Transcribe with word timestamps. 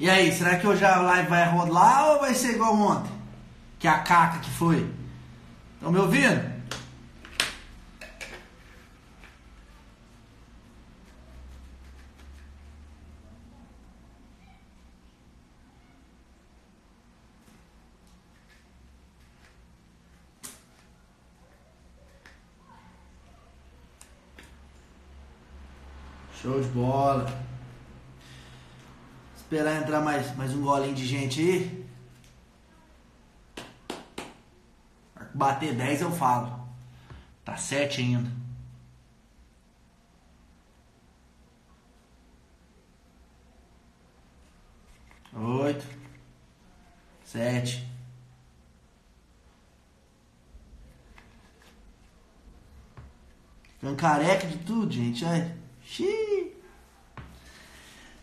E 0.00 0.08
aí, 0.08 0.32
será 0.32 0.56
que 0.56 0.66
hoje 0.66 0.84
a 0.84 1.00
live 1.00 1.28
vai 1.28 1.44
rolar 1.50 2.12
ou 2.12 2.20
vai 2.20 2.32
ser 2.32 2.52
igual 2.52 2.72
ontem? 2.74 3.10
Que 3.80 3.88
a 3.88 3.98
caca 3.98 4.38
que 4.38 4.50
foi? 4.50 4.88
Estão 5.74 5.90
me 5.90 5.98
ouvindo? 5.98 6.58
Show 26.40 26.60
de 26.60 26.68
bola. 26.68 27.47
Esperar 29.50 29.80
entrar 29.80 30.02
mais, 30.02 30.36
mais 30.36 30.52
um 30.52 30.60
golinho 30.60 30.94
de 30.94 31.06
gente 31.06 31.40
aí. 31.40 31.86
Bater 35.32 35.74
10 35.74 36.02
eu 36.02 36.10
falo. 36.10 36.68
Tá 37.46 37.56
7 37.56 38.02
ainda. 38.02 38.30
Oito. 45.34 45.86
Sete. 47.24 47.88
Ficando 53.78 53.96
careca 53.96 54.46
de 54.46 54.58
tudo, 54.58 54.92
gente. 54.92 55.24
Ai. 55.24 55.56
Xiii. 55.86 56.54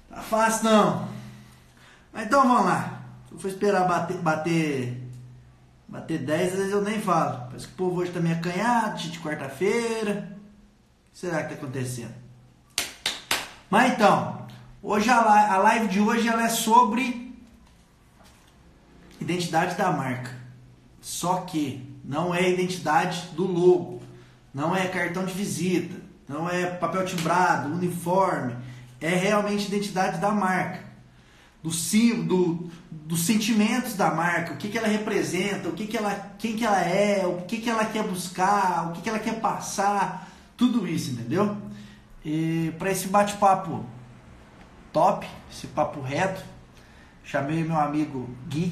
Tá 0.08 0.22
fácil 0.22 0.66
não. 0.66 1.15
Mas 2.16 2.28
então 2.28 2.48
vamos 2.48 2.66
lá. 2.66 3.02
Se 3.28 3.34
eu 3.34 3.40
for 3.40 3.50
esperar 3.50 3.86
bater, 3.86 4.18
bater, 4.20 5.02
bater 5.86 6.20
10, 6.20 6.54
às 6.54 6.58
vezes 6.58 6.72
eu 6.72 6.82
nem 6.82 7.02
falo. 7.02 7.48
Parece 7.48 7.68
que 7.68 7.74
o 7.74 7.76
povo 7.76 8.00
hoje 8.00 8.12
tá 8.12 8.22
meio 8.22 8.38
acanhado, 8.38 8.98
de 8.98 9.20
quarta-feira. 9.20 10.32
O 11.10 11.12
que 11.12 11.20
será 11.20 11.44
que 11.44 11.50
tá 11.50 11.56
acontecendo? 11.56 12.14
Mas 13.70 13.92
então, 13.92 14.48
hoje 14.82 15.10
a 15.10 15.20
live, 15.20 15.52
a 15.52 15.58
live 15.58 15.88
de 15.90 16.00
hoje 16.00 16.30
ela 16.30 16.46
é 16.46 16.50
sobre 16.50 17.38
identidade 19.20 19.76
da 19.76 19.92
marca. 19.92 20.32
Só 21.02 21.42
que 21.42 22.00
não 22.06 22.34
é 22.34 22.50
identidade 22.50 23.28
do 23.34 23.46
logo, 23.46 24.02
não 24.54 24.74
é 24.74 24.88
cartão 24.88 25.26
de 25.26 25.34
visita, 25.34 26.00
não 26.30 26.50
é 26.50 26.66
papel 26.66 27.06
timbrado, 27.06 27.74
uniforme, 27.74 28.56
é 29.02 29.10
realmente 29.10 29.68
identidade 29.68 30.20
da 30.20 30.32
marca, 30.32 30.85
do 31.66 32.24
do, 32.24 32.70
dos 32.92 33.26
sentimentos 33.26 33.96
da 33.96 34.12
marca, 34.12 34.54
o 34.54 34.58
que, 34.58 34.70
que 34.70 34.78
ela 34.78 34.88
representa, 34.88 35.68
o 35.68 35.72
que, 35.72 35.88
que 35.88 35.98
ela, 35.98 36.34
quem 36.38 36.56
que 36.56 36.64
ela 36.64 36.80
é, 36.80 37.26
o 37.26 37.42
que, 37.42 37.58
que 37.58 37.70
ela 37.70 37.86
quer 37.86 38.04
buscar, 38.04 38.90
o 38.90 38.92
que, 38.94 39.02
que 39.02 39.10
ela 39.10 39.18
quer 39.18 39.40
passar, 39.40 40.30
tudo 40.56 40.88
isso, 40.88 41.12
entendeu? 41.12 41.58
E 42.24 42.72
para 42.78 42.92
esse 42.92 43.08
bate-papo 43.08 43.84
top, 44.94 45.28
esse 45.52 45.68
papo 45.68 46.02
reto, 46.02 46.44
chamei 47.24 47.64
meu 47.64 47.80
amigo 47.80 48.30
Gui. 48.48 48.72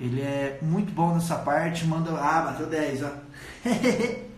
Ele 0.00 0.20
é 0.20 0.58
muito 0.60 0.92
bom 0.92 1.14
nessa 1.14 1.36
parte, 1.36 1.86
manda. 1.86 2.10
Ah, 2.18 2.42
bateu 2.42 2.66
10, 2.66 3.02
ó. 3.02 3.10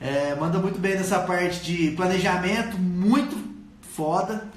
É, 0.00 0.34
manda 0.34 0.58
muito 0.58 0.80
bem 0.80 0.96
nessa 0.96 1.20
parte 1.20 1.60
de 1.62 1.92
planejamento, 1.92 2.76
muito 2.76 3.36
foda. 3.94 4.48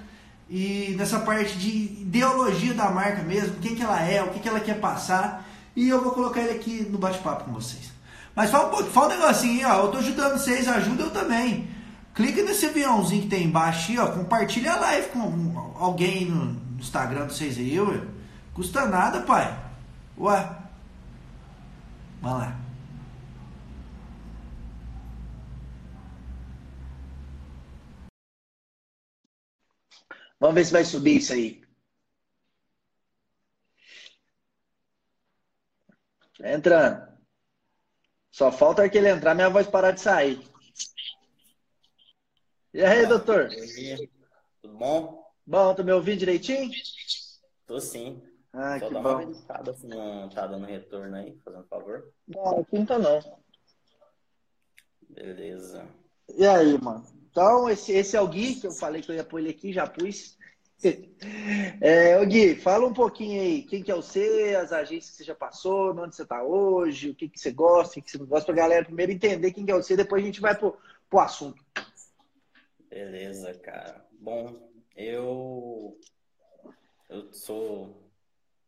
E 0.49 0.93
nessa 0.97 1.19
parte 1.19 1.57
de 1.57 1.69
ideologia 1.69 2.73
da 2.73 2.89
marca 2.91 3.23
mesmo, 3.23 3.55
quem 3.55 3.75
que 3.75 3.81
ela 3.81 3.99
é, 4.01 4.23
o 4.23 4.29
que, 4.29 4.39
que 4.39 4.47
ela 4.47 4.59
quer 4.59 4.79
passar. 4.79 5.45
E 5.75 5.89
eu 5.89 6.01
vou 6.01 6.11
colocar 6.11 6.41
ele 6.41 6.53
aqui 6.53 6.87
no 6.89 6.97
bate-papo 6.97 7.45
com 7.45 7.51
vocês. 7.51 7.91
Mas 8.35 8.51
fala 8.51 8.67
um 8.67 8.69
pouco, 8.69 8.89
fala 8.89 9.15
um 9.15 9.17
negocinho, 9.19 9.67
ó. 9.67 9.85
Eu 9.85 9.91
tô 9.91 9.97
ajudando 9.97 10.37
vocês, 10.37 10.67
ajuda 10.67 11.03
eu 11.03 11.09
também. 11.09 11.67
Clica 12.13 12.43
nesse 12.43 12.67
aviãozinho 12.67 13.23
que 13.23 13.27
tem 13.27 13.45
embaixo 13.45 13.91
aí, 13.91 13.99
ó. 13.99 14.07
Compartilha 14.07 14.73
a 14.73 14.79
live 14.79 15.07
com 15.09 15.73
alguém 15.79 16.25
no 16.25 16.61
Instagram 16.79 17.27
de 17.27 17.33
vocês 17.33 17.57
aí, 17.57 17.79
ué. 17.79 18.01
Custa 18.53 18.85
nada, 18.85 19.21
pai. 19.21 19.57
Ué. 20.17 20.49
Vamos 22.21 22.39
lá. 22.39 22.64
Vamos 30.45 30.57
ver 30.57 30.65
se 30.65 30.73
vai 30.73 30.85
subir 30.85 31.17
isso 31.17 31.33
aí. 31.33 31.59
Entrando. 36.39 37.17
Só 38.29 38.51
falta 38.51 38.83
aquele 38.83 39.09
entrar, 39.09 39.33
minha 39.33 39.49
voz 39.49 39.65
parar 39.65 39.89
de 39.89 40.01
sair. 40.01 40.39
E 42.71 42.83
aí, 42.83 43.07
doutor? 43.07 43.49
Tudo 44.61 44.77
bom? 44.77 45.25
Bom, 45.47 45.73
tu 45.73 45.83
me 45.83 45.91
ouvindo 45.91 46.19
direitinho? 46.19 46.69
Tô 47.65 47.79
sim. 47.79 48.21
Ah, 48.53 48.77
Só 48.77 48.87
que 48.87 48.93
dá 48.93 49.01
bom. 49.01 49.09
uma 49.09 49.25
verificada 49.25 49.73
se 49.73 49.87
não 49.87 50.29
tá 50.29 50.45
dando 50.45 50.67
retorno 50.67 51.15
aí, 51.15 51.35
fazendo 51.43 51.65
favor. 51.65 52.13
Não, 52.27 52.59
aqui 52.59 52.77
não 52.77 52.85
tá 52.85 52.99
não. 52.99 53.41
Beleza. 55.09 55.89
E 56.37 56.45
aí, 56.45 56.77
mano? 56.79 57.14
Então, 57.35 57.69
esse, 57.69 57.91
esse 57.91 58.15
é 58.15 58.21
o 58.21 58.29
Gui, 58.29 58.55
que 58.55 58.65
eu 58.65 58.71
falei 58.71 59.01
que 59.01 59.11
eu 59.11 59.15
ia 59.15 59.23
pôr 59.25 59.39
ele 59.39 59.49
aqui, 59.49 59.73
já 59.73 59.85
pus. 59.85 60.37
É, 61.81 62.17
ô 62.19 62.25
Gui, 62.25 62.55
fala 62.55 62.85
um 62.85 62.93
pouquinho 62.93 63.41
aí, 63.41 63.63
quem 63.63 63.83
que 63.83 63.91
é 63.91 63.95
você, 63.95 64.55
as 64.55 64.71
agências 64.71 65.11
que 65.11 65.17
você 65.17 65.23
já 65.25 65.35
passou, 65.35 65.93
onde 65.97 66.15
você 66.15 66.23
está 66.23 66.43
hoje, 66.43 67.09
o 67.09 67.15
que, 67.15 67.27
que 67.27 67.39
você 67.39 67.51
gosta, 67.51 67.99
o 67.99 68.03
que, 68.03 68.09
você 68.09 68.17
não 68.17 68.25
gosta, 68.25 68.45
pra 68.45 68.55
galera 68.55 68.85
primeiro 68.85 69.11
entender 69.11 69.51
quem 69.51 69.65
que 69.65 69.71
é 69.71 69.75
você, 69.75 69.97
depois 69.97 70.21
a 70.21 70.25
gente 70.25 70.39
vai 70.39 70.55
pro, 70.55 70.77
pro 71.09 71.19
assunto. 71.19 71.61
Beleza, 72.89 73.53
cara. 73.55 74.05
Bom, 74.19 74.69
eu 74.95 75.99
eu 77.09 77.33
sou 77.33 78.09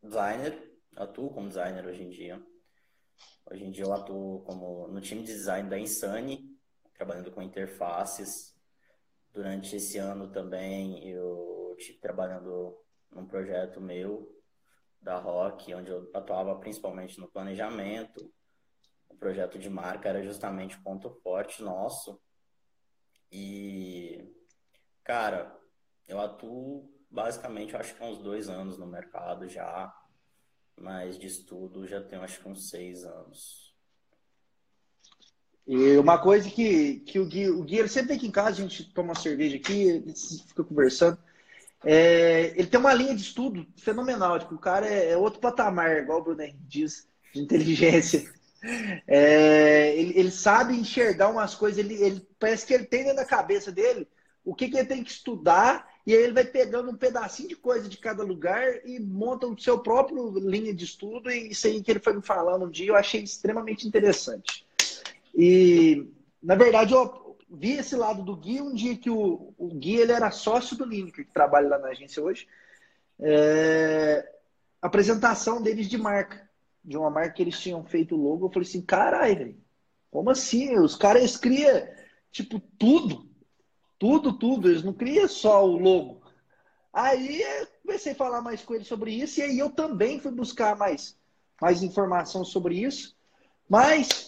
designer, 0.02 0.78
atuo 0.96 1.30
como 1.30 1.48
designer 1.48 1.86
hoje 1.86 2.04
em 2.04 2.10
dia. 2.10 2.42
Hoje 3.50 3.64
em 3.64 3.72
dia 3.72 3.86
eu 3.86 3.94
atuo 3.94 4.42
como 4.42 4.88
no 4.88 5.00
time 5.00 5.22
de 5.22 5.32
design 5.32 5.70
da 5.70 5.80
Insane, 5.80 6.58
trabalhando 6.96 7.32
com 7.32 7.42
interfaces. 7.42 8.57
Durante 9.38 9.76
esse 9.76 10.00
ano 10.00 10.32
também 10.32 11.08
eu 11.08 11.76
estive 11.78 12.00
trabalhando 12.00 12.76
num 13.12 13.28
projeto 13.28 13.80
meu 13.80 14.36
da 15.00 15.20
Rock, 15.20 15.72
onde 15.76 15.92
eu 15.92 16.10
atuava 16.12 16.58
principalmente 16.60 17.20
no 17.20 17.28
planejamento. 17.28 18.34
O 19.08 19.16
projeto 19.16 19.60
de 19.60 19.70
marca 19.70 20.10
era 20.10 20.24
justamente 20.24 20.76
o 20.76 20.82
ponto 20.82 21.12
forte 21.22 21.62
nosso. 21.62 22.20
E, 23.32 24.28
cara, 25.04 25.56
eu 26.08 26.20
atuo 26.20 26.92
basicamente, 27.08 27.76
acho 27.76 27.96
que 27.96 28.04
há 28.04 28.08
uns 28.08 28.18
dois 28.18 28.50
anos 28.50 28.80
no 28.80 28.88
mercado 28.88 29.48
já, 29.48 29.96
mas 30.76 31.16
de 31.16 31.28
estudo 31.28 31.86
já 31.86 32.02
tenho 32.02 32.24
acho 32.24 32.42
que 32.42 32.50
uns 32.50 32.72
seis 32.72 33.06
anos. 33.06 33.67
E 35.68 35.98
uma 35.98 36.18
coisa 36.18 36.50
que, 36.50 37.02
que 37.02 37.20
o 37.20 37.26
Gui, 37.26 37.50
o 37.50 37.62
Gui 37.62 37.78
ele 37.78 37.90
sempre 37.90 38.10
vem 38.10 38.18
aqui 38.18 38.28
em 38.28 38.32
casa, 38.32 38.52
a 38.52 38.68
gente 38.68 38.86
toma 38.94 39.10
uma 39.10 39.20
cerveja 39.20 39.58
aqui, 39.58 39.92
a 39.92 39.94
gente 39.94 40.48
fica 40.48 40.64
conversando. 40.64 41.18
É, 41.84 42.54
ele 42.56 42.68
tem 42.68 42.80
uma 42.80 42.94
linha 42.94 43.14
de 43.14 43.22
estudo 43.22 43.68
fenomenal, 43.76 44.40
tipo, 44.40 44.56
o 44.56 44.60
cara 44.60 44.88
é, 44.88 45.12
é 45.12 45.18
outro 45.18 45.42
patamar, 45.42 45.98
igual 45.98 46.20
o 46.20 46.24
Bruno 46.24 46.44
diz, 46.68 47.08
de 47.34 47.42
inteligência. 47.42 48.36
É, 49.08 49.96
ele, 49.96 50.20
ele, 50.20 50.32
sabe 50.32 50.74
enxergar 50.74 51.30
umas 51.30 51.54
coisas, 51.54 51.78
ele, 51.78 51.94
ele, 51.94 52.28
parece 52.40 52.66
que 52.66 52.74
ele 52.74 52.86
tem 52.86 53.04
dentro 53.04 53.18
da 53.18 53.24
cabeça 53.24 53.72
dele 53.72 54.08
o 54.44 54.56
que, 54.56 54.68
que 54.68 54.78
ele 54.78 54.88
tem 54.88 55.04
que 55.04 55.12
estudar, 55.12 55.88
e 56.06 56.14
aí 56.14 56.24
ele 56.24 56.34
vai 56.34 56.44
pegando 56.44 56.90
um 56.90 56.98
pedacinho 56.98 57.48
de 57.48 57.56
coisa 57.56 57.88
de 57.88 57.98
cada 57.98 58.24
lugar 58.24 58.84
e 58.84 59.00
monta 59.00 59.46
o 59.46 59.58
seu 59.58 59.78
próprio 59.78 60.40
linha 60.40 60.74
de 60.74 60.86
estudo, 60.86 61.30
e 61.30 61.52
isso 61.52 61.68
aí 61.68 61.82
que 61.84 61.92
ele 61.92 62.00
foi 62.00 62.14
me 62.14 62.22
falando 62.22 62.66
um 62.66 62.70
dia, 62.70 62.88
eu 62.88 62.96
achei 62.96 63.22
extremamente 63.22 63.88
interessante. 63.88 64.67
E, 65.38 66.12
na 66.42 66.56
verdade, 66.56 66.96
eu 66.96 67.38
vi 67.48 67.74
esse 67.74 67.96
lado 67.96 68.24
do 68.24 68.36
Gui 68.36 68.60
um 68.60 68.74
dia 68.74 68.98
que 68.98 69.10
o, 69.10 69.54
o 69.56 69.68
Gui 69.76 69.98
ele 69.98 70.12
era 70.12 70.32
sócio 70.32 70.76
do 70.76 70.84
Lineker, 70.84 71.28
que 71.28 71.34
trabalha 71.34 71.70
lá 71.70 71.78
na 71.78 71.90
agência 71.90 72.24
hoje. 72.24 72.48
É, 73.20 74.28
apresentação 74.82 75.62
deles 75.62 75.88
de 75.88 75.98
marca, 75.98 76.50
de 76.84 76.98
uma 76.98 77.12
marca 77.12 77.34
que 77.34 77.44
eles 77.44 77.60
tinham 77.60 77.86
feito 77.86 78.16
o 78.16 78.22
logo. 78.22 78.48
Eu 78.48 78.50
falei 78.50 78.68
assim: 78.68 78.82
caralho, 78.82 79.56
como 80.10 80.32
assim? 80.32 80.76
Os 80.80 80.96
caras 80.96 81.38
criam, 81.38 81.88
tipo, 82.32 82.60
tudo, 82.60 83.30
tudo, 84.00 84.34
tudo. 84.34 84.70
Eles 84.70 84.84
não 84.84 84.94
criam 84.94 85.28
só 85.28 85.64
o 85.64 85.78
logo. 85.78 86.24
Aí 86.92 87.44
eu 87.44 87.68
comecei 87.84 88.14
a 88.14 88.16
falar 88.16 88.42
mais 88.42 88.64
com 88.64 88.74
ele 88.74 88.84
sobre 88.84 89.12
isso, 89.12 89.40
e 89.40 89.44
aí 89.44 89.60
eu 89.60 89.70
também 89.70 90.20
fui 90.20 90.32
buscar 90.32 90.76
mais, 90.76 91.16
mais 91.62 91.84
informação 91.84 92.44
sobre 92.44 92.82
isso. 92.82 93.16
Mas 93.70 94.27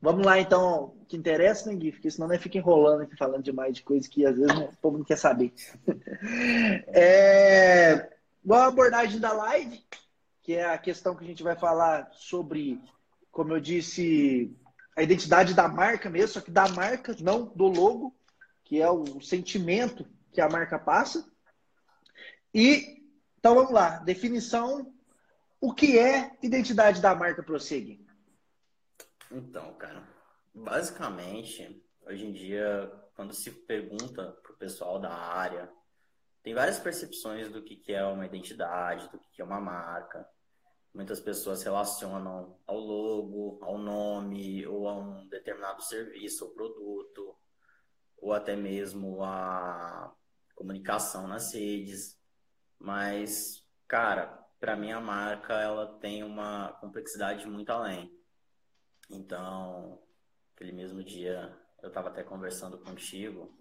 Vamos 0.00 0.26
lá, 0.26 0.38
então, 0.38 0.94
o 1.00 1.06
que 1.06 1.16
interessa, 1.16 1.70
né, 1.70 1.76
Gui? 1.76 1.92
Porque 1.92 2.10
senão 2.10 2.28
não 2.28 2.38
fica 2.38 2.58
enrolando 2.58 3.02
aqui 3.02 3.16
falando 3.16 3.42
demais 3.42 3.74
de 3.74 3.82
coisas 3.82 4.06
que 4.06 4.26
às 4.26 4.36
vezes 4.36 4.52
o 4.56 4.76
povo 4.80 4.98
não 4.98 5.04
quer 5.04 5.16
saber. 5.16 5.52
é... 6.88 8.10
igual 8.44 8.60
a 8.60 8.66
abordagem 8.66 9.18
da 9.18 9.32
live, 9.32 9.82
que 10.42 10.54
é 10.54 10.66
a 10.66 10.78
questão 10.78 11.16
que 11.16 11.24
a 11.24 11.26
gente 11.26 11.42
vai 11.42 11.56
falar 11.56 12.08
sobre, 12.12 12.80
como 13.32 13.54
eu 13.54 13.60
disse, 13.60 14.54
a 14.96 15.02
identidade 15.02 15.54
da 15.54 15.66
marca 15.66 16.08
mesmo, 16.08 16.28
só 16.28 16.40
que 16.40 16.50
da 16.50 16.68
marca, 16.68 17.16
não 17.20 17.46
do 17.46 17.66
logo, 17.66 18.14
que 18.64 18.80
é 18.80 18.90
o 18.90 19.20
sentimento 19.20 20.06
que 20.32 20.40
a 20.40 20.48
marca 20.48 20.78
passa. 20.78 21.24
E 22.54 22.96
então 23.38 23.54
vamos 23.54 23.72
lá, 23.72 23.98
definição, 23.98 24.92
o 25.60 25.72
que 25.72 25.98
é 25.98 26.32
identidade 26.42 27.00
da 27.00 27.14
marca 27.14 27.42
Prossegue? 27.42 28.05
Então, 29.30 29.74
cara, 29.74 30.06
basicamente, 30.54 31.84
hoje 32.02 32.26
em 32.26 32.32
dia, 32.32 32.90
quando 33.14 33.32
se 33.32 33.50
pergunta 33.50 34.32
para 34.42 34.52
o 34.52 34.56
pessoal 34.56 34.98
da 34.98 35.12
área, 35.12 35.70
tem 36.42 36.54
várias 36.54 36.78
percepções 36.78 37.50
do 37.50 37.62
que 37.62 37.92
é 37.92 38.04
uma 38.04 38.24
identidade, 38.24 39.10
do 39.10 39.18
que 39.18 39.42
é 39.42 39.44
uma 39.44 39.60
marca. 39.60 40.28
Muitas 40.94 41.20
pessoas 41.20 41.62
relacionam 41.62 42.56
ao 42.66 42.78
logo, 42.78 43.58
ao 43.62 43.76
nome, 43.76 44.64
ou 44.66 44.88
a 44.88 44.94
um 44.94 45.26
determinado 45.26 45.82
serviço 45.82 46.44
ou 46.44 46.52
produto, 46.52 47.36
ou 48.16 48.32
até 48.32 48.54
mesmo 48.54 49.22
a 49.24 50.14
comunicação 50.54 51.26
nas 51.26 51.52
redes. 51.52 52.16
Mas, 52.78 53.66
cara, 53.88 54.46
para 54.60 54.76
mim 54.76 54.92
a 54.92 55.00
marca 55.00 55.54
ela 55.54 55.98
tem 55.98 56.22
uma 56.22 56.72
complexidade 56.80 57.46
muito 57.46 57.70
além. 57.70 58.15
Então, 59.08 60.02
aquele 60.54 60.72
mesmo 60.72 61.02
dia 61.02 61.56
eu 61.82 61.88
estava 61.88 62.08
até 62.08 62.22
conversando 62.22 62.78
contigo. 62.78 63.56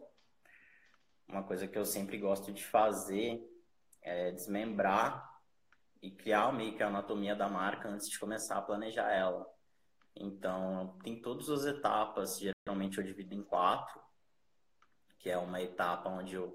Uma 1.27 1.43
coisa 1.43 1.67
que 1.67 1.77
eu 1.77 1.85
sempre 1.85 2.17
gosto 2.17 2.51
de 2.51 2.63
fazer 2.63 3.43
é 4.01 4.31
desmembrar 4.31 5.41
e 6.01 6.11
criar 6.11 6.51
meio 6.53 6.75
que 6.75 6.83
a 6.83 6.87
anatomia 6.87 7.35
da 7.35 7.49
marca 7.49 7.89
antes 7.89 8.09
de 8.09 8.19
começar 8.19 8.57
a 8.57 8.61
planejar 8.61 9.11
ela. 9.11 9.45
Então, 10.15 10.97
tem 11.03 11.21
todas 11.21 11.49
as 11.49 11.65
etapas, 11.65 12.39
geralmente 12.39 12.97
eu 12.97 13.03
divido 13.03 13.33
em 13.33 13.43
quatro, 13.43 13.99
que 15.19 15.29
é 15.29 15.37
uma 15.37 15.61
etapa 15.61 16.09
onde 16.09 16.35
eu 16.35 16.53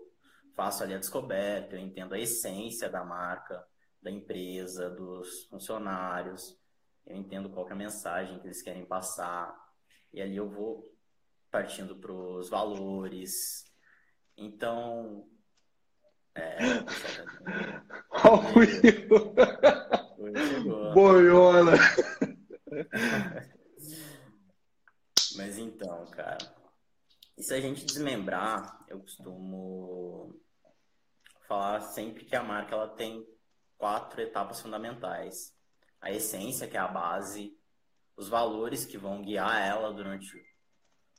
faço 0.54 0.82
ali 0.82 0.94
a 0.94 0.98
descoberta, 0.98 1.74
eu 1.74 1.80
entendo 1.80 2.14
a 2.14 2.18
essência 2.18 2.88
da 2.88 3.04
marca, 3.04 3.66
da 4.00 4.10
empresa, 4.10 4.88
dos 4.90 5.44
funcionários, 5.46 6.59
eu 7.06 7.16
entendo 7.16 7.50
qual 7.50 7.68
é 7.68 7.72
a 7.72 7.76
mensagem 7.76 8.38
que 8.38 8.46
eles 8.46 8.62
querem 8.62 8.84
passar, 8.84 9.54
e 10.12 10.20
ali 10.20 10.36
eu 10.36 10.48
vou 10.48 10.90
partindo 11.50 11.96
para 11.96 12.12
os 12.12 12.48
valores. 12.48 13.64
Então, 14.36 15.28
é, 16.34 16.58
Boiola. 20.94 21.72
Mas 25.36 25.58
então, 25.58 26.06
cara. 26.10 26.38
E 27.36 27.42
se 27.42 27.54
a 27.54 27.60
gente 27.60 27.84
desmembrar, 27.84 28.84
eu 28.88 29.00
costumo 29.00 30.38
falar 31.48 31.80
sempre 31.80 32.24
que 32.24 32.36
a 32.36 32.42
marca 32.42 32.74
ela 32.74 32.88
tem 32.88 33.26
quatro 33.76 34.20
etapas 34.20 34.60
fundamentais. 34.60 35.52
A 36.00 36.10
essência, 36.10 36.66
que 36.66 36.76
é 36.76 36.80
a 36.80 36.88
base, 36.88 37.56
os 38.16 38.28
valores 38.28 38.84
que 38.84 38.98
vão 38.98 39.22
guiar 39.22 39.60
ela 39.60 39.92
durante 39.92 40.42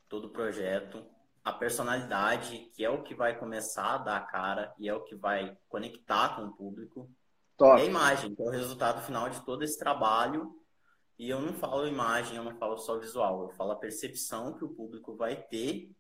todo 0.07 0.25
o 0.25 0.31
projeto, 0.31 1.05
a 1.43 1.51
personalidade, 1.51 2.69
que 2.75 2.83
é 2.83 2.89
o 2.89 3.01
que 3.01 3.15
vai 3.15 3.37
começar 3.37 3.95
a 3.95 3.97
dar 3.97 4.17
a 4.17 4.25
cara 4.25 4.73
e 4.77 4.87
é 4.87 4.93
o 4.93 5.03
que 5.03 5.15
vai 5.15 5.57
conectar 5.67 6.35
com 6.35 6.43
o 6.43 6.53
público. 6.53 7.09
Top. 7.57 7.79
E 7.79 7.83
a 7.83 7.85
imagem, 7.85 8.35
que 8.35 8.41
é 8.41 8.45
o 8.45 8.49
resultado 8.49 9.01
final 9.05 9.29
de 9.29 9.43
todo 9.45 9.63
esse 9.63 9.77
trabalho. 9.79 10.55
E 11.17 11.29
eu 11.29 11.39
não 11.39 11.53
falo 11.53 11.87
imagem, 11.87 12.37
eu 12.37 12.43
não 12.43 12.55
falo 12.55 12.77
só 12.77 12.97
visual, 12.97 13.43
eu 13.43 13.49
falo 13.49 13.71
a 13.71 13.75
percepção 13.75 14.57
que 14.57 14.65
o 14.65 14.73
público 14.73 15.15
vai 15.15 15.35
ter 15.35 15.91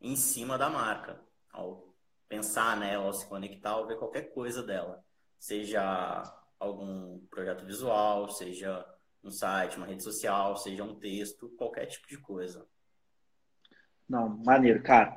em 0.00 0.16
cima 0.16 0.56
da 0.56 0.70
marca, 0.70 1.20
ao 1.52 1.94
pensar 2.28 2.76
nela, 2.78 3.04
ao 3.04 3.12
se 3.12 3.26
conectar, 3.26 3.70
ao 3.70 3.86
ver 3.86 3.98
qualquer 3.98 4.32
coisa 4.32 4.62
dela. 4.62 5.04
Seja 5.38 6.22
algum 6.62 7.18
projeto 7.26 7.64
visual, 7.64 8.30
seja 8.30 8.84
um 9.22 9.30
site, 9.30 9.76
uma 9.76 9.86
rede 9.86 10.02
social, 10.02 10.56
seja 10.56 10.84
um 10.84 10.94
texto, 10.94 11.48
qualquer 11.56 11.86
tipo 11.86 12.08
de 12.08 12.18
coisa. 12.18 12.66
Não, 14.08 14.28
maneiro, 14.28 14.82
cara. 14.82 15.16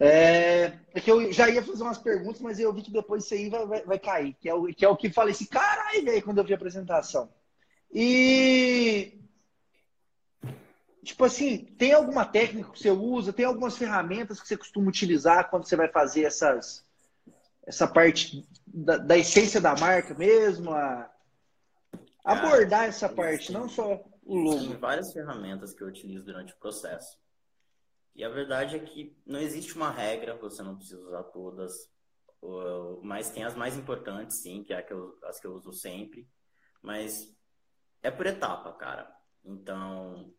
É, 0.00 0.78
é, 0.94 1.00
que 1.00 1.10
eu 1.10 1.32
já 1.32 1.48
ia 1.48 1.62
fazer 1.62 1.82
umas 1.82 1.98
perguntas, 1.98 2.40
mas 2.40 2.58
eu 2.58 2.72
vi 2.72 2.82
que 2.82 2.92
depois 2.92 3.24
isso 3.24 3.34
aí 3.34 3.50
vai, 3.50 3.66
vai, 3.66 3.84
vai 3.84 3.98
cair, 3.98 4.34
que 4.34 4.48
é, 4.48 4.54
o, 4.54 4.66
que 4.66 4.84
é 4.84 4.88
o 4.88 4.96
que 4.96 5.10
falei 5.10 5.32
assim, 5.32 5.46
caralho, 5.46 6.04
velho, 6.04 6.22
quando 6.22 6.38
eu 6.38 6.44
vi 6.44 6.52
a 6.52 6.56
apresentação. 6.56 7.32
E. 7.92 9.18
Tipo 11.02 11.24
assim, 11.24 11.64
tem 11.78 11.92
alguma 11.92 12.24
técnica 12.24 12.70
que 12.70 12.78
você 12.78 12.90
usa, 12.90 13.32
tem 13.32 13.46
algumas 13.46 13.76
ferramentas 13.76 14.40
que 14.40 14.46
você 14.46 14.56
costuma 14.56 14.88
utilizar 14.88 15.48
quando 15.48 15.66
você 15.66 15.74
vai 15.74 15.88
fazer 15.88 16.24
essas, 16.24 16.86
essa 17.68 17.86
parte 17.86 18.48
da, 18.66 18.96
da 18.96 19.18
essência 19.18 19.60
da 19.60 19.76
marca 19.76 20.14
mesmo, 20.14 20.72
a, 20.72 21.12
abordar 22.24 22.84
essa 22.84 23.10
parte, 23.10 23.52
não 23.52 23.68
só 23.68 24.02
o 24.24 24.34
logo. 24.34 24.60
Tem 24.60 24.76
várias 24.78 25.12
ferramentas 25.12 25.74
que 25.74 25.82
eu 25.82 25.88
utilizo 25.88 26.24
durante 26.24 26.54
o 26.54 26.58
processo. 26.58 27.18
E 28.16 28.24
a 28.24 28.28
verdade 28.30 28.74
é 28.74 28.78
que 28.78 29.14
não 29.26 29.38
existe 29.38 29.76
uma 29.76 29.90
regra, 29.90 30.34
você 30.34 30.62
não 30.62 30.76
precisa 30.76 31.00
usar 31.00 31.24
todas, 31.24 31.90
mas 33.02 33.30
tem 33.30 33.44
as 33.44 33.54
mais 33.54 33.76
importantes, 33.76 34.38
sim, 34.38 34.64
que 34.64 34.72
é 34.72 34.86
as 35.24 35.38
que 35.38 35.46
eu 35.46 35.54
uso 35.54 35.72
sempre. 35.72 36.26
Mas 36.82 37.36
é 38.02 38.10
por 38.10 38.26
etapa, 38.26 38.72
cara. 38.72 39.14
Então, 39.44 40.32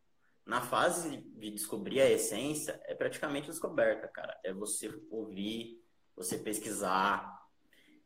na 0.45 0.61
fase 0.61 1.17
de 1.17 1.51
descobrir 1.51 2.01
a 2.01 2.09
essência, 2.09 2.81
é 2.85 2.95
praticamente 2.95 3.47
descoberta, 3.47 4.07
cara. 4.07 4.35
É 4.43 4.51
você 4.51 4.91
ouvir, 5.11 5.78
você 6.19 6.37
pesquisar. 6.37 7.47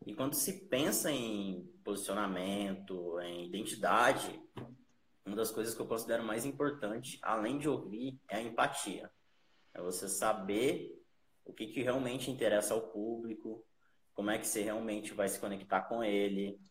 E 0.06 0.14
quando 0.14 0.36
se 0.36 0.68
pensa 0.68 1.12
em 1.12 1.66
posicionamento, 1.84 3.20
em 3.22 3.48
identidade, 3.48 4.40
uma 5.26 5.36
das 5.36 5.50
coisas 5.50 5.74
que 5.74 5.82
eu 5.82 5.88
considero 5.88 6.24
mais 6.24 6.46
importante, 6.46 7.18
além 7.24 7.58
de 7.58 7.68
ouvir, 7.68 8.22
é 8.30 8.38
a 8.38 8.42
empatia. 8.42 9.12
É 9.74 9.82
você 9.82 10.08
saber 10.08 11.04
o 11.44 11.52
que, 11.52 11.66
que 11.68 11.82
realmente 11.82 12.30
interessa 12.30 12.76
ao 12.76 12.90
público, 12.90 13.66
como 14.14 14.30
é 14.30 14.38
que 14.38 14.46
você 14.46 14.62
realmente 14.62 15.12
vai 15.14 15.28
se 15.28 15.40
conectar 15.40 15.82
com 15.82 16.04
ele. 16.04 16.62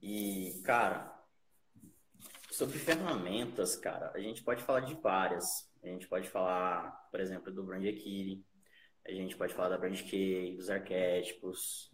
E, 0.00 0.62
cara, 0.64 1.12
sobre 2.52 2.78
ferramentas, 2.78 3.74
cara, 3.74 4.12
a 4.14 4.20
gente 4.20 4.44
pode 4.44 4.62
falar 4.62 4.80
de 4.80 4.94
várias. 4.94 5.68
A 5.82 5.88
gente 5.88 6.06
pode 6.06 6.28
falar, 6.28 7.08
por 7.10 7.18
exemplo, 7.18 7.52
do 7.52 7.64
Brand 7.64 7.84
Akiri, 7.84 8.44
a 9.08 9.12
gente 9.12 9.36
pode 9.36 9.54
falar 9.54 9.70
da 9.70 9.78
Brand 9.78 10.00
Key, 10.00 10.54
dos 10.56 10.70
arquétipos, 10.70 11.90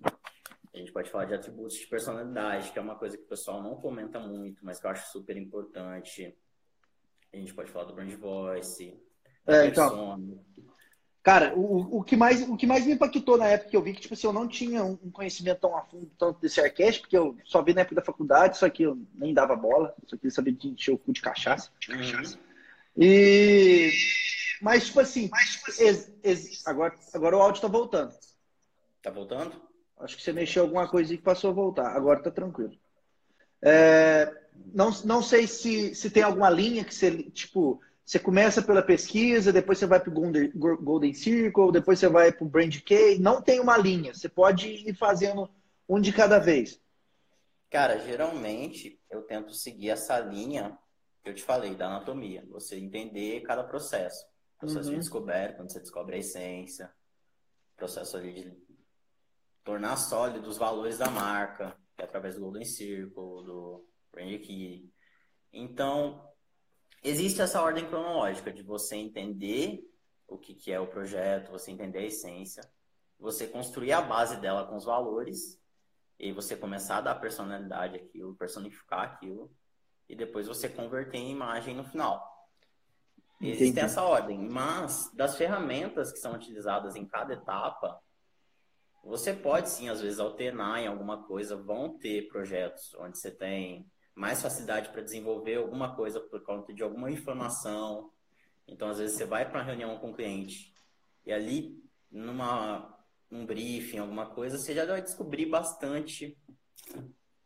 a 0.74 0.78
gente 0.78 0.92
pode 0.92 1.10
falar 1.10 1.26
de 1.26 1.34
atributos 1.34 1.76
de 1.76 1.86
personalidade, 1.86 2.72
que 2.72 2.78
é 2.78 2.82
uma 2.82 2.96
coisa 2.96 3.16
que 3.16 3.22
o 3.22 3.28
pessoal 3.28 3.62
não 3.62 3.76
comenta 3.76 4.18
muito, 4.18 4.64
mas 4.64 4.80
que 4.80 4.86
eu 4.86 4.90
acho 4.90 5.10
super 5.12 5.36
importante. 5.36 6.36
A 7.32 7.36
gente 7.36 7.54
pode 7.54 7.70
falar 7.70 7.86
do 7.86 7.94
brand 7.94 8.12
voice, 8.14 8.96
é, 9.46 9.66
então, 9.66 10.18
Cara, 11.22 11.54
o, 11.56 12.00
o, 12.00 12.04
que 12.04 12.18
mais, 12.18 12.46
o 12.46 12.54
que 12.54 12.66
mais 12.66 12.84
me 12.84 12.92
impactou 12.92 13.38
na 13.38 13.46
época 13.46 13.70
que 13.70 13.76
eu 13.76 13.82
vi 13.82 13.94
que, 13.94 14.02
tipo 14.02 14.12
assim, 14.12 14.26
eu 14.26 14.32
não 14.32 14.46
tinha 14.46 14.84
um 14.84 15.10
conhecimento 15.10 15.60
tão 15.60 15.74
a 15.74 15.80
fundo 15.80 16.10
tanto 16.18 16.38
desse 16.38 16.60
arquétipo, 16.60 17.04
porque 17.04 17.16
eu 17.16 17.34
só 17.44 17.62
vi 17.62 17.72
na 17.72 17.80
época 17.80 17.94
da 17.96 18.02
faculdade, 18.02 18.58
só 18.58 18.68
que 18.68 18.82
eu 18.82 18.98
nem 19.14 19.32
dava 19.32 19.56
bola, 19.56 19.94
só 20.06 20.16
queria 20.16 20.30
saber 20.30 20.52
de 20.52 20.68
encher 20.68 20.92
o 20.92 20.98
cu 20.98 21.14
de 21.14 21.22
cachaça. 21.22 21.70
De 21.80 21.88
cachaça. 21.88 22.36
Uhum. 22.36 22.53
E... 22.96 23.90
Mas, 24.62 24.86
tipo 24.86 25.00
assim, 25.00 25.28
Mas, 25.30 25.52
tipo 25.52 25.70
assim 25.70 25.84
ex, 25.84 26.12
ex, 26.22 26.66
agora, 26.66 26.96
agora 27.12 27.36
o 27.36 27.40
áudio 27.40 27.60
tá 27.60 27.68
voltando. 27.68 28.14
Tá 29.02 29.10
voltando? 29.10 29.60
Acho 30.00 30.16
que 30.16 30.22
você 30.22 30.32
mexeu 30.32 30.62
alguma 30.62 30.88
coisa 30.88 31.12
e 31.12 31.18
passou 31.18 31.50
a 31.50 31.54
voltar. 31.54 31.94
Agora 31.94 32.22
tá 32.22 32.30
tranquilo. 32.30 32.76
É, 33.62 34.32
não, 34.72 34.90
não 35.04 35.22
sei 35.22 35.46
se, 35.46 35.94
se 35.94 36.10
tem 36.10 36.22
alguma 36.22 36.50
linha 36.50 36.84
que 36.84 36.94
você, 36.94 37.22
tipo, 37.30 37.80
você 38.04 38.18
começa 38.18 38.60
pela 38.60 38.82
pesquisa, 38.82 39.52
depois 39.52 39.78
você 39.78 39.86
vai 39.86 39.98
para 39.98 40.10
o 40.10 40.12
Golden, 40.12 40.50
Golden 40.54 41.14
Circle, 41.14 41.72
depois 41.72 41.98
você 41.98 42.08
vai 42.08 42.32
para 42.32 42.44
o 42.44 42.48
Brand 42.48 42.76
Key. 42.80 43.18
Não 43.18 43.40
tem 43.40 43.60
uma 43.60 43.78
linha, 43.78 44.12
você 44.12 44.28
pode 44.28 44.68
ir 44.68 44.94
fazendo 44.94 45.48
um 45.88 46.00
de 46.00 46.12
cada 46.12 46.38
vez. 46.38 46.80
Cara, 47.70 47.98
geralmente 47.98 49.00
eu 49.10 49.22
tento 49.22 49.52
seguir 49.52 49.90
essa 49.90 50.18
linha 50.20 50.78
que 51.24 51.30
eu 51.30 51.34
te 51.34 51.42
falei, 51.42 51.74
da 51.74 51.86
anatomia. 51.86 52.44
Você 52.50 52.76
entender 52.76 53.40
cada 53.40 53.64
processo. 53.64 54.26
Processo 54.58 54.88
uhum. 54.90 54.94
de 54.94 55.00
descoberta, 55.00 55.56
quando 55.56 55.72
você 55.72 55.80
descobre 55.80 56.16
a 56.16 56.18
essência. 56.18 56.94
Processo 57.74 58.18
ali 58.18 58.32
de 58.34 58.64
tornar 59.64 59.96
sólido 59.96 60.46
os 60.46 60.58
valores 60.58 60.98
da 60.98 61.08
marca, 61.08 61.76
que 61.96 62.02
é 62.02 62.04
através 62.04 62.34
do 62.34 62.42
Golden 62.42 62.64
Circle, 62.64 63.44
do 63.44 63.88
Brand 64.12 64.38
Key. 64.40 64.92
Então, 65.50 66.30
existe 67.02 67.40
essa 67.40 67.62
ordem 67.62 67.88
cronológica 67.88 68.52
de 68.52 68.62
você 68.62 68.96
entender 68.96 69.82
o 70.28 70.36
que, 70.36 70.54
que 70.54 70.70
é 70.70 70.78
o 70.78 70.86
projeto, 70.86 71.50
você 71.50 71.70
entender 71.70 72.00
a 72.00 72.06
essência, 72.06 72.62
você 73.18 73.46
construir 73.46 73.92
a 73.92 74.02
base 74.02 74.36
dela 74.40 74.66
com 74.66 74.76
os 74.76 74.84
valores 74.84 75.58
e 76.18 76.32
você 76.32 76.54
começar 76.54 76.98
a 76.98 77.02
dar 77.02 77.14
personalidade 77.14 77.96
àquilo, 77.96 78.36
personificar 78.36 79.00
aquilo 79.00 79.50
e 80.08 80.14
depois 80.14 80.46
você 80.46 80.68
converter 80.68 81.18
em 81.18 81.30
imagem 81.30 81.74
no 81.74 81.84
final. 81.84 82.32
Existe 83.40 83.72
Entendi. 83.72 83.80
essa 83.80 84.02
ordem, 84.02 84.38
mas 84.38 85.10
das 85.14 85.36
ferramentas 85.36 86.12
que 86.12 86.18
são 86.18 86.34
utilizadas 86.34 86.96
em 86.96 87.04
cada 87.04 87.34
etapa, 87.34 88.00
você 89.02 89.34
pode 89.34 89.68
sim, 89.68 89.88
às 89.88 90.00
vezes, 90.00 90.18
alternar 90.18 90.80
em 90.80 90.86
alguma 90.86 91.24
coisa. 91.24 91.56
Vão 91.56 91.98
ter 91.98 92.28
projetos 92.28 92.94
onde 92.94 93.18
você 93.18 93.30
tem 93.30 93.86
mais 94.14 94.40
facilidade 94.40 94.90
para 94.90 95.02
desenvolver 95.02 95.56
alguma 95.56 95.94
coisa 95.94 96.20
por 96.20 96.42
conta 96.42 96.72
de 96.72 96.82
alguma 96.82 97.10
informação. 97.10 98.10
Então, 98.66 98.88
às 98.88 98.98
vezes, 98.98 99.16
você 99.16 99.26
vai 99.26 99.48
para 99.48 99.58
uma 99.58 99.64
reunião 99.64 99.98
com 99.98 100.10
o 100.10 100.14
cliente 100.14 100.72
e 101.26 101.32
ali, 101.32 101.82
numa 102.10 102.94
um 103.30 103.44
briefing, 103.44 103.98
alguma 103.98 104.26
coisa, 104.26 104.56
você 104.56 104.72
já 104.72 104.86
vai 104.86 105.02
descobrir 105.02 105.46
bastante 105.46 106.38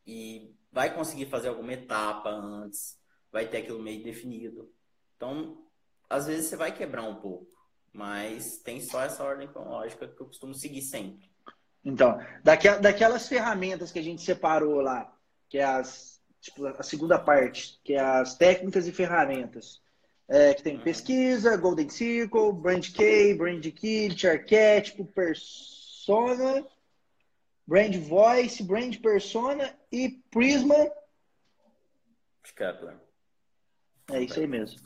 e 0.07 0.55
vai 0.73 0.95
conseguir 0.95 1.27
fazer 1.27 1.49
alguma 1.49 1.73
etapa 1.73 2.31
antes, 2.31 2.99
vai 3.33 3.47
ter 3.47 3.59
aquilo 3.59 3.83
meio 3.83 4.03
definido. 4.03 4.71
Então, 5.17 5.59
às 6.09 6.27
vezes 6.27 6.47
você 6.47 6.57
vai 6.57 6.73
quebrar 6.73 7.03
um 7.03 7.17
pouco, 7.17 7.47
mas 7.93 8.59
tem 8.59 8.81
só 8.81 9.03
essa 9.03 9.23
ordem 9.25 9.49
cronológica 9.49 10.07
que 10.07 10.21
eu 10.21 10.27
costumo 10.27 10.55
seguir 10.55 10.83
sempre. 10.83 11.29
Então, 11.85 12.19
daquelas 12.43 13.29
ferramentas 13.29 13.91
que 13.91 13.99
a 13.99 14.03
gente 14.03 14.23
separou 14.23 14.81
lá, 14.81 15.13
que 15.49 15.59
é 15.59 15.65
as, 15.65 16.21
tipo, 16.41 16.67
a 16.67 16.83
segunda 16.83 17.19
parte, 17.19 17.81
que 17.83 17.95
é 17.95 18.01
as 18.01 18.37
técnicas 18.37 18.87
e 18.87 18.93
ferramentas, 18.93 19.81
é, 20.29 20.53
que 20.53 20.63
tem 20.63 20.77
uhum. 20.77 20.83
pesquisa, 20.83 21.57
Golden 21.57 21.89
Circle, 21.89 22.53
Brand 22.53 22.87
Key, 22.93 23.35
Brand 23.35 23.65
Kit, 23.71 24.27
arquétipo, 24.27 25.07
persona, 25.07 26.67
Brand 27.69 27.95
Voice, 27.97 28.63
Brand 28.63 28.97
Persona 28.97 29.79
e 29.93 30.23
Prisma. 30.31 30.91
Kepler. 32.57 32.97
É 34.11 34.23
isso 34.23 34.41
aí 34.41 34.47
mesmo. 34.47 34.81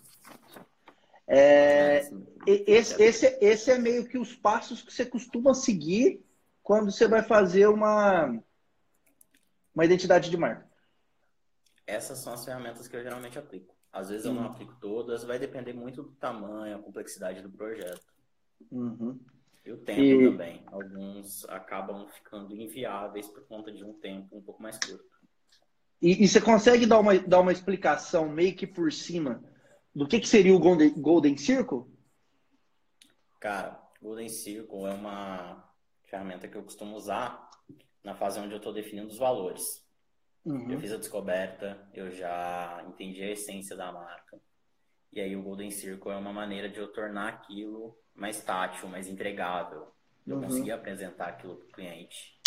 É, 1.28 2.10
esse, 2.44 3.00
esse, 3.00 3.38
esse 3.40 3.70
é 3.70 3.78
meio 3.78 4.08
que 4.08 4.18
os 4.18 4.34
passos 4.34 4.82
que 4.82 4.92
você 4.92 5.06
costuma 5.06 5.54
seguir 5.54 6.26
quando 6.60 6.90
você 6.90 7.06
vai 7.06 7.22
fazer 7.22 7.68
uma, 7.68 8.26
uma 9.72 9.84
identidade 9.84 10.28
de 10.28 10.36
marca? 10.36 10.68
Essas 11.86 12.18
são 12.18 12.32
as 12.32 12.44
ferramentas 12.44 12.88
que 12.88 12.96
eu 12.96 13.02
geralmente 13.02 13.38
aplico. 13.38 13.76
Às 13.92 14.08
vezes 14.08 14.26
eu 14.26 14.34
não 14.34 14.46
aplico 14.46 14.74
todas, 14.80 15.22
vai 15.22 15.38
depender 15.38 15.72
muito 15.72 16.02
do 16.02 16.10
tamanho, 16.16 16.76
a 16.76 16.82
complexidade 16.82 17.42
do 17.42 17.50
projeto. 17.50 18.04
Uhum. 18.72 19.20
Eu 19.64 19.78
tento 19.84 20.00
e... 20.00 20.30
também. 20.30 20.62
Alguns 20.66 21.44
acabam 21.48 22.08
ficando 22.08 22.54
inviáveis 22.54 23.28
por 23.28 23.46
conta 23.46 23.72
de 23.72 23.84
um 23.84 23.92
tempo 23.94 24.36
um 24.36 24.42
pouco 24.42 24.62
mais 24.62 24.78
curto. 24.78 25.12
E, 26.00 26.24
e 26.24 26.28
você 26.28 26.40
consegue 26.40 26.84
dar 26.84 26.98
uma, 26.98 27.16
dar 27.18 27.40
uma 27.40 27.52
explicação 27.52 28.28
meio 28.28 28.56
que 28.56 28.66
por 28.66 28.92
cima 28.92 29.42
do 29.94 30.06
que, 30.06 30.18
que 30.18 30.28
seria 30.28 30.54
o 30.54 30.58
Golden, 30.58 30.90
Golden 30.94 31.36
Circle? 31.36 31.84
Cara, 33.38 33.80
Golden 34.00 34.28
Circle 34.28 34.86
é 34.86 34.92
uma 34.92 35.72
ferramenta 36.04 36.48
que 36.48 36.56
eu 36.56 36.62
costumo 36.64 36.96
usar 36.96 37.50
na 38.02 38.16
fase 38.16 38.40
onde 38.40 38.52
eu 38.52 38.56
estou 38.56 38.72
definindo 38.72 39.08
os 39.08 39.18
valores. 39.18 39.86
Uhum. 40.44 40.72
Eu 40.72 40.80
fiz 40.80 40.92
a 40.92 40.96
descoberta, 40.96 41.88
eu 41.94 42.10
já 42.10 42.84
entendi 42.88 43.22
a 43.22 43.30
essência 43.30 43.76
da 43.76 43.92
marca. 43.92 44.40
E 45.12 45.20
aí 45.20 45.36
o 45.36 45.42
Golden 45.42 45.70
Circle 45.70 46.10
é 46.10 46.16
uma 46.16 46.32
maneira 46.32 46.68
de 46.68 46.78
eu 46.78 46.88
tornar 46.88 47.28
aquilo 47.28 47.96
mais 48.14 48.42
tátil, 48.42 48.88
mais 48.88 49.08
entregável. 49.08 49.92
Eu 50.26 50.36
uhum. 50.36 50.42
conseguir 50.42 50.72
apresentar 50.72 51.28
aquilo 51.28 51.56
para 51.56 51.66
o 51.66 51.72
cliente. 51.72 52.38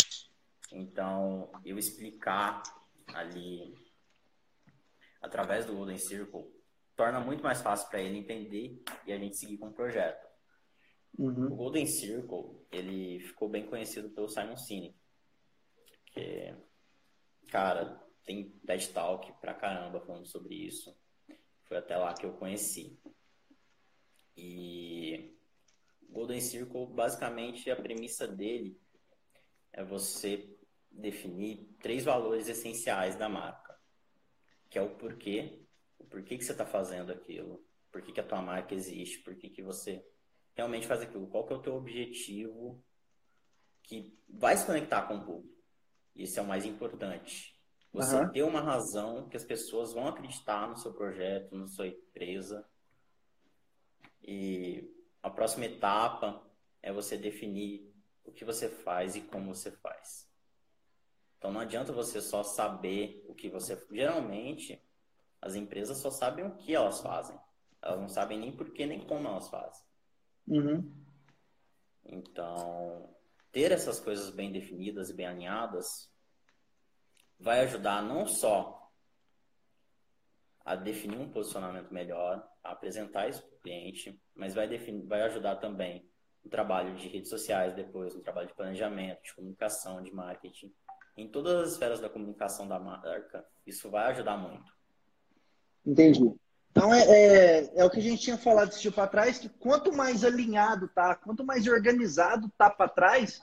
Então, 0.72 1.50
eu 1.64 1.78
explicar 1.78 2.62
ali 3.14 3.74
através 5.20 5.66
do 5.66 5.74
Golden 5.74 5.98
Circle 5.98 6.54
torna 6.94 7.20
muito 7.20 7.42
mais 7.42 7.60
fácil 7.60 7.88
para 7.88 8.00
ele 8.00 8.18
entender 8.18 8.82
e 9.06 9.12
a 9.12 9.18
gente 9.18 9.36
seguir 9.36 9.58
com 9.58 9.68
o 9.68 9.72
projeto. 9.72 10.26
Uhum. 11.18 11.46
O 11.46 11.56
Golden 11.56 11.86
Circle, 11.86 12.66
ele 12.70 13.20
ficou 13.20 13.48
bem 13.48 13.66
conhecido 13.66 14.10
pelo 14.10 14.28
Simon 14.28 14.56
Sinek. 14.56 14.96
Que, 16.06 16.54
cara, 17.50 18.02
tem 18.24 18.50
TED 18.66 18.88
Talk 18.92 19.32
pra 19.40 19.54
caramba 19.54 20.00
falando 20.00 20.26
sobre 20.26 20.54
isso. 20.54 20.96
Foi 21.64 21.76
até 21.76 21.96
lá 21.96 22.14
que 22.14 22.24
eu 22.24 22.32
conheci. 22.34 22.98
E 24.36 25.35
Golden 26.10 26.40
Circle, 26.40 26.86
basicamente, 26.86 27.70
a 27.70 27.76
premissa 27.76 28.26
dele 28.26 28.80
é 29.72 29.84
você 29.84 30.56
definir 30.90 31.68
três 31.80 32.04
valores 32.04 32.48
essenciais 32.48 33.16
da 33.16 33.28
marca. 33.28 33.78
Que 34.70 34.78
é 34.78 34.82
o 34.82 34.96
porquê, 34.96 35.62
o 35.98 36.04
porquê 36.04 36.36
que 36.36 36.44
você 36.44 36.52
está 36.52 36.66
fazendo 36.66 37.12
aquilo, 37.12 37.64
por 37.92 38.02
que, 38.02 38.12
que 38.12 38.20
a 38.20 38.26
tua 38.26 38.42
marca 38.42 38.74
existe, 38.74 39.20
por 39.20 39.36
que, 39.36 39.48
que 39.48 39.62
você 39.62 40.04
realmente 40.56 40.86
faz 40.86 41.02
aquilo. 41.02 41.28
Qual 41.28 41.46
que 41.46 41.52
é 41.52 41.56
o 41.56 41.62
teu 41.62 41.76
objetivo 41.76 42.82
que 43.82 44.18
vai 44.28 44.56
se 44.56 44.66
conectar 44.66 45.02
com 45.02 45.16
o 45.16 45.24
público? 45.24 45.54
Isso 46.14 46.40
é 46.40 46.42
o 46.42 46.46
mais 46.46 46.64
importante. 46.64 47.54
Você 47.92 48.16
uhum. 48.16 48.30
ter 48.30 48.42
uma 48.42 48.60
razão 48.60 49.28
que 49.28 49.36
as 49.36 49.44
pessoas 49.44 49.92
vão 49.92 50.08
acreditar 50.08 50.68
no 50.68 50.76
seu 50.76 50.92
projeto, 50.92 51.54
na 51.54 51.66
sua 51.68 51.86
empresa. 51.86 52.66
E 54.22 54.90
a 55.26 55.30
próxima 55.30 55.64
etapa 55.64 56.40
é 56.80 56.92
você 56.92 57.18
definir 57.18 57.92
o 58.24 58.30
que 58.30 58.44
você 58.44 58.68
faz 58.68 59.16
e 59.16 59.22
como 59.22 59.52
você 59.52 59.72
faz. 59.72 60.30
Então 61.36 61.52
não 61.52 61.60
adianta 61.60 61.92
você 61.92 62.20
só 62.20 62.44
saber 62.44 63.24
o 63.28 63.34
que 63.34 63.48
você. 63.48 63.76
Geralmente, 63.90 64.80
as 65.42 65.56
empresas 65.56 65.98
só 65.98 66.12
sabem 66.12 66.46
o 66.46 66.54
que 66.54 66.72
elas 66.72 67.00
fazem. 67.00 67.36
Elas 67.82 68.00
não 68.00 68.08
sabem 68.08 68.38
nem 68.38 68.52
por 68.52 68.70
que 68.70 68.86
nem 68.86 69.04
como 69.04 69.26
elas 69.26 69.48
fazem. 69.48 69.84
Uhum. 70.46 70.94
Então, 72.04 73.12
ter 73.50 73.72
essas 73.72 73.98
coisas 73.98 74.30
bem 74.30 74.52
definidas 74.52 75.10
e 75.10 75.14
bem 75.14 75.26
alinhadas 75.26 76.08
vai 77.36 77.62
ajudar 77.62 78.00
não 78.00 78.28
só 78.28 78.92
a 80.64 80.76
definir 80.76 81.18
um 81.18 81.32
posicionamento 81.32 81.92
melhor, 81.92 82.48
a 82.66 82.72
apresentar 82.72 83.28
isso 83.28 83.42
para 83.42 83.56
o 83.56 83.60
cliente, 83.60 84.20
mas 84.34 84.54
vai, 84.54 84.68
definir, 84.68 85.06
vai 85.06 85.22
ajudar 85.22 85.56
também 85.56 86.08
o 86.44 86.48
trabalho 86.48 86.94
de 86.94 87.08
redes 87.08 87.28
sociais 87.28 87.74
depois, 87.74 88.14
o 88.14 88.20
trabalho 88.20 88.48
de 88.48 88.54
planejamento, 88.54 89.22
de 89.22 89.34
comunicação, 89.34 90.02
de 90.02 90.12
marketing. 90.12 90.72
Em 91.16 91.28
todas 91.28 91.62
as 91.62 91.72
esferas 91.72 92.00
da 92.00 92.08
comunicação 92.08 92.68
da 92.68 92.78
marca, 92.78 93.44
isso 93.66 93.90
vai 93.90 94.10
ajudar 94.12 94.36
muito. 94.36 94.70
Entendi. 95.84 96.34
Então 96.70 96.92
é, 96.92 97.00
é, 97.08 97.72
é, 97.74 97.84
o 97.84 97.90
que 97.90 97.98
a 97.98 98.02
gente 98.02 98.22
tinha 98.22 98.36
falado 98.36 98.68
esse 98.68 98.82
tipo 98.82 99.00
atrás, 99.00 99.38
que 99.38 99.48
quanto 99.48 99.92
mais 99.92 100.22
alinhado 100.22 100.88
tá, 100.88 101.14
quanto 101.14 101.42
mais 101.42 101.66
organizado 101.66 102.52
tá 102.58 102.68
para 102.68 102.88
trás, 102.88 103.42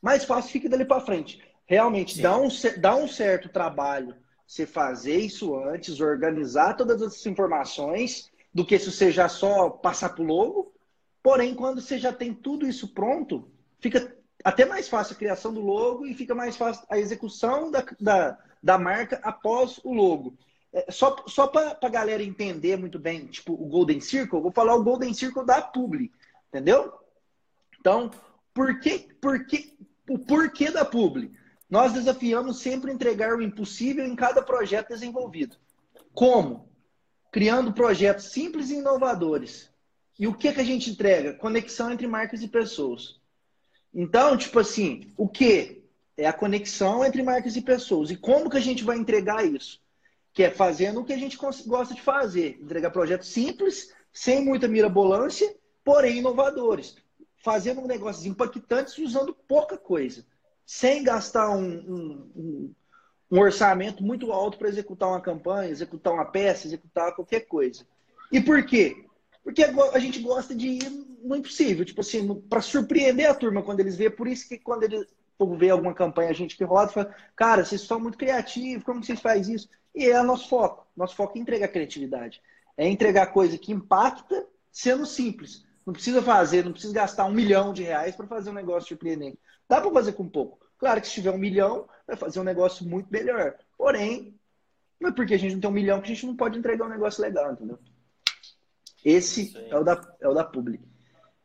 mais 0.00 0.24
fácil 0.24 0.50
fica 0.50 0.70
dali 0.70 0.84
para 0.84 1.04
frente. 1.04 1.42
Realmente 1.66 2.20
dá 2.20 2.36
um, 2.38 2.48
dá 2.78 2.96
um 2.96 3.06
certo 3.06 3.50
trabalho 3.50 4.16
você 4.46 4.66
fazer 4.66 5.16
isso 5.16 5.54
antes, 5.56 6.00
organizar 6.00 6.74
todas 6.74 7.00
essas 7.00 7.24
informações, 7.26 8.31
do 8.52 8.64
que 8.64 8.78
se 8.78 8.90
você 8.90 9.10
já 9.10 9.28
só 9.28 9.70
passar 9.70 10.10
pro 10.10 10.24
logo. 10.24 10.72
Porém, 11.22 11.54
quando 11.54 11.80
você 11.80 11.98
já 11.98 12.12
tem 12.12 12.34
tudo 12.34 12.66
isso 12.66 12.88
pronto, 12.88 13.50
fica 13.78 14.16
até 14.44 14.64
mais 14.64 14.88
fácil 14.88 15.14
a 15.14 15.18
criação 15.18 15.52
do 15.54 15.60
logo 15.60 16.06
e 16.06 16.14
fica 16.14 16.34
mais 16.34 16.56
fácil 16.56 16.84
a 16.90 16.98
execução 16.98 17.70
da, 17.70 17.84
da, 18.00 18.38
da 18.62 18.78
marca 18.78 19.20
após 19.22 19.80
o 19.84 19.92
logo. 19.92 20.36
É, 20.72 20.90
só 20.90 21.16
só 21.26 21.46
para 21.46 21.78
a 21.80 21.88
galera 21.88 22.22
entender 22.22 22.76
muito 22.76 22.98
bem, 22.98 23.26
tipo, 23.26 23.52
o 23.52 23.66
Golden 23.66 24.00
Circle, 24.00 24.38
eu 24.38 24.42
vou 24.42 24.52
falar 24.52 24.74
o 24.74 24.82
Golden 24.82 25.12
Circle 25.12 25.44
da 25.44 25.60
Publi, 25.60 26.10
entendeu? 26.48 26.92
Então, 27.78 28.10
por 28.54 28.80
que, 28.80 29.00
por 29.20 29.46
que, 29.46 29.76
o 30.08 30.18
porquê 30.18 30.70
da 30.70 30.84
Publi? 30.84 31.32
Nós 31.68 31.92
desafiamos 31.92 32.60
sempre 32.60 32.92
entregar 32.92 33.34
o 33.34 33.42
impossível 33.42 34.04
em 34.04 34.16
cada 34.16 34.42
projeto 34.42 34.88
desenvolvido. 34.88 35.56
Como? 36.12 36.71
Criando 37.32 37.72
projetos 37.72 38.26
simples 38.26 38.70
e 38.70 38.76
inovadores. 38.76 39.68
E 40.16 40.28
o 40.28 40.34
que, 40.34 40.52
que 40.52 40.60
a 40.60 40.64
gente 40.64 40.90
entrega? 40.90 41.34
Conexão 41.34 41.90
entre 41.90 42.06
marcas 42.06 42.42
e 42.42 42.46
pessoas. 42.46 43.20
Então, 43.92 44.36
tipo 44.36 44.60
assim, 44.60 45.12
o 45.16 45.28
que? 45.28 45.82
É 46.16 46.26
a 46.26 46.32
conexão 46.32 47.04
entre 47.04 47.24
marcas 47.24 47.56
e 47.56 47.60
pessoas. 47.60 48.12
E 48.12 48.16
como 48.16 48.48
que 48.48 48.56
a 48.56 48.60
gente 48.60 48.84
vai 48.84 48.96
entregar 48.96 49.44
isso? 49.44 49.82
que 50.32 50.42
é 50.42 50.50
fazendo 50.50 51.00
o 51.00 51.04
que 51.04 51.12
a 51.12 51.18
gente 51.18 51.36
gosta 51.36 51.94
de 51.94 52.00
fazer, 52.00 52.58
entregar 52.60 52.90
projetos 52.90 53.28
simples, 53.28 53.92
sem 54.12 54.42
muita 54.44 54.66
mirabolância, 54.66 55.54
porém 55.84 56.18
inovadores, 56.18 56.96
fazendo 57.36 57.86
negócios 57.86 58.24
impactantes 58.24 58.96
usando 58.98 59.34
pouca 59.34 59.76
coisa, 59.76 60.24
sem 60.64 61.02
gastar 61.02 61.50
um, 61.50 61.66
um, 61.66 62.32
um 62.34 62.74
orçamento 63.40 64.02
muito 64.02 64.32
alto 64.32 64.58
para 64.58 64.68
executar 64.68 65.08
uma 65.08 65.20
campanha, 65.20 65.70
executar 65.70 66.12
uma 66.12 66.24
peça, 66.24 66.66
executar 66.66 67.14
qualquer 67.14 67.40
coisa. 67.40 67.86
E 68.30 68.40
por 68.40 68.64
quê? 68.64 69.04
Porque 69.42 69.64
a 69.64 69.98
gente 69.98 70.20
gosta 70.20 70.54
de 70.54 70.68
ir 70.68 70.90
não 71.22 71.36
é 71.36 71.38
impossível, 71.38 71.84
tipo 71.84 72.00
assim, 72.00 72.34
para 72.48 72.60
surpreender 72.60 73.30
a 73.30 73.34
turma 73.34 73.62
quando 73.62 73.80
eles 73.80 73.96
vê, 73.96 74.10
por 74.10 74.26
isso 74.26 74.48
que 74.48 74.58
quando 74.58 74.82
eles 74.82 75.06
povo 75.42 75.56
vê 75.56 75.70
alguma 75.70 75.92
campanha, 75.92 76.30
a 76.30 76.34
gente 76.34 76.56
que 76.56 76.62
roda, 76.62 76.92
fala, 76.92 77.14
cara, 77.34 77.64
vocês 77.64 77.80
são 77.80 77.98
muito 77.98 78.16
criativos, 78.16 78.84
como 78.84 79.02
vocês 79.02 79.20
fazem 79.20 79.56
isso? 79.56 79.68
E 79.94 80.06
é 80.06 80.22
nosso 80.22 80.48
foco. 80.48 80.86
Nosso 80.96 81.16
foco 81.16 81.36
é 81.36 81.40
entregar 81.40 81.68
criatividade. 81.68 82.40
É 82.76 82.88
entregar 82.88 83.26
coisa 83.26 83.58
que 83.58 83.72
impacta 83.72 84.46
sendo 84.70 85.04
simples. 85.04 85.64
Não 85.84 85.92
precisa 85.92 86.22
fazer, 86.22 86.64
não 86.64 86.72
precisa 86.72 86.94
gastar 86.94 87.24
um 87.24 87.32
milhão 87.32 87.72
de 87.72 87.82
reais 87.82 88.14
para 88.14 88.26
fazer 88.26 88.50
um 88.50 88.54
negócio 88.54 88.88
surpreendente. 88.88 89.38
Dá 89.68 89.80
para 89.80 89.90
fazer 89.90 90.12
com 90.12 90.28
pouco. 90.28 90.64
Claro 90.82 91.00
que 91.00 91.06
se 91.06 91.14
tiver 91.14 91.30
um 91.30 91.38
milhão, 91.38 91.88
vai 92.04 92.16
fazer 92.16 92.40
um 92.40 92.42
negócio 92.42 92.84
muito 92.84 93.08
melhor. 93.08 93.56
Porém, 93.78 94.36
não 94.98 95.10
é 95.10 95.12
porque 95.12 95.34
a 95.34 95.38
gente 95.38 95.54
não 95.54 95.60
tem 95.60 95.70
um 95.70 95.72
milhão 95.72 96.00
que 96.00 96.10
a 96.10 96.14
gente 96.14 96.26
não 96.26 96.34
pode 96.34 96.58
entregar 96.58 96.86
um 96.86 96.90
negócio 96.90 97.22
legal, 97.22 97.52
entendeu? 97.52 97.78
Esse 99.04 99.56
é 99.70 99.78
o, 99.78 99.84
da, 99.84 100.16
é 100.20 100.26
o 100.26 100.34
da 100.34 100.42
Public. 100.42 100.84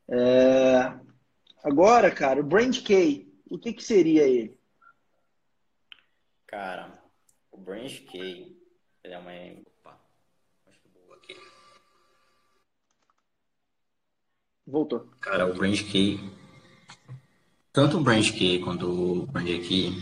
É... 0.09 0.91
Agora, 1.63 2.09
cara, 2.09 2.39
o 2.39 2.43
Brand 2.43 2.81
K, 2.81 3.31
o 3.47 3.59
que, 3.59 3.73
que 3.73 3.83
seria 3.83 4.23
ele? 4.23 4.59
Cara, 6.47 6.99
o 7.51 7.57
Branch 7.57 8.07
K, 8.07 8.17
ele 9.03 9.13
é 9.13 9.19
uma. 9.19 9.33
Opa, 9.67 10.01
acho 10.67 10.79
que 10.79 10.89
boa 10.89 11.15
aqui. 11.15 11.37
Voltou. 14.65 15.11
Cara, 15.21 15.45
o 15.45 15.53
Branch 15.53 15.83
K. 15.83 16.36
Tanto 17.77 17.97
o 17.97 18.01
Branch 18.01 18.33
K 18.33 18.57
quanto 18.63 18.87
o 18.87 19.27
Brand 19.27 19.45
Key, 19.45 19.93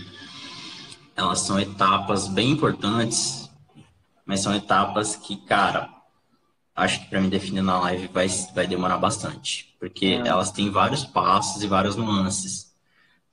elas 1.14 1.42
são 1.42 1.60
etapas 1.60 2.26
bem 2.30 2.52
importantes, 2.52 3.52
mas 4.26 4.40
são 4.40 4.56
etapas 4.56 5.18
que, 5.18 5.36
cara, 5.36 5.94
acho 6.74 7.02
que 7.02 7.10
para 7.10 7.20
me 7.20 7.30
definir 7.30 7.62
na 7.62 7.78
live 7.82 8.08
vai, 8.08 8.30
vai 8.54 8.66
demorar 8.66 8.98
bastante, 8.98 9.76
porque 9.78 10.06
é. 10.06 10.26
elas 10.26 10.52
têm 10.52 10.70
vários 10.70 11.04
passos 11.04 11.64
e 11.64 11.68
várias 11.68 11.98
nuances. 11.98 12.74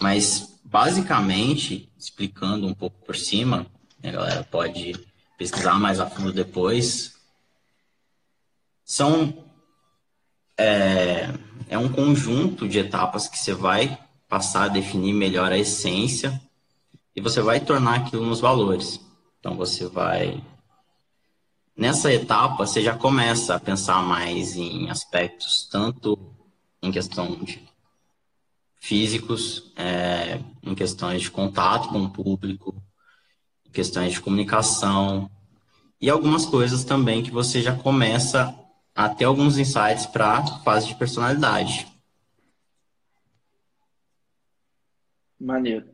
Mas, 0.01 0.59
basicamente, 0.65 1.89
explicando 1.97 2.67
um 2.67 2.75
pouco 2.75 2.99
por 3.05 3.15
cima, 3.15 3.65
a 4.03 4.11
galera 4.11 4.43
pode 4.43 4.99
pesquisar 5.39 5.79
mais 5.79 6.01
a 6.01 6.11
fundo 6.11 6.33
depois, 6.33 7.15
são. 8.85 9.47
É, 10.59 11.33
é 11.69 11.79
um 11.79 11.89
conjunto 11.89 12.69
de 12.69 12.81
etapas 12.81 13.29
que 13.29 13.39
você 13.39 13.55
vai 13.55 14.02
passar 14.33 14.65
a 14.65 14.69
definir 14.69 15.13
melhor 15.13 15.53
a 15.53 15.59
essência 15.59 16.41
e 17.15 17.21
você 17.21 17.43
vai 17.43 17.61
tornar 17.61 17.97
aquilo 17.97 18.25
nos 18.25 18.41
valores. 18.41 18.99
Então, 19.39 19.55
você 19.55 19.87
vai. 19.87 20.43
Nessa 21.77 22.11
etapa, 22.11 22.67
você 22.67 22.81
já 22.81 22.97
começa 22.97 23.55
a 23.55 23.61
pensar 23.61 24.03
mais 24.03 24.57
em 24.57 24.89
aspectos, 24.89 25.69
tanto 25.71 26.19
em 26.83 26.91
questão 26.91 27.45
de 27.45 27.63
físicos, 28.81 29.71
é, 29.77 30.41
em 30.63 30.75
questões 30.75 31.21
de 31.21 31.31
contato 31.31 31.91
com 31.91 32.03
o 32.03 32.09
público, 32.09 32.75
em 33.67 33.71
questões 33.71 34.15
de 34.15 34.21
comunicação 34.23 35.31
e 36.01 36.09
algumas 36.09 36.47
coisas 36.47 36.85
também 36.85 37.23
que 37.23 37.31
você 37.31 37.61
já 37.61 37.77
começa 37.77 38.59
a 38.95 39.11
ter 39.11 39.27
alguns 39.27 39.59
insights 39.59 40.07
para 40.07 40.47
fase 40.65 40.87
de 40.89 40.95
personalidade. 40.95 41.92
Maneiro. 45.43 45.87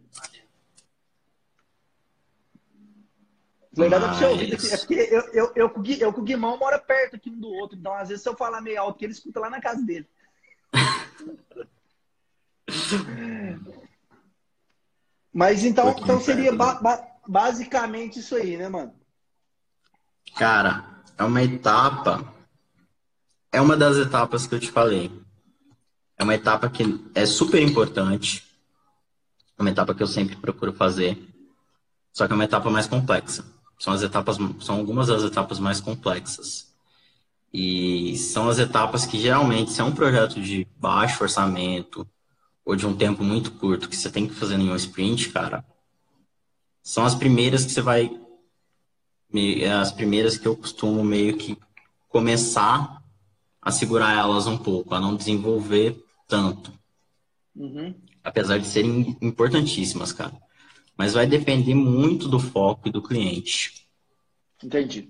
Legal 3.74 4.00
Mas... 4.00 4.10
pra 4.10 4.18
você 4.18 4.24
ouvir. 4.26 4.52
É 4.52 4.76
porque 4.76 4.94
eu, 4.94 5.22
eu, 5.32 5.34
eu, 5.34 5.52
eu, 5.56 5.72
eu 6.00 6.12
com 6.12 6.20
o 6.20 6.24
Guimão 6.24 6.58
mora 6.58 6.78
perto 6.78 7.16
aqui 7.16 7.30
um 7.30 7.40
do 7.40 7.48
outro. 7.48 7.78
Então, 7.78 7.94
às 7.94 8.08
vezes, 8.08 8.22
se 8.22 8.28
eu 8.28 8.36
falar 8.36 8.60
meio 8.60 8.78
alto, 8.80 9.02
ele 9.02 9.12
escuta 9.12 9.40
lá 9.40 9.48
na 9.48 9.60
casa 9.60 9.80
dele. 9.82 10.06
Mas 15.32 15.64
então, 15.64 15.96
então 15.98 16.20
seria 16.20 16.54
ba 16.54 16.74
ba 16.74 17.06
basicamente 17.26 18.18
isso 18.18 18.34
aí, 18.34 18.56
né, 18.56 18.68
mano? 18.68 18.94
Cara, 20.36 20.84
é 21.16 21.24
uma 21.24 21.42
etapa. 21.42 22.34
É 23.50 23.58
uma 23.60 23.76
das 23.76 23.96
etapas 23.96 24.46
que 24.46 24.54
eu 24.54 24.60
te 24.60 24.70
falei. 24.70 25.10
É 26.18 26.24
uma 26.24 26.34
etapa 26.34 26.68
que 26.68 26.82
é 27.14 27.24
super 27.24 27.62
importante. 27.62 28.47
É 29.58 29.62
uma 29.62 29.70
etapa 29.70 29.94
que 29.94 30.02
eu 30.02 30.06
sempre 30.06 30.36
procuro 30.36 30.72
fazer. 30.72 31.18
Só 32.12 32.26
que 32.26 32.32
é 32.32 32.34
uma 32.34 32.44
etapa 32.44 32.70
mais 32.70 32.86
complexa. 32.86 33.44
São 33.78 33.92
as 33.92 34.02
etapas, 34.02 34.36
são 34.60 34.76
algumas 34.76 35.08
das 35.08 35.22
etapas 35.22 35.58
mais 35.58 35.80
complexas. 35.80 36.68
E 37.52 38.16
são 38.18 38.48
as 38.48 38.58
etapas 38.58 39.06
que 39.06 39.18
geralmente, 39.18 39.72
se 39.72 39.80
é 39.80 39.84
um 39.84 39.94
projeto 39.94 40.40
de 40.40 40.66
baixo 40.76 41.22
orçamento, 41.22 42.06
ou 42.64 42.76
de 42.76 42.86
um 42.86 42.94
tempo 42.94 43.24
muito 43.24 43.52
curto 43.52 43.88
que 43.88 43.96
você 43.96 44.10
tem 44.10 44.28
que 44.28 44.34
fazer 44.34 44.56
em 44.56 44.70
um 44.70 44.76
sprint, 44.76 45.30
cara, 45.30 45.64
são 46.82 47.04
as 47.04 47.14
primeiras 47.14 47.64
que 47.64 47.72
você 47.72 47.80
vai. 47.80 48.10
As 49.80 49.90
primeiras 49.92 50.36
que 50.36 50.46
eu 50.46 50.56
costumo 50.56 51.02
meio 51.02 51.36
que 51.36 51.58
começar 52.08 53.02
a 53.60 53.70
segurar 53.70 54.16
elas 54.16 54.46
um 54.46 54.56
pouco, 54.56 54.94
a 54.94 55.00
não 55.00 55.16
desenvolver 55.16 56.02
tanto. 56.26 56.72
Uhum. 57.56 57.94
Apesar 58.28 58.58
de 58.58 58.66
serem 58.66 59.16
importantíssimas, 59.22 60.12
cara. 60.12 60.34
Mas 60.96 61.14
vai 61.14 61.26
depender 61.26 61.74
muito 61.74 62.28
do 62.28 62.38
foco 62.38 62.88
e 62.88 62.92
do 62.92 63.02
cliente. 63.02 63.88
Entendi. 64.62 65.08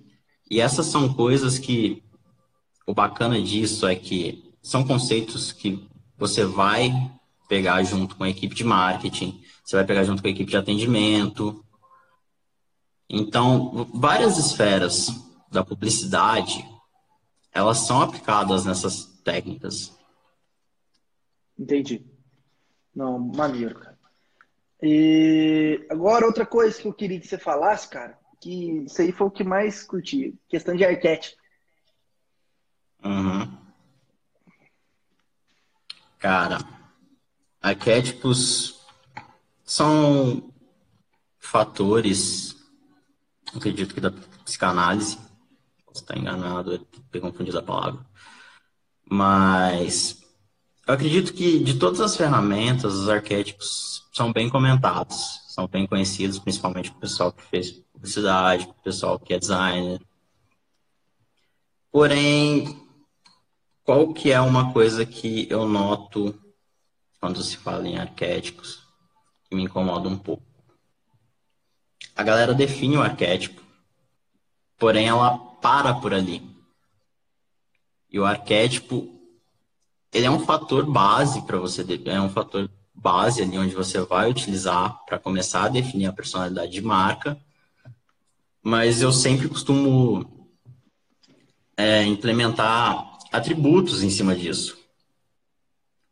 E 0.51 0.61
essas 0.61 0.87
são 0.87 1.13
coisas 1.13 1.59
que 1.59 2.03
o 2.87 2.95
bacana 2.95 3.41
disso 3.43 3.87
é 3.87 3.97
que 3.97 4.55
são 4.63 4.85
conceitos 4.85 5.51
que 5.51 5.87
você 6.17 6.45
vai 6.45 6.93
pegar 7.49 7.83
junto 7.83 8.15
com 8.15 8.25
a 8.25 8.31
equipe 8.31 8.55
de 8.55 8.65
marketing, 8.65 9.43
você 9.65 9.77
vai 9.77 9.85
pegar 9.85 10.05
junto 10.05 10.23
com 10.23 10.29
a 10.29 10.31
equipe 10.31 10.51
de 10.51 10.57
atendimento. 10.57 11.65
Então, 13.09 13.91
várias 13.95 14.39
esferas 14.39 15.09
da 15.51 15.65
publicidade, 15.65 16.65
elas 17.53 17.79
são 17.79 18.01
aplicadas 18.01 18.65
nessas 18.65 19.07
técnicas. 19.25 19.97
Entendi. 21.59 22.08
Não, 22.99 23.17
maneiro, 23.17 23.79
cara. 23.79 23.97
E 24.83 25.87
agora 25.89 26.27
outra 26.27 26.45
coisa 26.45 26.83
que 26.83 26.89
eu 26.89 26.93
queria 26.93 27.21
que 27.21 27.29
você 27.29 27.39
falasse, 27.39 27.89
cara, 27.89 28.19
que 28.41 28.83
isso 28.87 29.01
aí 29.01 29.13
foi 29.13 29.29
o 29.29 29.31
que 29.31 29.45
mais 29.45 29.85
curti, 29.85 30.37
questão 30.49 30.75
de 30.75 30.85
arquétipo. 30.85 31.41
Uhum. 33.05 33.57
Cara, 36.19 36.59
Arquétipos 37.63 38.85
são 39.63 40.53
fatores, 41.39 42.57
acredito 43.55 43.95
que 43.95 44.01
da 44.01 44.11
psicanálise, 44.45 45.19
posso 45.87 46.03
estar 46.03 46.19
enganado, 46.19 46.81
ter 47.13 47.21
confundido 47.21 47.61
a 47.61 47.63
palavra, 47.63 48.05
mas 49.09 50.18
eu 50.89 50.95
acredito 50.95 51.33
que 51.33 51.61
de 51.61 51.79
todas 51.79 52.01
as 52.01 52.17
ferramentas, 52.17 52.95
os 52.95 53.09
arquétipos 53.09 54.09
são 54.13 54.33
bem 54.33 54.49
comentados, 54.51 55.43
são 55.49 55.69
bem 55.69 55.87
conhecidos, 55.87 56.39
principalmente 56.41 56.91
para 56.91 56.99
o 56.99 57.01
pessoal 57.01 57.33
que 57.33 57.45
fez 57.45 57.71
publicidade, 57.93 58.67
para 58.67 58.73
o 58.73 58.83
pessoal 58.83 59.19
que 59.19 59.35
é 59.35 59.39
designer. 59.39 60.01
Porém, 61.93 62.85
qual 63.85 64.13
que 64.13 64.33
é 64.33 64.41
uma 64.41 64.73
coisa 64.73 65.07
que 65.07 65.47
eu 65.49 65.69
noto 65.69 66.37
quando 67.21 67.43
se 67.43 67.57
fala 67.57 67.87
em 67.87 67.99
arquétipos, 67.99 68.83
que 69.49 69.55
me 69.55 69.65
incomoda 69.65 70.09
um 70.09 70.19
pouco. 70.19 70.45
A 72.15 72.23
galera 72.23 72.55
define 72.55 72.97
o 72.97 73.03
arquétipo, 73.03 73.63
porém 74.77 75.09
ela 75.09 75.37
para 75.37 75.95
por 75.95 76.15
ali. 76.15 76.43
E 78.11 78.19
o 78.19 78.25
arquétipo, 78.25 79.18
ele 80.13 80.27
é 80.27 80.31
um 80.31 80.41
fator 80.41 80.85
base 80.87 81.43
para 81.43 81.59
você, 81.59 81.85
é 82.07 82.21
um 82.21 82.31
fator 82.31 82.71
base 82.95 83.43
ali 83.43 83.59
onde 83.59 83.75
você 83.75 84.01
vai 84.01 84.31
utilizar 84.31 85.05
para 85.05 85.19
começar 85.19 85.65
a 85.65 85.69
definir 85.69 86.07
a 86.07 86.13
personalidade 86.13 86.73
de 86.73 86.83
marca. 86.83 87.39
Mas 88.63 89.01
eu 89.01 89.13
sempre 89.13 89.49
costumo 89.49 90.49
é, 91.77 92.05
implementar 92.05 93.19
atributos 93.31 94.03
em 94.03 94.11
cima 94.11 94.35
disso. 94.35 94.77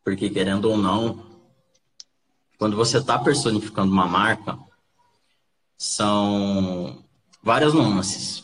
Porque, 0.03 0.29
querendo 0.29 0.65
ou 0.65 0.77
não, 0.77 1.25
quando 2.57 2.77
você 2.77 2.97
está 2.97 3.19
personificando 3.19 3.91
uma 3.91 4.07
marca, 4.07 4.57
são 5.77 7.03
várias 7.43 7.73
nuances. 7.73 8.43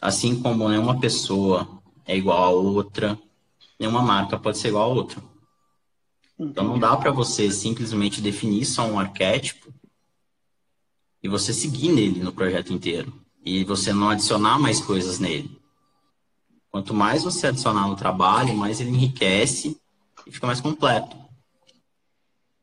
Assim 0.00 0.40
como 0.40 0.68
nenhuma 0.68 0.98
pessoa 0.98 1.82
é 2.06 2.16
igual 2.16 2.42
a 2.42 2.50
outra, 2.50 3.18
nenhuma 3.78 4.02
marca 4.02 4.38
pode 4.38 4.58
ser 4.58 4.68
igual 4.68 4.90
a 4.90 4.94
outra. 4.94 5.22
Então 6.38 6.64
não 6.64 6.78
dá 6.78 6.96
para 6.96 7.10
você 7.10 7.50
simplesmente 7.50 8.20
definir 8.20 8.64
só 8.64 8.86
um 8.86 8.98
arquétipo 8.98 9.72
e 11.22 11.28
você 11.28 11.52
seguir 11.52 11.90
nele 11.90 12.22
no 12.22 12.32
projeto 12.32 12.72
inteiro 12.72 13.12
e 13.44 13.62
você 13.64 13.92
não 13.92 14.10
adicionar 14.10 14.58
mais 14.58 14.80
coisas 14.80 15.18
nele. 15.18 15.60
Quanto 16.70 16.92
mais 16.92 17.22
você 17.22 17.46
adicionar 17.46 17.86
no 17.86 17.94
trabalho, 17.94 18.56
mais 18.56 18.80
ele 18.80 18.90
enriquece 18.90 19.80
e 20.26 20.32
fica 20.32 20.46
mais 20.46 20.60
completo. 20.60 21.16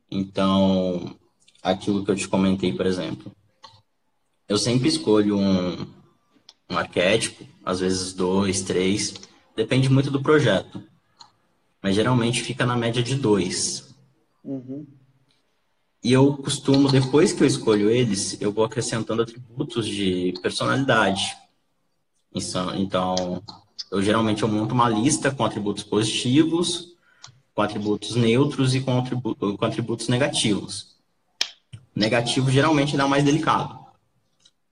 Então, 0.09 1.17
aquilo 1.63 2.03
que 2.03 2.11
eu 2.11 2.15
te 2.15 2.27
comentei, 2.27 2.73
por 2.73 2.85
exemplo, 2.85 3.31
eu 4.49 4.57
sempre 4.57 4.89
escolho 4.89 5.37
um, 5.37 5.87
um 6.69 6.77
arquétipo, 6.77 7.47
às 7.63 7.79
vezes 7.79 8.11
dois, 8.11 8.61
três, 8.61 9.13
depende 9.55 9.87
muito 9.87 10.11
do 10.11 10.21
projeto. 10.21 10.83
Mas 11.81 11.95
geralmente 11.95 12.43
fica 12.43 12.65
na 12.65 12.75
média 12.75 13.01
de 13.01 13.15
dois. 13.15 13.95
Uhum. 14.43 14.85
E 16.03 16.11
eu 16.11 16.35
costumo, 16.37 16.91
depois 16.91 17.31
que 17.31 17.43
eu 17.43 17.47
escolho 17.47 17.89
eles, 17.89 18.39
eu 18.41 18.51
vou 18.51 18.63
acrescentando 18.63 19.21
atributos 19.21 19.87
de 19.87 20.33
personalidade. 20.41 21.37
Então, 22.33 23.43
eu 23.91 24.01
geralmente 24.01 24.41
eu 24.41 24.49
monto 24.49 24.73
uma 24.73 24.89
lista 24.89 25.29
com 25.29 25.45
atributos 25.45 25.83
positivos, 25.83 26.95
com 27.53 27.61
atributos 27.61 28.15
neutros 28.15 28.73
e 28.73 28.81
com, 28.81 28.97
atributos, 28.97 29.57
com 29.57 29.65
atributos 29.65 30.07
negativos. 30.07 30.95
Negativo 31.93 32.49
geralmente 32.49 32.95
dá 32.95 33.05
mais 33.05 33.23
delicado, 33.23 33.77